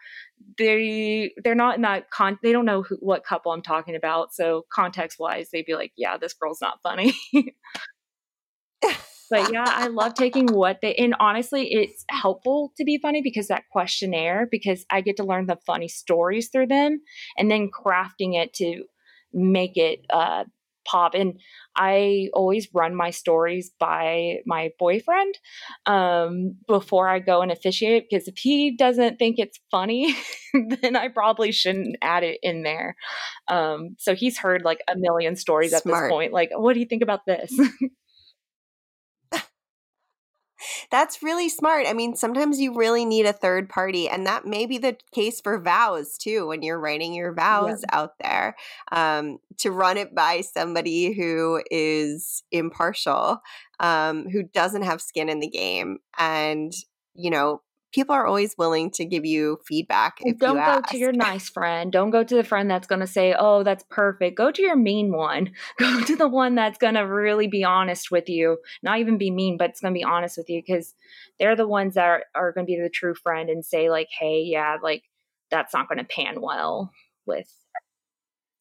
they 0.58 1.32
they're 1.42 1.54
not 1.54 1.76
in 1.76 1.82
that 1.82 2.10
con 2.10 2.38
they 2.42 2.52
don't 2.52 2.66
know 2.66 2.82
who, 2.82 2.96
what 3.00 3.24
couple 3.24 3.52
i'm 3.52 3.62
talking 3.62 3.96
about 3.96 4.34
so 4.34 4.66
context 4.72 5.18
wise 5.18 5.48
they'd 5.50 5.66
be 5.66 5.74
like 5.74 5.92
yeah 5.96 6.16
this 6.18 6.34
girl's 6.34 6.60
not 6.60 6.78
funny. 6.82 7.14
But 9.30 9.52
yeah, 9.52 9.64
I 9.66 9.88
love 9.88 10.14
taking 10.14 10.46
what 10.46 10.78
they 10.80 10.94
and 10.94 11.14
honestly, 11.20 11.72
it's 11.72 12.04
helpful 12.10 12.72
to 12.76 12.84
be 12.84 12.98
funny 12.98 13.20
because 13.22 13.48
that 13.48 13.64
questionnaire 13.70 14.48
because 14.50 14.86
I 14.90 15.00
get 15.00 15.16
to 15.18 15.24
learn 15.24 15.46
the 15.46 15.58
funny 15.66 15.88
stories 15.88 16.48
through 16.48 16.68
them 16.68 17.00
and 17.36 17.50
then 17.50 17.68
crafting 17.70 18.34
it 18.34 18.54
to 18.54 18.84
make 19.32 19.76
it 19.76 20.00
uh, 20.10 20.44
pop. 20.90 21.14
And 21.14 21.38
I 21.76 22.28
always 22.32 22.68
run 22.72 22.94
my 22.94 23.10
stories 23.10 23.70
by 23.78 24.38
my 24.46 24.70
boyfriend 24.78 25.34
um, 25.86 26.56
before 26.66 27.08
I 27.08 27.18
go 27.18 27.42
and 27.42 27.52
officiate 27.52 28.06
because 28.10 28.28
if 28.28 28.38
he 28.38 28.76
doesn't 28.76 29.18
think 29.18 29.38
it's 29.38 29.58
funny, 29.70 30.14
then 30.82 30.96
I 30.96 31.08
probably 31.08 31.52
shouldn't 31.52 31.96
add 32.02 32.24
it 32.24 32.38
in 32.42 32.62
there. 32.62 32.96
Um, 33.48 33.96
so 33.98 34.14
he's 34.14 34.38
heard 34.38 34.62
like 34.64 34.80
a 34.88 34.96
million 34.96 35.36
stories 35.36 35.70
Smart. 35.70 35.84
at 35.84 36.02
this 36.06 36.10
point. 36.10 36.32
Like, 36.32 36.50
what 36.54 36.74
do 36.74 36.80
you 36.80 36.86
think 36.86 37.02
about 37.02 37.26
this? 37.26 37.52
That's 40.90 41.22
really 41.22 41.48
smart. 41.48 41.86
I 41.86 41.92
mean, 41.92 42.16
sometimes 42.16 42.60
you 42.60 42.74
really 42.74 43.04
need 43.04 43.26
a 43.26 43.32
third 43.32 43.68
party, 43.68 44.08
and 44.08 44.26
that 44.26 44.46
may 44.46 44.66
be 44.66 44.78
the 44.78 44.96
case 45.12 45.40
for 45.40 45.60
vows 45.60 46.16
too. 46.18 46.46
When 46.46 46.62
you're 46.62 46.80
writing 46.80 47.14
your 47.14 47.32
vows 47.34 47.84
yeah. 47.88 47.98
out 47.98 48.18
there, 48.20 48.56
um, 48.92 49.38
to 49.58 49.70
run 49.70 49.96
it 49.96 50.14
by 50.14 50.40
somebody 50.40 51.12
who 51.12 51.62
is 51.70 52.42
impartial, 52.50 53.40
um, 53.80 54.28
who 54.30 54.42
doesn't 54.42 54.82
have 54.82 55.00
skin 55.00 55.28
in 55.28 55.40
the 55.40 55.48
game, 55.48 55.98
and 56.18 56.72
you 57.14 57.30
know 57.30 57.62
people 57.92 58.14
are 58.14 58.26
always 58.26 58.56
willing 58.58 58.90
to 58.92 59.04
give 59.04 59.24
you 59.24 59.58
feedback. 59.66 60.18
If 60.20 60.38
Don't 60.38 60.56
you 60.56 60.64
go 60.64 60.80
to 60.88 60.98
your 60.98 61.12
nice 61.12 61.48
friend. 61.48 61.90
Don't 61.90 62.10
go 62.10 62.22
to 62.22 62.34
the 62.34 62.44
friend 62.44 62.70
that's 62.70 62.86
going 62.86 63.00
to 63.00 63.06
say, 63.06 63.34
"Oh, 63.38 63.62
that's 63.62 63.84
perfect." 63.90 64.36
Go 64.36 64.50
to 64.50 64.62
your 64.62 64.76
mean 64.76 65.12
one. 65.12 65.52
Go 65.78 66.02
to 66.02 66.16
the 66.16 66.28
one 66.28 66.54
that's 66.54 66.78
going 66.78 66.94
to 66.94 67.06
really 67.06 67.46
be 67.46 67.64
honest 67.64 68.10
with 68.10 68.28
you. 68.28 68.58
Not 68.82 68.98
even 68.98 69.18
be 69.18 69.30
mean, 69.30 69.56
but 69.56 69.70
it's 69.70 69.80
going 69.80 69.94
to 69.94 69.98
be 69.98 70.04
honest 70.04 70.36
with 70.36 70.48
you 70.48 70.62
because 70.64 70.94
they're 71.38 71.56
the 71.56 71.68
ones 71.68 71.94
that 71.94 72.04
are, 72.04 72.24
are 72.34 72.52
going 72.52 72.66
to 72.66 72.70
be 72.70 72.80
the 72.80 72.90
true 72.90 73.14
friend 73.14 73.48
and 73.50 73.64
say 73.64 73.90
like, 73.90 74.08
"Hey, 74.10 74.42
yeah, 74.42 74.76
like 74.82 75.04
that's 75.50 75.74
not 75.74 75.88
going 75.88 75.98
to 75.98 76.04
pan 76.04 76.40
well 76.40 76.92
with 77.26 77.50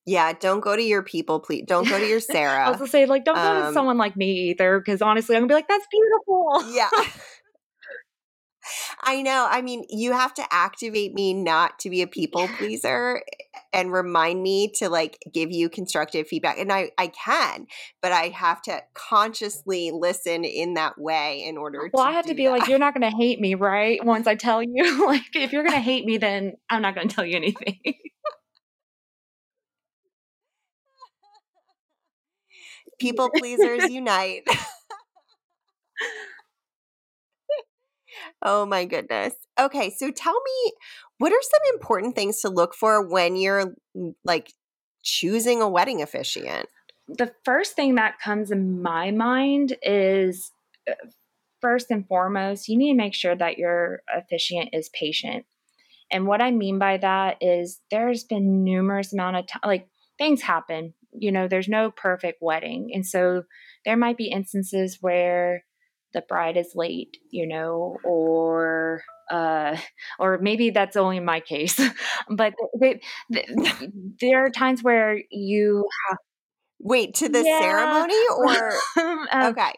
yeah, 0.08 0.32
don't 0.32 0.62
go 0.62 0.74
to 0.74 0.82
your 0.82 1.04
people, 1.04 1.42
please. 1.42 1.66
Don't 1.68 1.86
go 1.86 2.00
to 2.00 2.08
your 2.08 2.22
Sarah. 2.22 2.64
I 2.66 2.70
was 2.70 2.78
gonna 2.78 2.90
say, 2.90 3.06
like, 3.06 3.26
don't 3.26 3.36
go 3.36 3.60
to 3.60 3.68
um 3.68 3.74
someone 3.74 3.98
like 3.98 4.16
me 4.16 4.52
either, 4.52 4.80
because 4.80 5.02
honestly, 5.02 5.36
I'm 5.36 5.42
gonna 5.42 5.50
be 5.50 5.54
like, 5.56 5.68
that's 5.68 5.86
beautiful. 5.92 6.74
Yeah. 6.74 6.90
I 9.08 9.22
know. 9.22 9.48
I 9.50 9.62
mean, 9.62 9.86
you 9.90 10.12
have 10.12 10.34
to 10.34 10.44
activate 10.52 11.14
me 11.14 11.34
not 11.34 11.80
to 11.80 11.90
be 11.90 12.02
a 12.02 12.08
people 12.08 12.50
pleaser 12.58 13.24
and 13.72 13.90
remind 13.90 14.44
me 14.44 14.70
to 14.80 14.90
like 14.90 15.18
give 15.34 15.50
you 15.50 15.70
constructive 15.70 16.28
feedback. 16.28 16.58
And 16.58 16.74
I, 16.74 16.92
I 16.98 17.08
can, 17.08 17.68
but 18.02 18.12
I 18.12 18.28
have 18.28 18.62
to 18.64 18.82
consciously 18.94 19.92
listen 19.94 20.44
in 20.44 20.74
that 20.74 21.00
way 21.00 21.46
in 21.46 21.56
order 21.58 21.90
well. 21.94 22.04
I 22.04 22.12
have 22.12 22.26
to 22.26 22.34
be 22.34 22.48
that. 22.48 22.52
like, 22.52 22.68
you're 22.68 22.80
not 22.80 22.94
going 22.94 23.10
to 23.10 23.16
hate 23.16 23.40
me, 23.40 23.56
right? 23.56 24.04
Once 24.04 24.28
I 24.28 24.36
tell 24.36 24.62
you, 24.62 25.06
like, 25.08 25.34
if 25.34 25.54
you're 25.54 25.64
going 25.64 25.76
to 25.76 25.80
hate 25.80 26.04
me, 26.04 26.18
then 26.28 26.58
I'm 26.70 26.82
not 26.82 26.94
going 26.94 27.08
to 27.08 27.16
tell 27.16 27.26
you 27.26 27.38
anything. 27.38 27.80
people 33.00 33.30
pleasers 33.30 33.90
unite. 33.90 34.44
Oh 38.42 38.66
my 38.66 38.86
goodness. 38.86 39.34
Okay, 39.60 39.90
so 39.90 40.12
tell 40.12 40.34
me 40.34 40.74
what 41.18 41.32
are 41.32 41.42
some 41.42 41.76
important 41.76 42.16
things 42.16 42.42
to 42.42 42.50
look 42.50 42.76
for 42.76 43.08
when 43.08 43.36
you're 43.36 43.74
like 44.24 44.54
choosing 45.04 45.62
a 45.62 45.70
wedding 45.70 46.02
officiant? 46.02 46.68
The 47.08 47.34
first 47.44 47.76
thing 47.76 47.96
that 47.96 48.20
comes 48.20 48.52
in 48.52 48.82
my 48.82 49.12
mind 49.12 49.78
is 49.82 50.52
uh, 50.90 50.94
first 51.62 51.90
and 51.90 52.08
foremost, 52.08 52.68
you 52.68 52.78
need 52.78 52.92
to 52.92 52.98
make 52.98 53.14
sure 53.14 53.36
that 53.36 53.58
your 53.58 54.02
officiant 54.14 54.70
is 54.74 54.90
patient. 54.90 55.46
And 56.12 56.28
what 56.28 56.42
I 56.42 56.52
mean 56.52 56.80
by 56.80 56.98
that 56.98 57.38
is 57.42 57.82
there's 57.92 58.24
been 58.24 58.64
numerous 58.64 59.14
amount 59.14 59.38
of 59.38 59.48
time 59.48 59.62
like 59.66 59.88
things 60.18 60.42
happen. 60.42 60.94
You 61.18 61.32
know, 61.32 61.48
there's 61.48 61.68
no 61.68 61.92
perfect 61.92 62.42
wedding. 62.42 62.92
And 62.94 63.06
so 63.06 63.44
there 63.86 63.98
might 63.98 64.18
be 64.18 64.30
instances 64.30 64.98
where 65.02 65.64
the 66.18 66.24
bride 66.28 66.58
is 66.58 66.72
late, 66.74 67.18
you 67.30 67.48
know, 67.48 67.98
or 68.04 69.04
uh, 69.30 69.78
or 70.18 70.40
maybe 70.40 70.72
that's 70.72 70.98
only 70.98 71.20
my 71.20 71.40
case, 71.40 71.80
but 72.30 72.54
they, 72.80 73.02
they, 73.30 73.46
there 74.20 74.46
are 74.46 74.50
times 74.50 74.82
where 74.82 75.22
you 75.30 75.88
have 76.10 76.18
wait 76.80 77.14
to 77.16 77.30
the 77.30 77.44
yeah. 77.44 77.60
ceremony 77.60 78.24
or 78.36 78.74
um, 79.32 79.50
okay. 79.52 79.74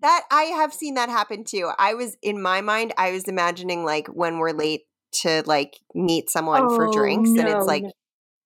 That 0.00 0.22
I 0.30 0.42
have 0.44 0.72
seen 0.72 0.94
that 0.94 1.08
happen 1.08 1.44
too. 1.44 1.70
I 1.76 1.94
was 1.94 2.16
in 2.22 2.40
my 2.40 2.60
mind, 2.60 2.92
I 2.96 3.10
was 3.10 3.24
imagining 3.24 3.84
like 3.84 4.06
when 4.08 4.38
we're 4.38 4.52
late 4.52 4.82
to 5.22 5.42
like 5.46 5.78
meet 5.92 6.30
someone 6.30 6.66
oh, 6.68 6.76
for 6.76 6.90
drinks, 6.92 7.30
no, 7.30 7.40
and 7.40 7.50
it's 7.50 7.66
like 7.66 7.82
no. 7.82 7.90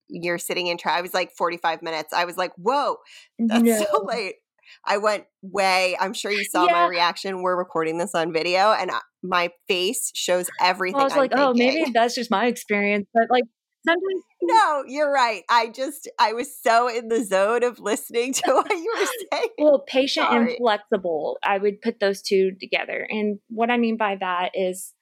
you're 0.09 0.39
sitting 0.39 0.67
in. 0.67 0.79
Tra- 0.79 0.97
I 0.97 1.03
was 1.03 1.13
like 1.13 1.33
45 1.37 1.83
minutes. 1.83 2.15
I 2.15 2.25
was 2.25 2.39
like, 2.39 2.53
whoa, 2.57 2.97
that's 3.39 3.63
no. 3.63 3.85
so 3.85 4.05
late. 4.05 4.37
I 4.85 4.99
went 4.99 5.25
way, 5.43 5.97
I'm 6.01 6.13
sure 6.13 6.31
you 6.31 6.45
saw 6.45 6.67
yeah. 6.67 6.73
my 6.73 6.87
reaction. 6.87 7.43
We're 7.43 7.57
recording 7.57 7.99
this 7.99 8.15
on 8.15 8.33
video 8.33 8.73
and 8.73 8.91
my 9.23 9.51
face 9.69 10.11
shows 10.15 10.49
everything. 10.61 10.97
Well, 10.97 11.03
I 11.03 11.05
was 11.05 11.13
I'm 11.15 11.19
like, 11.19 11.31
thinking. 11.31 11.47
oh, 11.47 11.55
maybe 11.55 11.91
that's 11.93 12.15
just 12.15 12.31
my 12.31 12.47
experience. 12.47 13.07
But 13.13 13.25
like, 13.31 13.45
sometimes. 13.87 14.23
No, 14.43 14.85
you're 14.87 15.11
right. 15.11 15.43
I 15.51 15.71
just, 15.71 16.09
I 16.21 16.33
was 16.33 16.57
so 16.63 16.89
in 16.89 17.09
the 17.09 17.25
zone 17.25 17.65
of 17.65 17.81
listening 17.81 18.33
to 18.35 18.43
what 18.53 18.71
you 18.71 18.95
were 18.97 19.07
saying. 19.33 19.49
Well, 19.59 19.81
patient 19.81 20.27
Sorry. 20.27 20.51
and 20.51 20.57
flexible. 20.59 21.39
I 21.43 21.59
would 21.59 21.81
put 21.81 21.99
those 21.99 22.23
two 22.23 22.53
together. 22.61 23.05
And 23.09 23.41
what 23.49 23.71
I 23.71 23.77
mean 23.77 23.97
by 23.97 24.17
that 24.21 24.51
is, 24.55 24.93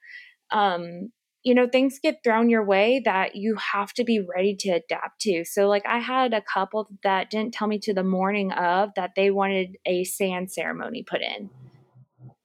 um, 0.51 1.11
you 1.45 1.55
know, 1.55 1.69
things 1.69 1.99
get 2.03 2.25
thrown 2.25 2.49
your 2.49 2.65
way 2.65 3.03
that 3.05 3.37
you 3.37 3.57
have 3.57 3.93
to 3.93 4.03
be 4.03 4.19
ready 4.35 4.57
to 4.57 4.71
adapt 4.71 5.21
to. 5.21 5.45
So, 5.45 5.69
like, 5.69 5.85
I 5.87 5.99
had 5.99 6.33
a 6.33 6.43
couple 6.43 6.89
that 7.03 7.31
didn't 7.31 7.53
tell 7.53 7.69
me 7.69 7.79
to 7.81 7.93
the 7.93 8.03
morning 8.03 8.51
of 8.53 8.91
that 8.97 9.11
they 9.15 9.31
wanted 9.31 9.77
a 9.85 10.05
sand 10.05 10.51
ceremony 10.51 11.05
put 11.07 11.21
in. 11.21 11.51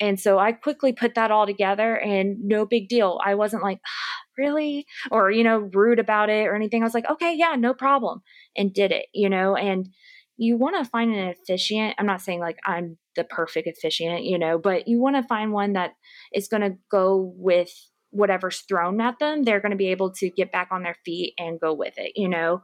And 0.02 0.20
so 0.20 0.38
I 0.38 0.52
quickly 0.52 0.94
put 0.94 1.16
that 1.16 1.32
all 1.32 1.46
together 1.46 1.98
and 1.98 2.44
no 2.44 2.66
big 2.66 2.90
deal. 2.90 3.20
I 3.24 3.36
wasn't 3.36 3.64
like, 3.64 3.80
ah, 3.86 4.24
really? 4.38 4.86
Or, 5.12 5.32
you 5.32 5.44
know, 5.44 5.70
rude 5.74 6.00
about 6.00 6.30
it 6.30 6.48
or 6.48 6.56
anything. 6.56 6.82
I 6.82 6.86
was 6.86 6.94
like, 6.94 7.10
okay, 7.10 7.36
yeah, 7.36 7.56
no 7.58 7.74
problem. 7.74 8.22
And 8.56 8.74
did 8.74 8.92
it, 8.92 9.08
you 9.14 9.30
know, 9.30 9.56
and 9.56 9.90
you 10.38 10.58
want 10.58 10.82
to 10.82 10.90
find 10.90 11.14
an 11.14 11.30
officiant. 11.30 11.96
I'm 11.98 12.06
not 12.06 12.22
saying 12.22 12.40
like 12.40 12.60
I'm 12.66 12.98
the 13.18 13.26
perfect 13.26 13.68
officiant, 13.68 14.24
you 14.24 14.40
know, 14.40 14.58
but 14.58 14.88
you 14.88 15.02
want 15.02 15.18
to 15.18 15.24
find 15.24 15.52
one 15.52 15.74
that 15.74 15.92
is 16.34 16.48
going 16.48 16.62
to 16.62 16.78
go 16.90 17.34
with 17.36 17.72
whatever's 18.12 18.62
thrown 18.62 19.00
at 19.02 19.20
them, 19.20 19.44
they're 19.44 19.60
going 19.60 19.72
to 19.72 19.78
be 19.78 19.92
able 19.92 20.12
to 20.12 20.30
get 20.30 20.52
back 20.52 20.70
on 20.72 20.84
their 20.84 20.98
feet 21.06 21.34
and 21.38 21.60
go 21.60 21.74
with 21.74 21.94
it, 21.98 22.14
you 22.16 22.28
know? 22.28 22.62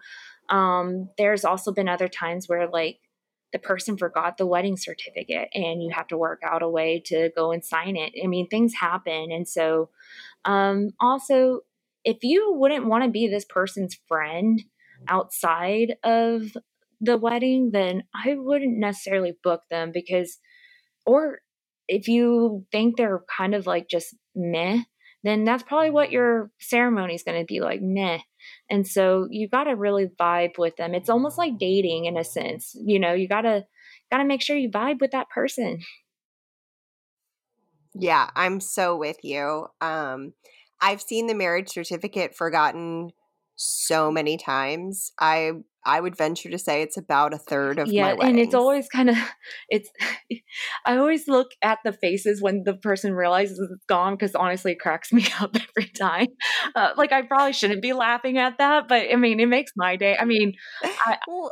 Um, 0.49 1.09
there's 1.17 1.45
also 1.45 1.71
been 1.71 1.89
other 1.89 2.07
times 2.07 2.47
where 2.47 2.67
like 2.67 2.99
the 3.51 3.59
person 3.59 3.97
forgot 3.97 4.37
the 4.37 4.45
wedding 4.45 4.77
certificate 4.77 5.49
and 5.53 5.81
you 5.81 5.89
have 5.93 6.07
to 6.07 6.17
work 6.17 6.41
out 6.43 6.61
a 6.61 6.69
way 6.69 7.01
to 7.05 7.31
go 7.35 7.51
and 7.51 7.63
sign 7.63 7.95
it. 7.95 8.13
I 8.21 8.27
mean, 8.27 8.47
things 8.47 8.73
happen. 8.73 9.31
And 9.31 9.47
so, 9.47 9.89
um, 10.43 10.89
also, 10.99 11.61
if 12.03 12.17
you 12.21 12.53
wouldn't 12.53 12.85
want 12.85 13.03
to 13.03 13.09
be 13.09 13.27
this 13.27 13.45
person's 13.45 13.97
friend 14.07 14.61
outside 15.07 15.95
of 16.03 16.55
the 17.01 17.17
wedding, 17.17 17.71
then 17.71 18.03
I 18.13 18.35
wouldn't 18.35 18.77
necessarily 18.77 19.37
book 19.43 19.61
them 19.69 19.91
because, 19.93 20.37
or 21.05 21.39
if 21.87 22.07
you 22.07 22.65
think 22.71 22.97
they're 22.97 23.23
kind 23.35 23.55
of 23.55 23.65
like 23.65 23.87
just 23.89 24.15
meh, 24.35 24.79
then 25.25 25.43
that's 25.43 25.63
probably 25.63 25.89
what 25.89 26.11
your 26.11 26.51
ceremony 26.59 27.15
is 27.15 27.23
going 27.23 27.39
to 27.39 27.45
be 27.45 27.59
like 27.59 27.81
meh. 27.81 28.19
And 28.69 28.87
so 28.87 29.27
you 29.29 29.49
got 29.49 29.65
to 29.65 29.75
really 29.75 30.07
vibe 30.19 30.57
with 30.57 30.75
them. 30.75 30.93
It's 30.93 31.09
almost 31.09 31.37
like 31.37 31.57
dating 31.57 32.05
in 32.05 32.17
a 32.17 32.23
sense 32.23 32.75
you 32.75 32.99
know 32.99 33.13
you 33.13 33.27
got 33.27 33.41
to 33.41 33.65
got 34.11 34.19
to 34.19 34.25
make 34.25 34.41
sure 34.41 34.55
you 34.55 34.69
vibe 34.69 35.01
with 35.01 35.11
that 35.11 35.29
person. 35.29 35.79
Yeah 37.93 38.29
i'm 38.35 38.59
so 38.59 38.95
with 38.95 39.17
you. 39.23 39.67
Um 39.81 40.33
I've 40.81 41.01
seen 41.01 41.27
the 41.27 41.33
marriage 41.33 41.69
certificate 41.69 42.35
forgotten 42.35 43.11
so 43.55 44.11
many 44.11 44.37
times. 44.37 45.13
I 45.19 45.53
I 45.85 46.01
would 46.01 46.17
venture 46.17 46.49
to 46.49 46.57
say 46.57 46.81
it's 46.81 46.97
about 46.97 47.33
a 47.33 47.37
third 47.37 47.79
of 47.79 47.89
yeah, 47.89 48.15
and 48.21 48.39
it's 48.39 48.53
always 48.53 48.87
kind 48.89 49.09
of 49.09 49.17
it's. 49.69 49.89
I 50.85 50.97
always 50.97 51.27
look 51.27 51.47
at 51.61 51.79
the 51.83 51.93
faces 51.93 52.41
when 52.41 52.63
the 52.63 52.75
person 52.75 53.13
realizes 53.13 53.59
it's 53.59 53.85
gone 53.85 54.15
because 54.15 54.35
honestly, 54.35 54.73
it 54.73 54.79
cracks 54.79 55.11
me 55.13 55.25
up 55.39 55.55
every 55.55 55.89
time. 55.91 56.27
Uh, 56.75 56.89
like 56.97 57.11
I 57.11 57.21
probably 57.23 57.53
shouldn't 57.53 57.81
be 57.81 57.93
laughing 57.93 58.37
at 58.37 58.57
that, 58.57 58.87
but 58.87 59.07
I 59.11 59.15
mean, 59.15 59.39
it 59.39 59.47
makes 59.47 59.71
my 59.75 59.95
day. 59.95 60.15
I 60.19 60.25
mean, 60.25 60.53
I, 60.83 61.17
well, 61.27 61.51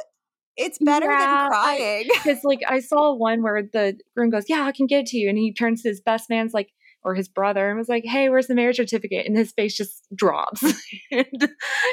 it's 0.56 0.78
better 0.80 1.08
Yeah, 1.08 1.28
than 1.28 1.50
crying. 1.50 2.04
because 2.10 2.40
like 2.44 2.60
I 2.68 2.80
saw 2.80 3.16
one 3.16 3.42
where 3.42 3.64
the 3.72 3.98
groom 4.16 4.30
goes, 4.30 4.46
"Yeah, 4.48 4.64
I 4.64 4.72
can 4.72 4.86
get 4.88 5.02
it 5.02 5.06
to 5.08 5.18
you," 5.18 5.30
and 5.30 5.38
he 5.38 5.54
turns 5.54 5.82
to 5.84 5.90
his 5.90 6.02
best 6.02 6.30
man's 6.30 6.54
like 6.54 6.70
or 7.04 7.16
his 7.16 7.28
brother 7.28 7.70
and 7.70 7.78
was 7.78 7.90
like, 7.90 8.06
"Hey, 8.06 8.30
where's 8.30 8.48
the 8.48 8.56
marriage 8.56 8.78
certificate?" 8.78 9.26
And 9.26 9.38
his 9.38 9.52
face 9.52 9.76
just 9.76 10.06
drops, 10.16 10.64
and, 11.12 11.50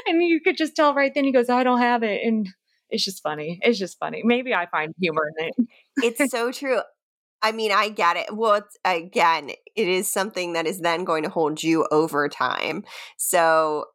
and 0.06 0.22
you 0.22 0.40
could 0.40 0.56
just 0.56 0.76
tell 0.76 0.94
right 0.94 1.12
then 1.14 1.24
he 1.24 1.32
goes, 1.32 1.48
"I 1.48 1.64
don't 1.64 1.80
have 1.80 2.02
it," 2.02 2.22
and 2.24 2.48
it's 2.90 3.04
just 3.04 3.22
funny. 3.22 3.58
It's 3.62 3.78
just 3.78 3.98
funny. 3.98 4.22
Maybe 4.24 4.54
I 4.54 4.66
find 4.66 4.94
humor 5.00 5.30
in 5.38 5.48
it. 5.48 5.54
it's 6.02 6.30
so 6.30 6.52
true. 6.52 6.80
I 7.42 7.52
mean, 7.52 7.72
I 7.72 7.88
get 7.88 8.16
it. 8.16 8.34
Well, 8.34 8.54
it's, 8.56 8.76
again, 8.84 9.50
it 9.74 9.88
is 9.88 10.12
something 10.12 10.52
that 10.52 10.66
is 10.66 10.80
then 10.80 11.04
going 11.04 11.22
to 11.22 11.30
hold 11.30 11.62
you 11.62 11.86
over 11.90 12.28
time. 12.28 12.84
So 13.16 13.86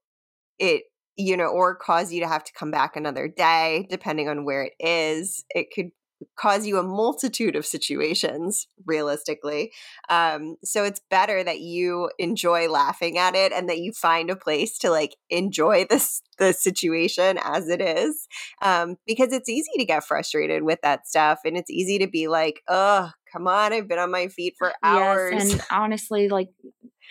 it, 0.57 0.84
you 1.16 1.38
know, 1.38 1.47
or 1.47 1.76
cause 1.76 2.11
you 2.11 2.22
to 2.22 2.28
have 2.28 2.43
to 2.43 2.53
come 2.53 2.72
back 2.72 2.95
another 2.95 3.28
day, 3.28 3.88
depending 3.89 4.30
on 4.30 4.45
where 4.45 4.63
it 4.63 4.74
is. 4.80 5.45
It 5.49 5.68
could 5.74 5.91
cause 6.36 6.66
you 6.66 6.78
a 6.78 6.84
multitude 6.84 7.56
of 7.56 7.66
situations 7.66 8.68
realistically 8.86 9.72
um, 10.10 10.56
so 10.64 10.84
it's 10.84 11.02
better 11.10 11.44
that 11.44 11.60
you 11.60 12.10
enjoy 12.20 12.70
laughing 12.70 13.18
at 13.18 13.36
it 13.36 13.52
and 13.52 13.70
that 13.70 13.80
you 13.80 13.92
find 13.92 14.30
a 14.30 14.36
place 14.36 14.78
to 14.78 14.90
like 14.90 15.16
enjoy 15.30 15.86
this 15.90 16.22
the 16.38 16.52
situation 16.54 17.40
as 17.44 17.70
it 17.70 17.82
is 17.82 18.28
um, 18.62 18.98
because 19.08 19.32
it's 19.32 19.50
easy 19.50 19.72
to 19.78 19.86
get 19.86 20.04
frustrated 20.04 20.64
with 20.64 20.80
that 20.82 21.08
stuff 21.08 21.40
and 21.46 21.58
it's 21.58 21.70
easy 21.70 21.98
to 21.98 22.08
be 22.08 22.28
like 22.28 22.62
oh 22.68 23.10
come 23.32 23.48
on 23.48 23.74
i've 23.74 23.88
been 23.88 24.00
on 24.00 24.12
my 24.12 24.28
feet 24.28 24.56
for 24.58 24.74
hours 24.84 25.26
Yes, 25.32 25.54
and 25.54 25.62
honestly, 25.72 26.30
like 26.30 26.50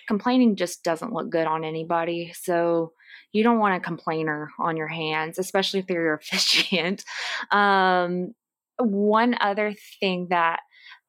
complaining 0.07 0.57
just 0.57 0.83
doesn't 0.83 1.13
look 1.13 1.31
good 1.31 1.47
on 1.47 1.65
anybody. 1.65 2.33
So 2.35 2.93
you 3.33 3.43
don't 3.43 3.59
want 3.59 3.77
a 3.77 3.85
complainer 3.85 4.51
on 4.59 4.77
your 4.77 4.89
hands, 4.89 5.39
especially 5.39 5.81
if 5.81 5.87
they're 5.87 6.03
your 6.03 6.15
officiant. 6.23 7.05
Um, 7.51 8.35
one 8.79 9.37
other 9.41 9.75
thing 10.01 10.29
that 10.31 10.61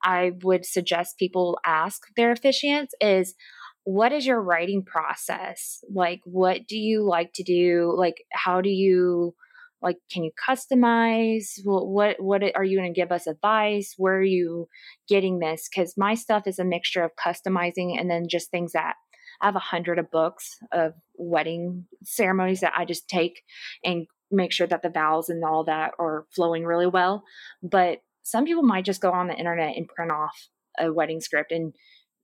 I 0.04 0.32
would 0.44 0.66
suggest 0.66 1.18
people 1.18 1.58
ask 1.66 2.02
their 2.16 2.34
officiants 2.34 2.90
is 3.02 3.36
what 3.84 4.12
is 4.12 4.26
your 4.26 4.42
writing 4.42 4.84
process? 4.84 5.80
Like, 5.94 6.22
what 6.26 6.68
do 6.68 6.78
you 6.78 7.04
like 7.08 7.34
to 7.36 7.44
do? 7.44 7.94
Like, 7.96 8.24
how 8.34 8.62
do 8.62 8.70
you 8.70 9.36
like 9.82 9.98
can 10.12 10.24
you 10.24 10.32
customize 10.50 11.60
what 11.64 11.88
what, 11.88 12.16
what 12.20 12.42
are 12.56 12.64
you 12.64 12.78
going 12.78 12.92
to 12.92 13.00
give 13.00 13.12
us 13.12 13.28
advice 13.28 13.94
where 13.98 14.18
are 14.18 14.24
you 14.24 14.68
getting 15.08 15.40
this 15.40 15.70
because 15.70 15.94
my 15.98 16.16
stuff 16.16 16.44
is 16.48 16.60
a 16.60 16.66
mixture 16.66 17.04
of 17.04 17.12
customizing 17.24 18.00
and 18.00 18.10
then 18.10 18.26
just 18.30 18.50
things 18.50 18.72
that 18.72 18.96
i 19.42 19.46
have 19.46 19.56
a 19.56 19.60
hundred 19.60 20.00
of 20.00 20.10
books 20.10 20.58
of 20.72 20.94
wedding 21.18 21.86
ceremonies 22.04 22.62
that 22.62 22.74
i 22.76 22.86
just 22.86 23.08
take 23.08 23.44
and 23.84 24.08
make 24.32 24.52
sure 24.52 24.68
that 24.68 24.82
the 24.82 24.90
vows 24.90 25.30
and 25.30 25.44
all 25.44 25.64
that 25.64 25.92
are 26.00 26.26
flowing 26.34 26.66
really 26.66 26.88
well 26.88 27.24
but 27.62 28.00
some 28.24 28.46
people 28.46 28.64
might 28.64 28.86
just 28.86 29.02
go 29.02 29.12
on 29.12 29.28
the 29.28 29.36
internet 29.36 29.78
and 29.78 29.88
print 29.88 30.12
off 30.12 30.48
a 30.80 30.92
wedding 30.92 31.22
script 31.22 31.52
and 31.52 31.74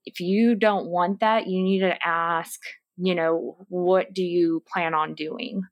if 0.04 0.20
you 0.20 0.54
don't 0.54 0.86
want 0.86 1.20
that 1.20 1.46
you 1.46 1.62
need 1.62 1.80
to 1.80 1.96
ask 2.04 2.60
you 2.96 3.14
know 3.14 3.56
what 3.68 4.12
do 4.12 4.22
you 4.22 4.62
plan 4.72 4.94
on 4.94 5.14
doing? 5.14 5.62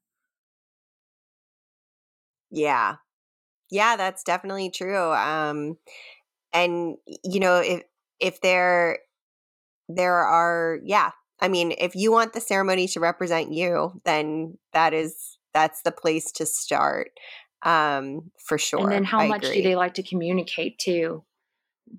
Yeah. 2.51 2.97
Yeah 3.71 3.97
that's 3.97 4.25
definitely 4.25 4.71
true 4.71 5.13
um 5.13 5.77
and 6.53 6.97
you 7.23 7.39
know 7.39 7.59
if 7.59 7.83
if 8.19 8.41
there 8.41 8.99
there 9.89 10.17
are 10.17 10.81
yeah 10.85 11.11
i 11.41 11.47
mean 11.47 11.73
if 11.79 11.95
you 11.95 12.11
want 12.11 12.33
the 12.33 12.41
ceremony 12.41 12.89
to 12.89 12.99
represent 12.99 13.53
you 13.53 14.01
then 14.05 14.59
that 14.73 14.93
is 14.93 15.39
that's 15.53 15.83
the 15.83 15.93
place 15.93 16.33
to 16.33 16.47
start 16.47 17.11
um 17.63 18.31
for 18.47 18.59
sure 18.59 18.81
and 18.81 18.93
then 18.93 19.05
how 19.05 19.21
I 19.21 19.29
much 19.29 19.45
agree. 19.45 19.57
do 19.57 19.63
they 19.69 19.77
like 19.77 19.95
to 19.95 20.03
communicate 20.03 20.79
too 20.79 21.25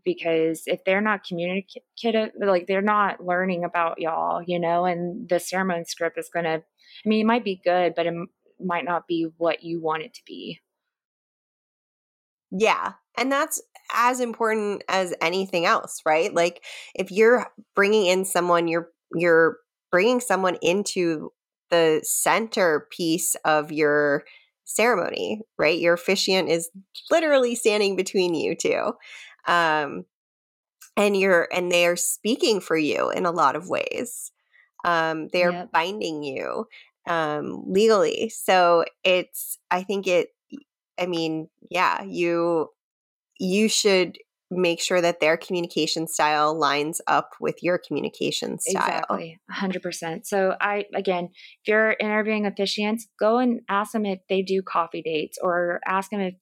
because 0.06 0.64
if 0.68 0.84
they're 0.86 1.02
not 1.02 1.24
communicative 1.26 2.32
like 2.40 2.66
they're 2.68 2.82
not 2.82 3.24
learning 3.24 3.64
about 3.64 4.00
y'all 4.00 4.42
you 4.42 4.60
know 4.60 4.86
and 4.86 5.28
the 5.30 5.40
ceremony 5.40 5.84
script 5.84 6.18
is 6.18 6.30
going 6.34 6.46
to 6.46 6.64
i 6.64 7.10
mean 7.10 7.22
it 7.22 7.28
might 7.28 7.44
be 7.44 7.62
good 7.64 7.94
but 7.96 8.06
it 8.06 8.14
might 8.60 8.86
not 8.86 9.08
be 9.08 9.28
what 9.38 9.64
you 9.64 9.82
want 9.82 10.04
it 10.04 10.14
to 10.14 10.22
be 10.26 10.60
Yeah. 12.52 12.94
And 13.18 13.32
that's 13.32 13.62
as 13.94 14.20
important 14.20 14.84
as 14.88 15.14
anything 15.22 15.66
else, 15.66 16.02
right? 16.06 16.34
Like 16.34 16.64
if 16.96 17.12
you're 17.12 17.48
bringing 17.76 18.06
in 18.06 18.26
someone 18.26 18.68
you're 18.68 18.90
you're 19.14 19.58
bringing 19.92 20.20
someone 20.22 20.58
into 20.62 21.32
the 21.72 22.02
centerpiece 22.04 23.36
of 23.46 23.72
your 23.72 24.26
ceremony, 24.66 25.42
right? 25.60 25.80
Your 25.80 25.96
officiant 25.96 26.50
is 26.50 26.72
literally 27.12 27.56
standing 27.56 27.98
between 27.98 28.36
you 28.36 28.56
two. 28.56 28.94
Um 29.48 30.06
and 30.98 31.16
you're 31.18 31.48
and 31.54 31.72
they 31.72 31.86
are 31.86 31.96
speaking 31.96 32.60
for 32.60 32.78
you 32.78 33.10
in 33.12 33.26
a 33.26 33.32
lot 33.32 33.56
of 33.56 33.70
ways. 33.70 34.32
Um 34.86 35.30
they're 35.34 35.54
Yep. 35.54 35.72
binding 35.74 36.24
you 36.24 36.68
um 37.08 37.64
legally. 37.68 38.30
So 38.30 38.86
it's 39.04 39.58
I 39.72 39.84
think 39.84 40.08
it 40.08 40.30
I 41.00 41.08
mean, 41.08 41.50
yeah, 41.70 42.04
you 42.04 42.70
you 43.40 43.70
should 43.70 44.18
make 44.52 44.82
sure 44.82 45.02
that 45.02 45.22
their 45.22 45.38
communication 45.38 46.08
style 46.08 46.58
lines 46.58 47.02
up 47.08 47.30
with 47.40 47.56
your 47.62 47.80
communication 47.80 48.60
style. 48.60 48.88
Exactly, 48.88 49.40
100%. 49.50 50.28
So, 50.28 50.56
I 50.60 50.86
again, 50.94 51.30
if 51.64 51.68
you're 51.68 51.96
interviewing 52.00 52.44
officiants, 52.44 53.02
go 53.20 53.38
and 53.38 53.62
ask 53.70 53.94
them 53.94 54.06
if 54.06 54.20
they 54.30 54.42
do 54.42 54.62
coffee 54.62 55.02
dates 55.02 55.38
or 55.42 55.80
ask 55.86 56.12
them 56.12 56.20
if 56.22 56.34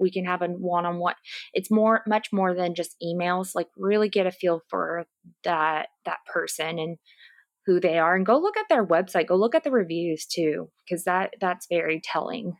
we 0.00 0.10
can 0.10 0.24
have 0.24 0.42
a 0.42 0.46
one 0.46 0.86
on 0.86 0.98
one. 0.98 1.14
It's 1.52 1.70
more, 1.70 2.02
much 2.06 2.28
more 2.32 2.54
than 2.54 2.74
just 2.74 2.96
emails. 3.02 3.50
Like, 3.54 3.68
really 3.76 4.08
get 4.08 4.26
a 4.26 4.30
feel 4.30 4.62
for 4.70 5.06
that 5.44 5.88
that 6.04 6.18
person 6.32 6.78
and 6.78 6.96
who 7.66 7.80
they 7.80 7.98
are, 7.98 8.16
and 8.16 8.24
go 8.24 8.38
look 8.38 8.56
at 8.56 8.66
their 8.70 8.86
website. 8.86 9.26
Go 9.28 9.36
look 9.36 9.54
at 9.54 9.62
the 9.62 9.70
reviews 9.70 10.24
too, 10.26 10.70
because 10.88 11.04
that 11.04 11.34
that's 11.40 11.66
very 11.70 12.00
telling. 12.02 12.54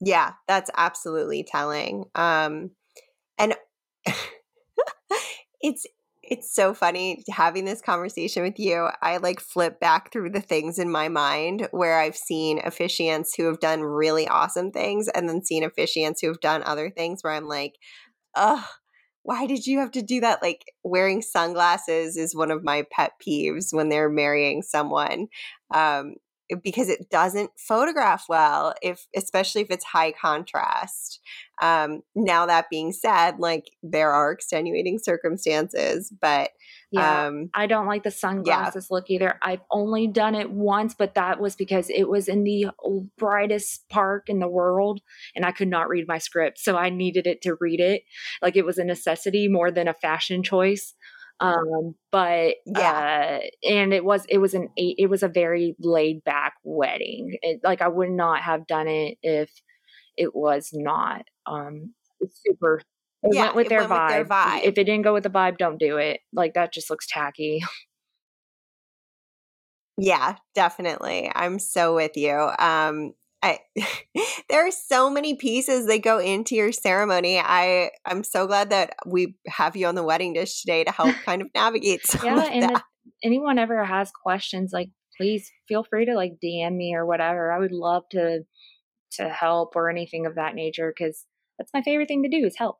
Yeah, 0.00 0.32
that's 0.48 0.70
absolutely 0.76 1.44
telling. 1.44 2.04
Um 2.14 2.70
and 3.38 3.54
it's 5.60 5.86
it's 6.24 6.54
so 6.54 6.72
funny 6.72 7.22
having 7.30 7.64
this 7.64 7.82
conversation 7.82 8.42
with 8.44 8.58
you. 8.58 8.88
I 9.02 9.16
like 9.16 9.40
flip 9.40 9.80
back 9.80 10.12
through 10.12 10.30
the 10.30 10.40
things 10.40 10.78
in 10.78 10.90
my 10.90 11.08
mind 11.08 11.68
where 11.72 11.98
I've 11.98 12.16
seen 12.16 12.60
officiants 12.60 13.30
who 13.36 13.44
have 13.46 13.58
done 13.60 13.82
really 13.82 14.28
awesome 14.28 14.70
things 14.70 15.08
and 15.08 15.28
then 15.28 15.42
seen 15.44 15.64
officiants 15.64 16.16
who 16.20 16.28
have 16.28 16.40
done 16.40 16.62
other 16.64 16.90
things 16.90 17.22
where 17.22 17.32
I'm 17.32 17.46
like, 17.48 17.74
"Ugh, 18.36 18.64
why 19.24 19.46
did 19.46 19.66
you 19.66 19.78
have 19.80 19.92
to 19.92 20.02
do 20.02 20.20
that?" 20.20 20.42
Like 20.42 20.64
wearing 20.84 21.22
sunglasses 21.22 22.16
is 22.16 22.36
one 22.36 22.50
of 22.52 22.64
my 22.64 22.84
pet 22.92 23.12
peeves 23.26 23.72
when 23.72 23.88
they're 23.90 24.10
marrying 24.10 24.62
someone. 24.62 25.28
Um 25.74 26.14
because 26.62 26.88
it 26.88 27.08
doesn't 27.10 27.50
photograph 27.58 28.24
well 28.28 28.74
if 28.82 29.06
especially 29.16 29.62
if 29.62 29.70
it's 29.70 29.84
high 29.84 30.12
contrast 30.12 31.20
um 31.60 32.02
now 32.14 32.46
that 32.46 32.68
being 32.70 32.92
said 32.92 33.38
like 33.38 33.70
there 33.82 34.12
are 34.12 34.32
extenuating 34.32 34.98
circumstances 34.98 36.12
but 36.20 36.50
Yeah, 36.90 37.26
um 37.26 37.50
I 37.54 37.66
don't 37.66 37.86
like 37.86 38.02
the 38.02 38.10
sunglasses 38.10 38.88
look 38.90 39.08
either. 39.08 39.38
I've 39.42 39.62
only 39.70 40.06
done 40.06 40.34
it 40.34 40.50
once, 40.50 40.94
but 40.94 41.14
that 41.14 41.40
was 41.40 41.56
because 41.56 41.88
it 41.88 42.08
was 42.08 42.28
in 42.28 42.44
the 42.44 42.66
brightest 43.16 43.88
park 43.88 44.28
in 44.28 44.40
the 44.40 44.48
world 44.48 45.00
and 45.34 45.44
I 45.46 45.52
could 45.52 45.68
not 45.68 45.88
read 45.88 46.06
my 46.06 46.18
script. 46.18 46.58
So 46.58 46.76
I 46.76 46.90
needed 46.90 47.26
it 47.26 47.40
to 47.42 47.56
read 47.60 47.80
it. 47.80 48.02
Like 48.42 48.56
it 48.56 48.66
was 48.66 48.78
a 48.78 48.84
necessity 48.84 49.48
more 49.48 49.70
than 49.70 49.88
a 49.88 49.94
fashion 49.94 50.42
choice. 50.42 50.94
Um, 51.42 51.96
but 52.12 52.56
Yeah. 52.66 53.04
uh, 53.34 53.40
and 53.64 53.94
it 53.94 54.04
was 54.04 54.26
it 54.30 54.38
was 54.38 54.54
an 54.54 54.70
eight 54.78 54.96
it 54.98 55.08
was 55.08 55.24
a 55.24 55.28
very 55.28 55.76
laid 55.80 56.24
back 56.24 56.54
wedding. 56.64 57.38
It, 57.42 57.60
like 57.64 57.82
I 57.82 57.88
would 57.88 58.10
not 58.10 58.42
have 58.42 58.66
done 58.68 58.88
it 58.88 59.18
if 59.22 59.50
it 60.16 60.34
was 60.34 60.70
not 60.74 61.24
um 61.46 61.94
super 62.32 62.82
it 63.24 63.34
yeah 63.34 63.38
went 63.38 63.56
with 63.56 63.68
it 63.68 63.70
their 63.70 63.80
went 63.80 63.92
with 63.92 64.06
vibe. 64.06 64.08
their 64.08 64.24
vibe 64.26 64.62
If 64.64 64.78
it 64.78 64.84
didn't 64.84 65.02
go 65.02 65.14
with 65.14 65.24
the 65.24 65.30
vibe, 65.30 65.58
don't 65.58 65.78
do 65.78 65.98
it. 65.98 66.20
Like 66.32 66.54
that 66.54 66.72
just 66.72 66.90
looks 66.90 67.06
tacky. 67.08 67.62
Yeah, 69.98 70.36
definitely. 70.54 71.30
I'm 71.34 71.58
so 71.58 71.94
with 71.94 72.16
you. 72.16 72.32
Um 72.58 73.14
I 73.42 73.58
there 74.48 74.66
are 74.66 74.70
so 74.70 75.10
many 75.10 75.34
pieces 75.34 75.86
that 75.86 76.02
go 76.02 76.18
into 76.18 76.54
your 76.54 76.72
ceremony. 76.72 77.38
I 77.38 77.90
I'm 78.04 78.24
so 78.24 78.46
glad 78.46 78.70
that 78.70 78.94
we 79.06 79.34
have 79.46 79.76
you 79.76 79.86
on 79.86 79.94
the 79.94 80.04
wedding 80.04 80.32
dish 80.32 80.60
today 80.60 80.84
to 80.84 80.92
help 80.92 81.14
kind 81.24 81.42
of 81.42 81.48
navigate 81.54 82.06
some 82.06 82.24
yeah, 82.24 82.38
of 82.38 82.50
and 82.50 82.62
the 82.70 82.82
anyone 83.22 83.58
ever 83.58 83.84
has 83.84 84.10
questions, 84.10 84.70
like 84.72 84.90
please 85.16 85.50
feel 85.68 85.84
free 85.84 86.06
to 86.06 86.14
like 86.14 86.34
DM 86.42 86.76
me 86.76 86.94
or 86.94 87.04
whatever. 87.04 87.52
I 87.52 87.58
would 87.58 87.72
love 87.72 88.04
to 88.12 88.40
to 89.12 89.28
help 89.28 89.76
or 89.76 89.90
anything 89.90 90.24
of 90.26 90.36
that 90.36 90.54
nature 90.54 90.92
because 90.96 91.24
that's 91.58 91.72
my 91.74 91.82
favorite 91.82 92.08
thing 92.08 92.22
to 92.22 92.28
do 92.30 92.46
is 92.46 92.56
help. 92.56 92.78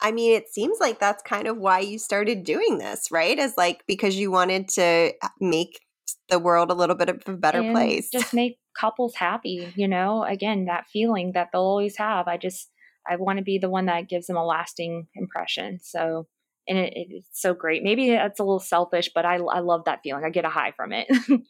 I 0.00 0.12
mean, 0.12 0.36
it 0.36 0.50
seems 0.50 0.78
like 0.80 1.00
that's 1.00 1.22
kind 1.22 1.48
of 1.48 1.56
why 1.56 1.80
you 1.80 1.98
started 1.98 2.44
doing 2.44 2.76
this, 2.76 3.10
right? 3.10 3.38
As 3.38 3.56
like 3.56 3.84
because 3.86 4.16
you 4.16 4.30
wanted 4.30 4.68
to 4.70 5.12
uh, 5.22 5.28
make 5.40 5.80
the 6.28 6.38
world 6.38 6.70
a 6.70 6.74
little 6.74 6.96
bit 6.96 7.08
of 7.08 7.22
a 7.26 7.32
better 7.32 7.60
and 7.60 7.74
place. 7.74 8.08
Just 8.10 8.34
make 8.34 8.58
couples 8.78 9.14
happy, 9.14 9.72
you 9.76 9.88
know? 9.88 10.24
Again, 10.24 10.66
that 10.66 10.86
feeling 10.92 11.32
that 11.34 11.48
they'll 11.52 11.62
always 11.62 11.96
have. 11.96 12.28
I 12.28 12.36
just 12.36 12.70
I 13.08 13.16
want 13.16 13.38
to 13.38 13.44
be 13.44 13.58
the 13.58 13.70
one 13.70 13.86
that 13.86 14.08
gives 14.08 14.26
them 14.26 14.36
a 14.36 14.44
lasting 14.44 15.06
impression. 15.14 15.78
So 15.82 16.26
and 16.66 16.78
it, 16.78 16.92
it's 16.94 17.40
so 17.40 17.54
great. 17.54 17.82
Maybe 17.82 18.10
that's 18.10 18.40
a 18.40 18.44
little 18.44 18.60
selfish, 18.60 19.10
but 19.14 19.24
I 19.24 19.36
I 19.36 19.60
love 19.60 19.84
that 19.86 20.00
feeling. 20.02 20.24
I 20.24 20.30
get 20.30 20.44
a 20.44 20.50
high 20.50 20.72
from 20.76 20.92
it. 20.92 21.06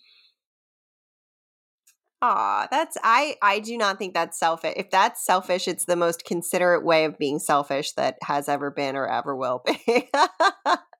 Aw, 2.22 2.68
that's 2.70 2.96
I 3.02 3.36
I 3.42 3.58
do 3.58 3.76
not 3.76 3.98
think 3.98 4.14
that's 4.14 4.38
selfish. 4.38 4.74
If 4.76 4.90
that's 4.90 5.24
selfish, 5.24 5.68
it's 5.68 5.84
the 5.84 5.96
most 5.96 6.24
considerate 6.24 6.84
way 6.84 7.04
of 7.04 7.18
being 7.18 7.38
selfish 7.38 7.92
that 7.92 8.16
has 8.22 8.48
ever 8.48 8.70
been 8.70 8.96
or 8.96 9.06
ever 9.06 9.36
will 9.36 9.62
be. 9.64 10.08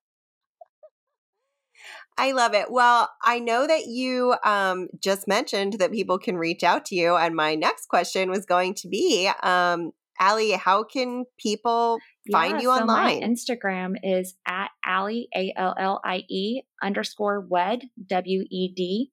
I 2.17 2.33
love 2.33 2.55
it. 2.55 2.71
Well, 2.71 3.11
I 3.23 3.41
know 3.41 3.67
that 3.67 3.87
you 3.87 4.37
um, 4.45 4.89
just 5.01 5.27
mentioned 5.27 5.75
that 5.75 5.91
people 5.91 6.19
can 6.19 6.37
reach 6.37 6.63
out 6.63 6.85
to 6.87 6.95
you, 6.95 7.17
and 7.17 7.35
my 7.35 7.55
next 7.57 7.89
question 7.89 8.31
was 8.31 8.47
going 8.47 8.75
to 8.75 8.89
be, 8.89 9.31
um, 9.43 9.93
Allie, 10.21 10.53
how 10.53 10.85
can 10.85 11.25
people 11.39 11.99
find 12.31 12.55
yeah, 12.55 12.61
you 12.61 12.71
online? 12.71 13.21
My 13.21 13.27
Instagram 13.27 13.95
is 14.03 14.35
at 14.47 14.71
Allie 14.85 15.29
A 15.35 15.53
L 15.57 15.75
L 15.77 16.01
I 16.05 16.23
E 16.29 16.63
underscore 16.81 17.41
Wed 17.41 17.83
W 18.07 18.45
E 18.49 18.69
D. 18.69 19.11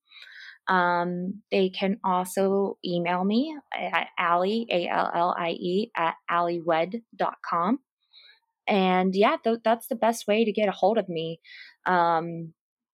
Um, 0.68 1.42
they 1.52 1.70
can 1.70 1.98
also 2.04 2.78
email 2.86 3.24
me 3.24 3.58
at 3.76 4.08
Allie, 4.18 4.68
A 4.70 4.88
L 4.88 5.12
L 5.14 5.36
I 5.38 5.50
E, 5.50 5.92
at 5.96 6.16
alliewed.com. 6.30 7.80
And 8.68 9.16
yeah, 9.16 9.38
th- 9.44 9.60
that's 9.64 9.88
the 9.88 9.96
best 9.96 10.28
way 10.28 10.46
to 10.46 10.52
get 10.52 10.70
a 10.70 10.72
hold 10.72 11.00
of 11.00 11.10
me. 11.10 11.42
Um, 11.88 12.54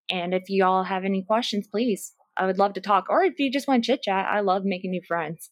and 0.09 0.33
if 0.33 0.49
you 0.49 0.65
all 0.65 0.83
have 0.83 1.03
any 1.03 1.23
questions, 1.23 1.67
please, 1.67 2.13
I 2.35 2.45
would 2.45 2.57
love 2.57 2.73
to 2.73 2.81
talk. 2.81 3.05
Or 3.09 3.23
if 3.23 3.39
you 3.39 3.51
just 3.51 3.67
want 3.67 3.83
chit 3.83 4.03
chat, 4.03 4.27
I 4.29 4.41
love 4.41 4.63
making 4.65 4.91
new 4.91 5.01
friends. 5.07 5.49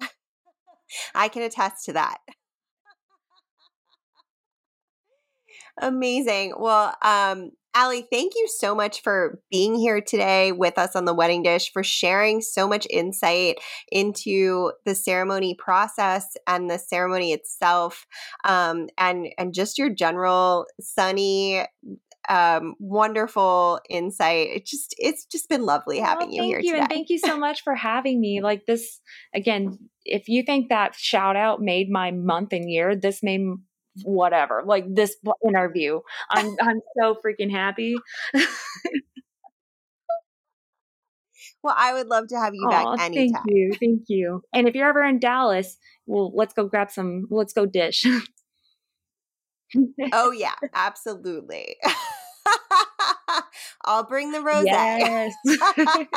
I 1.14 1.28
can 1.28 1.42
attest 1.42 1.84
to 1.86 1.92
that. 1.94 2.18
Amazing. 5.80 6.54
Well, 6.58 6.94
um, 7.02 7.50
Allie, 7.74 8.06
thank 8.10 8.32
you 8.34 8.48
so 8.48 8.74
much 8.74 9.02
for 9.02 9.38
being 9.50 9.74
here 9.74 10.00
today 10.00 10.50
with 10.50 10.78
us 10.78 10.96
on 10.96 11.04
the 11.04 11.12
wedding 11.12 11.42
dish, 11.42 11.70
for 11.70 11.82
sharing 11.82 12.40
so 12.40 12.66
much 12.66 12.86
insight 12.88 13.58
into 13.92 14.72
the 14.86 14.94
ceremony 14.94 15.54
process 15.54 16.26
and 16.46 16.70
the 16.70 16.78
ceremony 16.78 17.34
itself, 17.34 18.06
um, 18.44 18.88
and 18.96 19.28
and 19.36 19.52
just 19.52 19.76
your 19.76 19.90
general 19.90 20.64
sunny, 20.80 21.66
um, 22.28 22.74
wonderful 22.78 23.80
insight. 23.88 24.48
It 24.48 24.66
just 24.66 24.94
it's 24.98 25.24
just 25.26 25.48
been 25.48 25.62
lovely 25.62 25.98
having 25.98 26.32
you 26.32 26.42
here 26.42 26.60
you, 26.60 26.72
today. 26.72 26.80
And 26.80 26.88
thank 26.88 27.08
you 27.10 27.18
so 27.18 27.36
much 27.38 27.62
for 27.62 27.74
having 27.74 28.20
me. 28.20 28.40
Like 28.40 28.66
this 28.66 29.00
again, 29.34 29.78
if 30.04 30.28
you 30.28 30.42
think 30.42 30.68
that 30.68 30.94
shout 30.94 31.36
out 31.36 31.60
made 31.60 31.90
my 31.90 32.10
month 32.10 32.52
and 32.52 32.70
year, 32.70 32.96
this 32.96 33.22
made 33.22 33.42
whatever 34.02 34.62
like 34.64 34.84
this 34.94 35.16
interview 35.46 36.00
i'm 36.30 36.54
i'm 36.60 36.80
so 36.98 37.16
freaking 37.24 37.50
happy 37.50 37.96
well 41.62 41.74
i 41.76 41.92
would 41.94 42.06
love 42.08 42.28
to 42.28 42.38
have 42.38 42.54
you 42.54 42.68
back 42.68 42.86
anytime 43.00 43.14
thank 43.14 43.36
you 43.46 43.72
thank 43.80 44.02
you 44.08 44.42
and 44.52 44.68
if 44.68 44.74
you're 44.74 44.88
ever 44.88 45.02
in 45.02 45.18
dallas 45.18 45.78
well 46.06 46.30
let's 46.34 46.52
go 46.52 46.66
grab 46.66 46.90
some 46.90 47.26
let's 47.30 47.52
go 47.52 47.64
dish 47.64 48.04
oh 50.12 50.30
yeah 50.36 50.54
absolutely 50.74 51.76
i'll 53.86 54.04
bring 54.04 54.32
the 54.32 54.40
rose 54.40 54.64
yes 54.64 55.34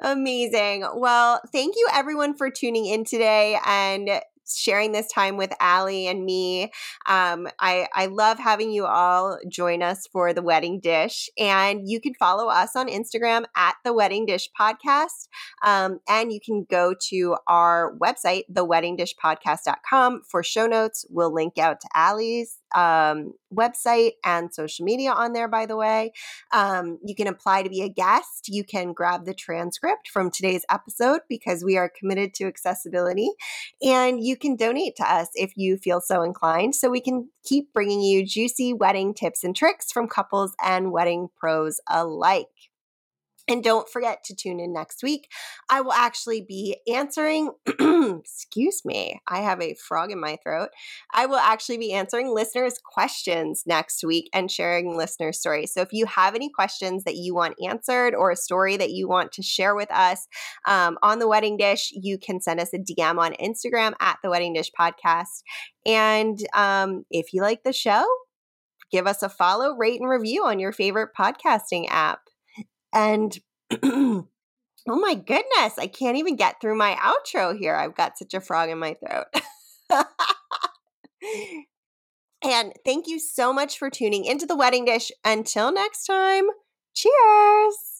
Amazing. 0.00 0.86
Well, 0.96 1.40
thank 1.52 1.76
you 1.76 1.88
everyone 1.92 2.36
for 2.36 2.50
tuning 2.50 2.86
in 2.86 3.04
today 3.04 3.58
and 3.64 4.20
sharing 4.46 4.92
this 4.92 5.06
time 5.08 5.36
with 5.36 5.52
Allie 5.60 6.06
and 6.06 6.24
me. 6.24 6.64
Um, 7.06 7.48
I, 7.58 7.88
I 7.94 8.06
love 8.06 8.38
having 8.38 8.70
you 8.70 8.86
all 8.86 9.38
join 9.48 9.82
us 9.82 10.06
for 10.12 10.32
the 10.32 10.42
wedding 10.42 10.80
dish. 10.80 11.30
And 11.38 11.88
you 11.88 12.00
can 12.00 12.14
follow 12.14 12.48
us 12.48 12.76
on 12.76 12.88
Instagram 12.88 13.44
at 13.56 13.76
the 13.84 13.92
wedding 13.92 14.26
dish 14.26 14.50
podcast. 14.58 15.28
Um, 15.62 16.00
and 16.08 16.32
you 16.32 16.40
can 16.44 16.66
go 16.68 16.94
to 17.08 17.36
our 17.46 17.94
website, 17.98 18.42
theweddingdishpodcast.com 18.52 20.22
for 20.28 20.42
show 20.42 20.66
notes. 20.66 21.06
We'll 21.08 21.32
link 21.32 21.58
out 21.58 21.80
to 21.80 21.88
Allie's 21.94 22.58
um, 22.74 23.34
website 23.54 24.12
and 24.24 24.52
social 24.52 24.84
media 24.84 25.12
on 25.12 25.32
there, 25.32 25.48
by 25.48 25.66
the 25.66 25.76
way. 25.76 26.12
Um, 26.52 26.98
you 27.04 27.14
can 27.14 27.26
apply 27.26 27.62
to 27.62 27.70
be 27.70 27.82
a 27.82 27.88
guest. 27.88 28.48
You 28.48 28.64
can 28.64 28.92
grab 28.92 29.24
the 29.24 29.34
transcript 29.34 30.08
from 30.08 30.30
today's 30.30 30.64
episode 30.70 31.20
because 31.28 31.64
we 31.64 31.76
are 31.76 31.88
committed 31.88 32.34
to 32.34 32.44
accessibility. 32.44 33.30
And 33.82 34.22
you 34.22 34.36
can 34.36 34.56
donate 34.56 34.96
to 34.96 35.10
us 35.10 35.28
if 35.34 35.52
you 35.56 35.76
feel 35.76 36.00
so 36.00 36.22
inclined 36.22 36.74
so 36.74 36.90
we 36.90 37.00
can 37.00 37.28
keep 37.44 37.72
bringing 37.72 38.00
you 38.00 38.26
juicy 38.26 38.72
wedding 38.72 39.14
tips 39.14 39.44
and 39.44 39.54
tricks 39.54 39.92
from 39.92 40.08
couples 40.08 40.54
and 40.64 40.92
wedding 40.92 41.28
pros 41.38 41.80
alike. 41.88 42.46
And 43.46 43.62
don't 43.62 43.88
forget 43.88 44.24
to 44.24 44.34
tune 44.34 44.58
in 44.58 44.72
next 44.72 45.02
week. 45.02 45.28
I 45.68 45.82
will 45.82 45.92
actually 45.92 46.40
be 46.48 46.78
answering, 46.90 47.50
excuse 47.68 48.82
me, 48.86 49.20
I 49.28 49.40
have 49.40 49.60
a 49.60 49.74
frog 49.74 50.10
in 50.10 50.18
my 50.18 50.38
throat. 50.42 50.70
I 51.12 51.26
will 51.26 51.36
actually 51.36 51.76
be 51.76 51.92
answering 51.92 52.34
listeners' 52.34 52.78
questions 52.82 53.64
next 53.66 54.02
week 54.02 54.30
and 54.32 54.50
sharing 54.50 54.96
listener 54.96 55.32
stories. 55.32 55.74
So 55.74 55.82
if 55.82 55.92
you 55.92 56.06
have 56.06 56.34
any 56.34 56.48
questions 56.48 57.04
that 57.04 57.16
you 57.16 57.34
want 57.34 57.56
answered 57.62 58.14
or 58.14 58.30
a 58.30 58.36
story 58.36 58.78
that 58.78 58.92
you 58.92 59.08
want 59.08 59.32
to 59.32 59.42
share 59.42 59.74
with 59.74 59.90
us 59.90 60.26
um, 60.66 60.96
on 61.02 61.18
the 61.18 61.28
wedding 61.28 61.58
dish, 61.58 61.90
you 61.92 62.16
can 62.18 62.40
send 62.40 62.60
us 62.60 62.72
a 62.72 62.78
DM 62.78 63.18
on 63.18 63.34
Instagram 63.34 63.92
at 64.00 64.16
the 64.22 64.30
wedding 64.30 64.54
dish 64.54 64.70
podcast. 64.78 65.42
And 65.84 66.38
um, 66.54 67.04
if 67.10 67.34
you 67.34 67.42
like 67.42 67.62
the 67.62 67.74
show, 67.74 68.06
give 68.90 69.06
us 69.06 69.22
a 69.22 69.28
follow, 69.28 69.76
rate, 69.76 70.00
and 70.00 70.08
review 70.08 70.46
on 70.46 70.58
your 70.58 70.72
favorite 70.72 71.10
podcasting 71.18 71.86
app. 71.90 72.20
And 72.94 73.36
oh 73.82 74.26
my 74.86 75.14
goodness, 75.14 75.78
I 75.78 75.88
can't 75.88 76.16
even 76.16 76.36
get 76.36 76.60
through 76.60 76.76
my 76.76 76.94
outro 76.94 77.58
here. 77.58 77.74
I've 77.74 77.96
got 77.96 78.16
such 78.16 78.34
a 78.34 78.40
frog 78.40 78.70
in 78.70 78.78
my 78.78 78.94
throat. 78.94 79.26
and 82.44 82.72
thank 82.84 83.08
you 83.08 83.18
so 83.18 83.52
much 83.52 83.78
for 83.78 83.90
tuning 83.90 84.24
into 84.24 84.46
the 84.46 84.56
wedding 84.56 84.84
dish. 84.84 85.10
Until 85.24 85.72
next 85.72 86.06
time, 86.06 86.44
cheers. 86.94 87.93